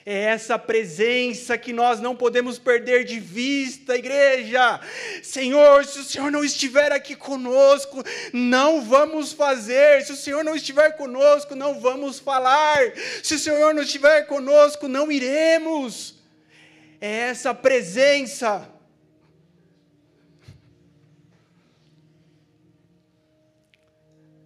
É 0.05 0.23
essa 0.23 0.59
presença 0.59 1.57
que 1.57 1.73
nós 1.73 2.01
não 2.01 2.17
podemos 2.17 2.59
perder 2.59 3.05
de 3.05 3.21
vista, 3.21 3.95
igreja. 3.95 4.81
Senhor, 5.23 5.85
se 5.85 6.01
o 6.01 6.05
Senhor 6.05 6.33
não 6.33 6.43
estiver 6.43 6.91
aqui 6.91 7.15
conosco, 7.15 8.03
não 8.33 8.83
vamos 8.83 9.33
fazer. 9.33 10.03
Se 10.03 10.13
o 10.13 10.17
Senhor 10.17 10.43
não 10.43 10.57
estiver 10.57 10.97
conosco, 10.97 11.55
não 11.55 11.79
vamos 11.79 12.19
falar. 12.19 12.81
Se 13.23 13.35
o 13.35 13.39
Senhor 13.39 13.73
não 13.75 13.83
estiver 13.83 14.27
conosco, 14.27 14.89
não 14.89 15.13
iremos. 15.13 16.22
É 17.05 17.31
essa 17.31 17.53
presença. 17.53 18.71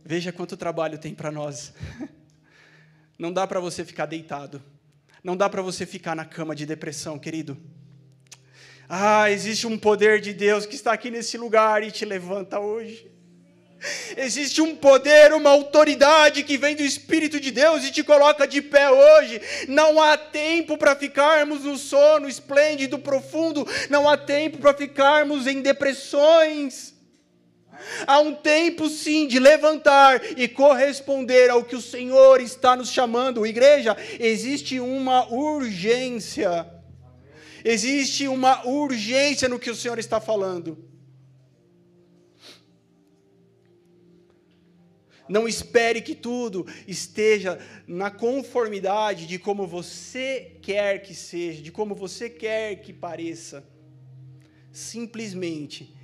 Veja 0.03 0.33
quanto 0.33 0.57
trabalho 0.57 0.97
tem 0.97 1.15
para 1.15 1.31
nós. 1.31 1.75
Não 3.19 3.31
dá 3.31 3.47
para 3.47 3.61
você 3.61 3.85
ficar 3.85 4.07
deitado. 4.07 4.63
Não 5.23 5.37
dá 5.37 5.51
para 5.51 5.61
você 5.61 5.85
ficar 5.85 6.17
na 6.17 6.25
cama 6.25 6.57
de 6.57 6.65
depressão, 6.65 7.19
querido. 7.19 7.59
Ah, 8.89 9.31
existe 9.31 9.67
um 9.67 9.77
poder 9.77 10.23
de 10.23 10.33
Deus 10.33 10.65
que 10.65 10.77
está 10.77 10.95
aqui 10.95 11.11
nesse 11.11 11.37
lugar 11.37 11.83
e 11.83 11.91
te 11.91 12.07
levanta 12.07 12.59
hoje. 12.59 13.15
Existe 14.17 14.61
um 14.61 14.75
poder, 14.75 15.33
uma 15.33 15.51
autoridade 15.51 16.43
que 16.43 16.57
vem 16.57 16.75
do 16.75 16.83
Espírito 16.83 17.39
de 17.39 17.51
Deus 17.51 17.85
e 17.85 17.91
te 17.91 18.03
coloca 18.03 18.47
de 18.47 18.63
pé 18.63 18.91
hoje. 18.91 19.41
Não 19.69 20.01
há 20.01 20.17
tempo 20.17 20.77
para 20.77 20.97
ficarmos 20.97 21.65
no 21.65 21.77
sono 21.77 22.29
esplêndido, 22.29 22.99
profundo. 22.99 23.67
Não 23.91 24.09
há 24.09 24.17
tempo 24.17 24.59
para 24.59 24.75
ficarmos 24.75 25.47
em 25.47 25.61
depressões. 25.61 26.95
Há 28.07 28.21
um 28.21 28.35
tempo 28.35 28.89
sim 28.89 29.27
de 29.27 29.39
levantar 29.39 30.21
e 30.37 30.49
corresponder 30.49 31.51
ao 31.51 31.65
que 31.65 31.77
o 31.77 31.81
Senhor 31.81 32.41
está 32.41 32.75
nos 32.75 32.91
chamando. 32.91 33.47
Igreja, 33.47 33.97
existe 34.19 34.81
uma 34.81 35.27
urgência. 35.33 36.67
Existe 37.65 38.29
uma 38.29 38.67
urgência 38.67 39.49
no 39.49 39.59
que 39.59 39.71
o 39.71 39.75
Senhor 39.75 39.99
está 39.99 40.21
falando. 40.21 40.96
Não 45.29 45.49
espere 45.49 46.01
que 46.01 46.15
tudo 46.15 46.67
esteja 46.87 47.59
na 47.87 48.11
conformidade 48.11 49.27
de 49.27 49.39
como 49.39 49.67
você 49.67 50.57
quer 50.63 51.03
que 51.03 51.15
seja, 51.15 51.63
de 51.63 51.73
como 51.73 51.95
você 51.95 52.31
quer 52.31 52.77
que 52.77 52.93
pareça. 52.93 53.65
Simplesmente 54.71 55.97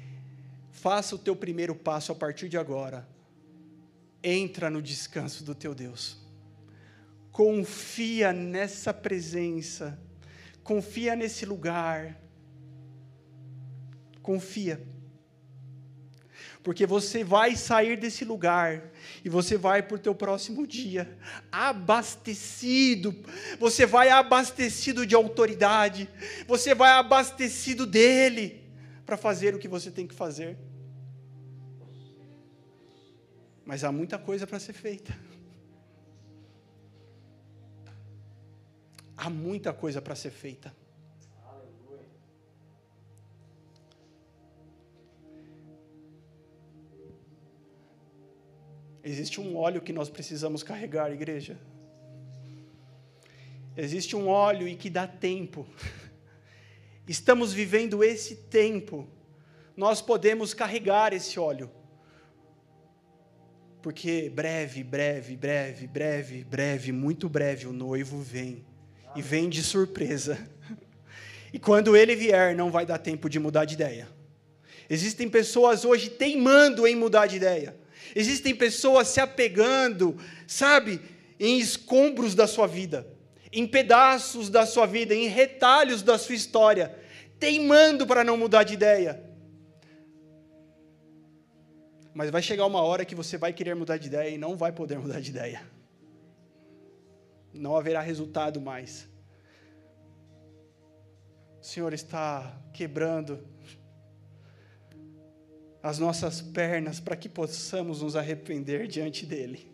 Faça 0.83 1.15
o 1.15 1.19
teu 1.19 1.37
primeiro 1.37 1.77
passo 1.77 2.11
a 2.11 2.15
partir 2.15 2.49
de 2.49 2.59
agora. 2.59 3.09
Entra 4.21 4.69
no 4.69 4.83
descanso 4.83 5.45
do 5.45 5.55
teu 5.55 5.77
Deus. 5.77 6.19
Confia 7.31 8.33
nessa 8.33 8.93
presença. 8.93 9.97
Confia 10.65 11.15
nesse 11.15 11.47
lugar. 11.47 12.21
Confia. 14.23 14.85
Porque 16.63 16.87
você 16.87 17.25
vai 17.25 17.57
sair 17.57 17.97
desse 17.97 18.25
lugar 18.25 18.93
e 19.25 19.29
você 19.29 19.57
vai 19.57 19.83
para 19.83 19.97
o 19.97 19.99
teu 19.99 20.15
próximo 20.15 20.65
dia 20.67 21.19
abastecido. 21.51 23.15
Você 23.59 23.85
vai 23.85 24.11
abastecido 24.11 25.05
de 25.05 25.15
autoridade. 25.15 26.09
Você 26.47 26.73
vai 26.75 26.93
abastecido 26.93 27.85
dele 27.85 28.63
para 29.05 29.17
fazer 29.17 29.55
o 29.55 29.59
que 29.59 29.67
você 29.67 29.91
tem 29.91 30.07
que 30.07 30.15
fazer. 30.15 30.57
Mas 33.65 33.83
há 33.83 33.91
muita 33.91 34.19
coisa 34.19 34.47
para 34.47 34.61
ser 34.61 34.73
feita. 34.73 35.17
Há 39.17 39.29
muita 39.29 39.73
coisa 39.73 40.01
para 40.01 40.15
ser 40.15 40.31
feita. 40.31 40.75
Existe 49.05 49.41
um 49.41 49.57
óleo 49.57 49.81
que 49.81 49.93
nós 49.93 50.09
precisamos 50.09 50.63
carregar, 50.63 51.13
igreja. 51.13 51.59
Existe 53.77 54.15
um 54.15 54.29
óleo 54.29 54.69
e 54.69 54.77
que 54.77 54.91
dá 54.91 55.07
tempo. 55.07 55.67
Estamos 57.09 57.53
vivendo 57.53 58.05
esse 58.05 58.37
tempo 58.37 59.09
nós 59.77 60.03
podemos 60.03 60.53
carregar 60.55 61.13
esse 61.13 61.39
óleo. 61.39 61.71
Porque 63.81 64.31
breve, 64.31 64.85
breve, 64.85 65.37
breve, 65.37 65.87
breve, 65.87 66.45
breve, 66.45 66.93
muito 66.93 67.29
breve 67.29 67.67
o 67.67 67.73
noivo 67.73 68.21
vem. 68.21 68.65
E 69.17 69.23
vem 69.23 69.49
de 69.49 69.63
surpresa. 69.63 70.39
E 71.55 71.59
quando 71.59 71.95
ele 71.95 72.17
vier, 72.17 72.57
não 72.57 72.71
vai 72.71 72.87
dar 72.87 72.97
tempo 72.97 73.29
de 73.29 73.39
mudar 73.39 73.67
de 73.67 73.75
ideia. 73.75 74.09
Existem 74.89 75.29
pessoas 75.29 75.85
hoje 75.85 76.09
teimando 76.09 76.87
em 76.87 76.97
mudar 76.97 77.27
de 77.27 77.37
ideia. 77.37 77.77
Existem 78.15 78.55
pessoas 78.55 79.09
se 79.09 79.21
apegando, 79.21 80.19
sabe, 80.47 81.01
em 81.39 81.59
escombros 81.59 82.35
da 82.35 82.47
sua 82.47 82.67
vida, 82.67 83.07
em 83.53 83.67
pedaços 83.67 84.51
da 84.51 84.67
sua 84.67 84.87
vida, 84.87 85.15
em 85.15 85.29
retalhos 85.29 86.03
da 86.03 86.19
sua 86.19 86.35
história, 86.35 86.97
teimando 87.39 88.07
para 88.07 88.23
não 88.23 88.37
mudar 88.37 88.65
de 88.65 88.75
ideia. 88.75 89.23
Mas 92.15 92.31
vai 92.31 92.43
chegar 92.43 92.67
uma 92.67 92.83
hora 92.83 93.05
que 93.05 93.15
você 93.15 93.39
vai 93.39 93.53
querer 93.53 93.75
mudar 93.75 93.97
de 93.97 94.07
ideia 94.07 94.29
e 94.29 94.39
não 94.39 94.57
vai 94.57 94.73
poder 94.73 94.99
mudar 95.01 95.21
de 95.21 95.31
ideia. 95.31 95.63
Não 97.53 97.77
haverá 97.77 98.01
resultado 98.01 98.61
mais. 98.61 99.09
O 101.61 101.65
Senhor 101.65 101.93
está 101.93 102.61
quebrando 102.73 103.52
as 105.83 105.99
nossas 105.99 106.41
pernas 106.41 107.01
para 107.01 107.17
que 107.17 107.29
possamos 107.29 108.03
nos 108.03 108.15
arrepender 108.15 108.87
diante 108.87 109.27
dEle. 109.27 109.73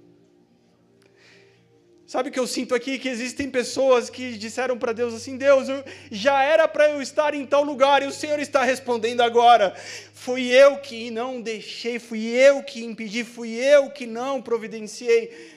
Sabe 2.07 2.31
o 2.31 2.33
que 2.33 2.41
eu 2.41 2.47
sinto 2.47 2.75
aqui? 2.75 2.99
Que 2.99 3.11
existem 3.11 3.51
pessoas 3.51 4.09
que 4.09 4.39
disseram 4.39 4.79
para 4.79 4.95
Deus 4.95 5.13
assim: 5.13 5.37
Deus, 5.37 5.69
eu, 5.69 5.85
já 6.11 6.43
era 6.43 6.67
para 6.67 6.89
eu 6.89 7.03
estar 7.03 7.35
em 7.35 7.45
tal 7.45 7.63
lugar 7.63 8.03
e 8.03 8.07
o 8.07 8.11
Senhor 8.11 8.41
está 8.41 8.65
respondendo 8.65 9.21
agora. 9.21 9.75
Fui 10.15 10.47
eu 10.47 10.79
que 10.79 11.11
não 11.11 11.43
deixei, 11.43 11.99
fui 11.99 12.25
eu 12.29 12.63
que 12.63 12.83
impedi, 12.83 13.25
fui 13.25 13.51
eu 13.51 13.91
que 13.91 14.07
não 14.07 14.41
providenciei, 14.41 15.53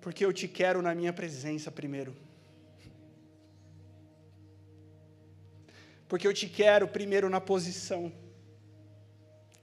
porque 0.00 0.24
eu 0.24 0.32
te 0.32 0.48
quero 0.48 0.80
na 0.80 0.94
minha 0.94 1.12
presença 1.12 1.70
primeiro. 1.70 2.16
Porque 6.08 6.26
eu 6.26 6.32
te 6.32 6.48
quero 6.48 6.88
primeiro 6.88 7.28
na 7.28 7.42
posição. 7.42 8.10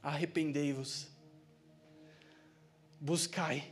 Arrependei-vos, 0.04 1.08
buscai 3.00 3.72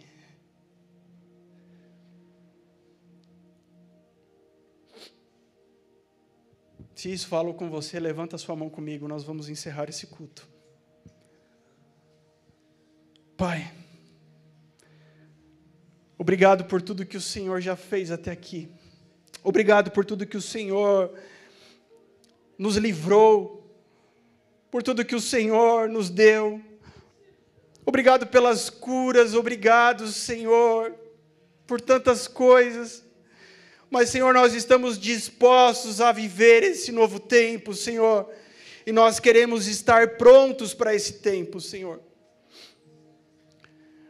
Se 7.01 7.11
isso 7.11 7.27
falou 7.27 7.55
com 7.55 7.67
você, 7.67 7.99
levanta 7.99 8.37
sua 8.37 8.55
mão 8.55 8.69
comigo, 8.69 9.07
nós 9.07 9.23
vamos 9.23 9.49
encerrar 9.49 9.89
esse 9.89 10.05
culto. 10.05 10.47
Pai, 13.35 13.73
obrigado 16.15 16.65
por 16.65 16.79
tudo 16.79 17.03
que 17.03 17.17
o 17.17 17.21
Senhor 17.21 17.59
já 17.59 17.75
fez 17.75 18.11
até 18.11 18.29
aqui. 18.29 18.69
Obrigado 19.43 19.89
por 19.89 20.05
tudo 20.05 20.27
que 20.27 20.37
o 20.37 20.41
Senhor 20.43 21.11
nos 22.55 22.77
livrou, 22.77 23.60
por 24.71 24.81
tudo 24.81 25.03
que 25.03 25.15
o 25.15 25.19
Senhor 25.19 25.89
nos 25.89 26.09
deu. 26.09 26.61
Obrigado 27.85 28.25
pelas 28.25 28.69
curas, 28.69 29.33
obrigado, 29.33 30.07
Senhor, 30.07 30.95
por 31.67 31.81
tantas 31.81 32.25
coisas. 32.25 33.03
Mas, 33.89 34.09
Senhor, 34.09 34.33
nós 34.33 34.53
estamos 34.53 34.97
dispostos 34.97 35.99
a 35.99 36.13
viver 36.13 36.63
esse 36.63 36.93
novo 36.93 37.19
tempo, 37.19 37.73
Senhor. 37.73 38.31
E 38.85 38.93
nós 38.93 39.19
queremos 39.19 39.67
estar 39.67 40.15
prontos 40.15 40.73
para 40.73 40.95
esse 40.95 41.13
tempo, 41.13 41.59
Senhor. 41.59 41.99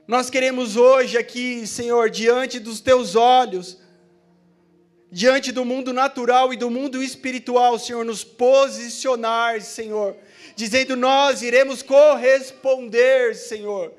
Nós 0.08 0.30
queremos 0.30 0.76
hoje 0.76 1.18
aqui, 1.18 1.66
Senhor, 1.66 2.12
diante 2.12 2.60
dos 2.60 2.82
teus 2.82 3.16
olhos, 3.16 3.80
diante 5.12 5.52
do 5.52 5.66
mundo 5.66 5.92
natural 5.92 6.54
e 6.54 6.58
do 6.58 6.70
mundo 6.70 7.02
espiritual, 7.02 7.80
Senhor, 7.80 8.06
nos 8.06 8.24
posicionar, 8.24 9.62
Senhor, 9.62 10.16
dizendo: 10.56 10.96
Nós 10.96 11.42
iremos 11.42 11.82
corresponder, 11.82 13.36
Senhor 13.36 13.94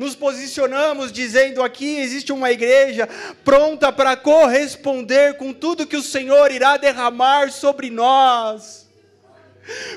nos 0.00 0.14
posicionamos 0.14 1.12
dizendo 1.12 1.62
aqui 1.62 1.98
existe 1.98 2.32
uma 2.32 2.50
igreja 2.50 3.06
pronta 3.44 3.92
para 3.92 4.16
corresponder 4.16 5.34
com 5.34 5.52
tudo 5.52 5.86
que 5.86 5.96
o 5.96 6.02
Senhor 6.02 6.50
irá 6.50 6.78
derramar 6.78 7.52
sobre 7.52 7.90
nós. 7.90 8.88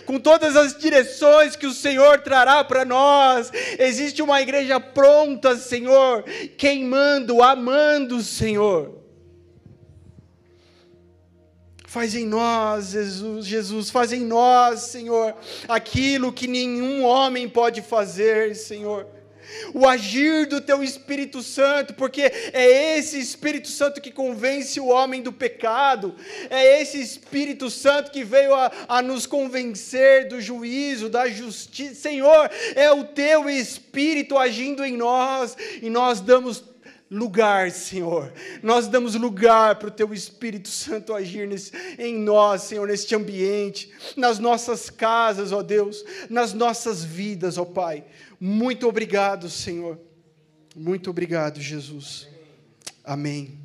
Com 0.05 0.19
todas 0.19 0.57
as 0.57 0.77
direções 0.77 1.55
que 1.55 1.65
o 1.65 1.71
Senhor 1.71 2.19
trará 2.19 2.65
para 2.65 2.83
nós, 2.83 3.49
existe 3.79 4.21
uma 4.21 4.41
igreja 4.41 4.77
pronta, 4.77 5.55
Senhor, 5.55 6.23
queimando, 6.57 7.41
amando, 7.41 8.21
Senhor. 8.21 9.02
Faz 11.93 12.15
em 12.15 12.25
nós, 12.25 12.89
Jesus, 12.89 13.45
Jesus, 13.45 13.91
faz 13.91 14.11
em 14.11 14.21
nós, 14.21 14.79
Senhor, 14.79 15.35
aquilo 15.67 16.33
que 16.33 16.47
nenhum 16.47 17.03
homem 17.03 17.47
pode 17.47 17.83
fazer, 17.83 18.55
Senhor 18.55 19.05
o 19.73 19.87
agir 19.87 20.47
do 20.47 20.59
teu 20.59 20.83
Espírito 20.83 21.43
Santo, 21.43 21.93
porque 21.93 22.21
é 22.21 22.97
esse 22.97 23.19
Espírito 23.19 23.67
Santo 23.67 24.01
que 24.01 24.09
convence 24.09 24.79
o 24.79 24.87
homem 24.87 25.21
do 25.21 25.31
pecado, 25.31 26.15
é 26.49 26.81
esse 26.81 26.99
Espírito 26.99 27.69
Santo 27.69 28.09
que 28.09 28.23
veio 28.23 28.55
a, 28.55 28.71
a 28.87 29.01
nos 29.01 29.27
convencer 29.27 30.27
do 30.27 30.41
juízo, 30.41 31.09
da 31.09 31.27
justiça. 31.29 31.93
Senhor, 31.93 32.49
é 32.73 32.91
o 32.91 33.03
teu 33.03 33.47
Espírito 33.47 34.37
agindo 34.37 34.83
em 34.83 34.97
nós 34.97 35.55
e 35.81 35.89
nós 35.89 36.19
damos 36.19 36.63
lugar, 37.13 37.71
Senhor. 37.71 38.33
Nós 38.61 38.87
damos 38.87 39.15
lugar 39.15 39.75
para 39.75 39.87
o 39.87 39.91
Teu 39.91 40.13
Espírito 40.13 40.67
Santo 40.67 41.13
agir 41.13 41.47
nesse, 41.47 41.71
em 41.97 42.17
nós, 42.17 42.63
Senhor, 42.63 42.87
neste 42.87 43.15
ambiente, 43.15 43.91
nas 44.17 44.39
nossas 44.39 44.89
casas, 44.89 45.51
ó 45.51 45.61
Deus, 45.61 46.03
nas 46.29 46.53
nossas 46.53 47.03
vidas, 47.03 47.57
ó 47.57 47.65
Pai. 47.65 48.03
Muito 48.39 48.87
obrigado, 48.87 49.49
Senhor. 49.49 49.99
Muito 50.75 51.09
obrigado, 51.09 51.61
Jesus. 51.61 52.27
Amém. 53.03 53.62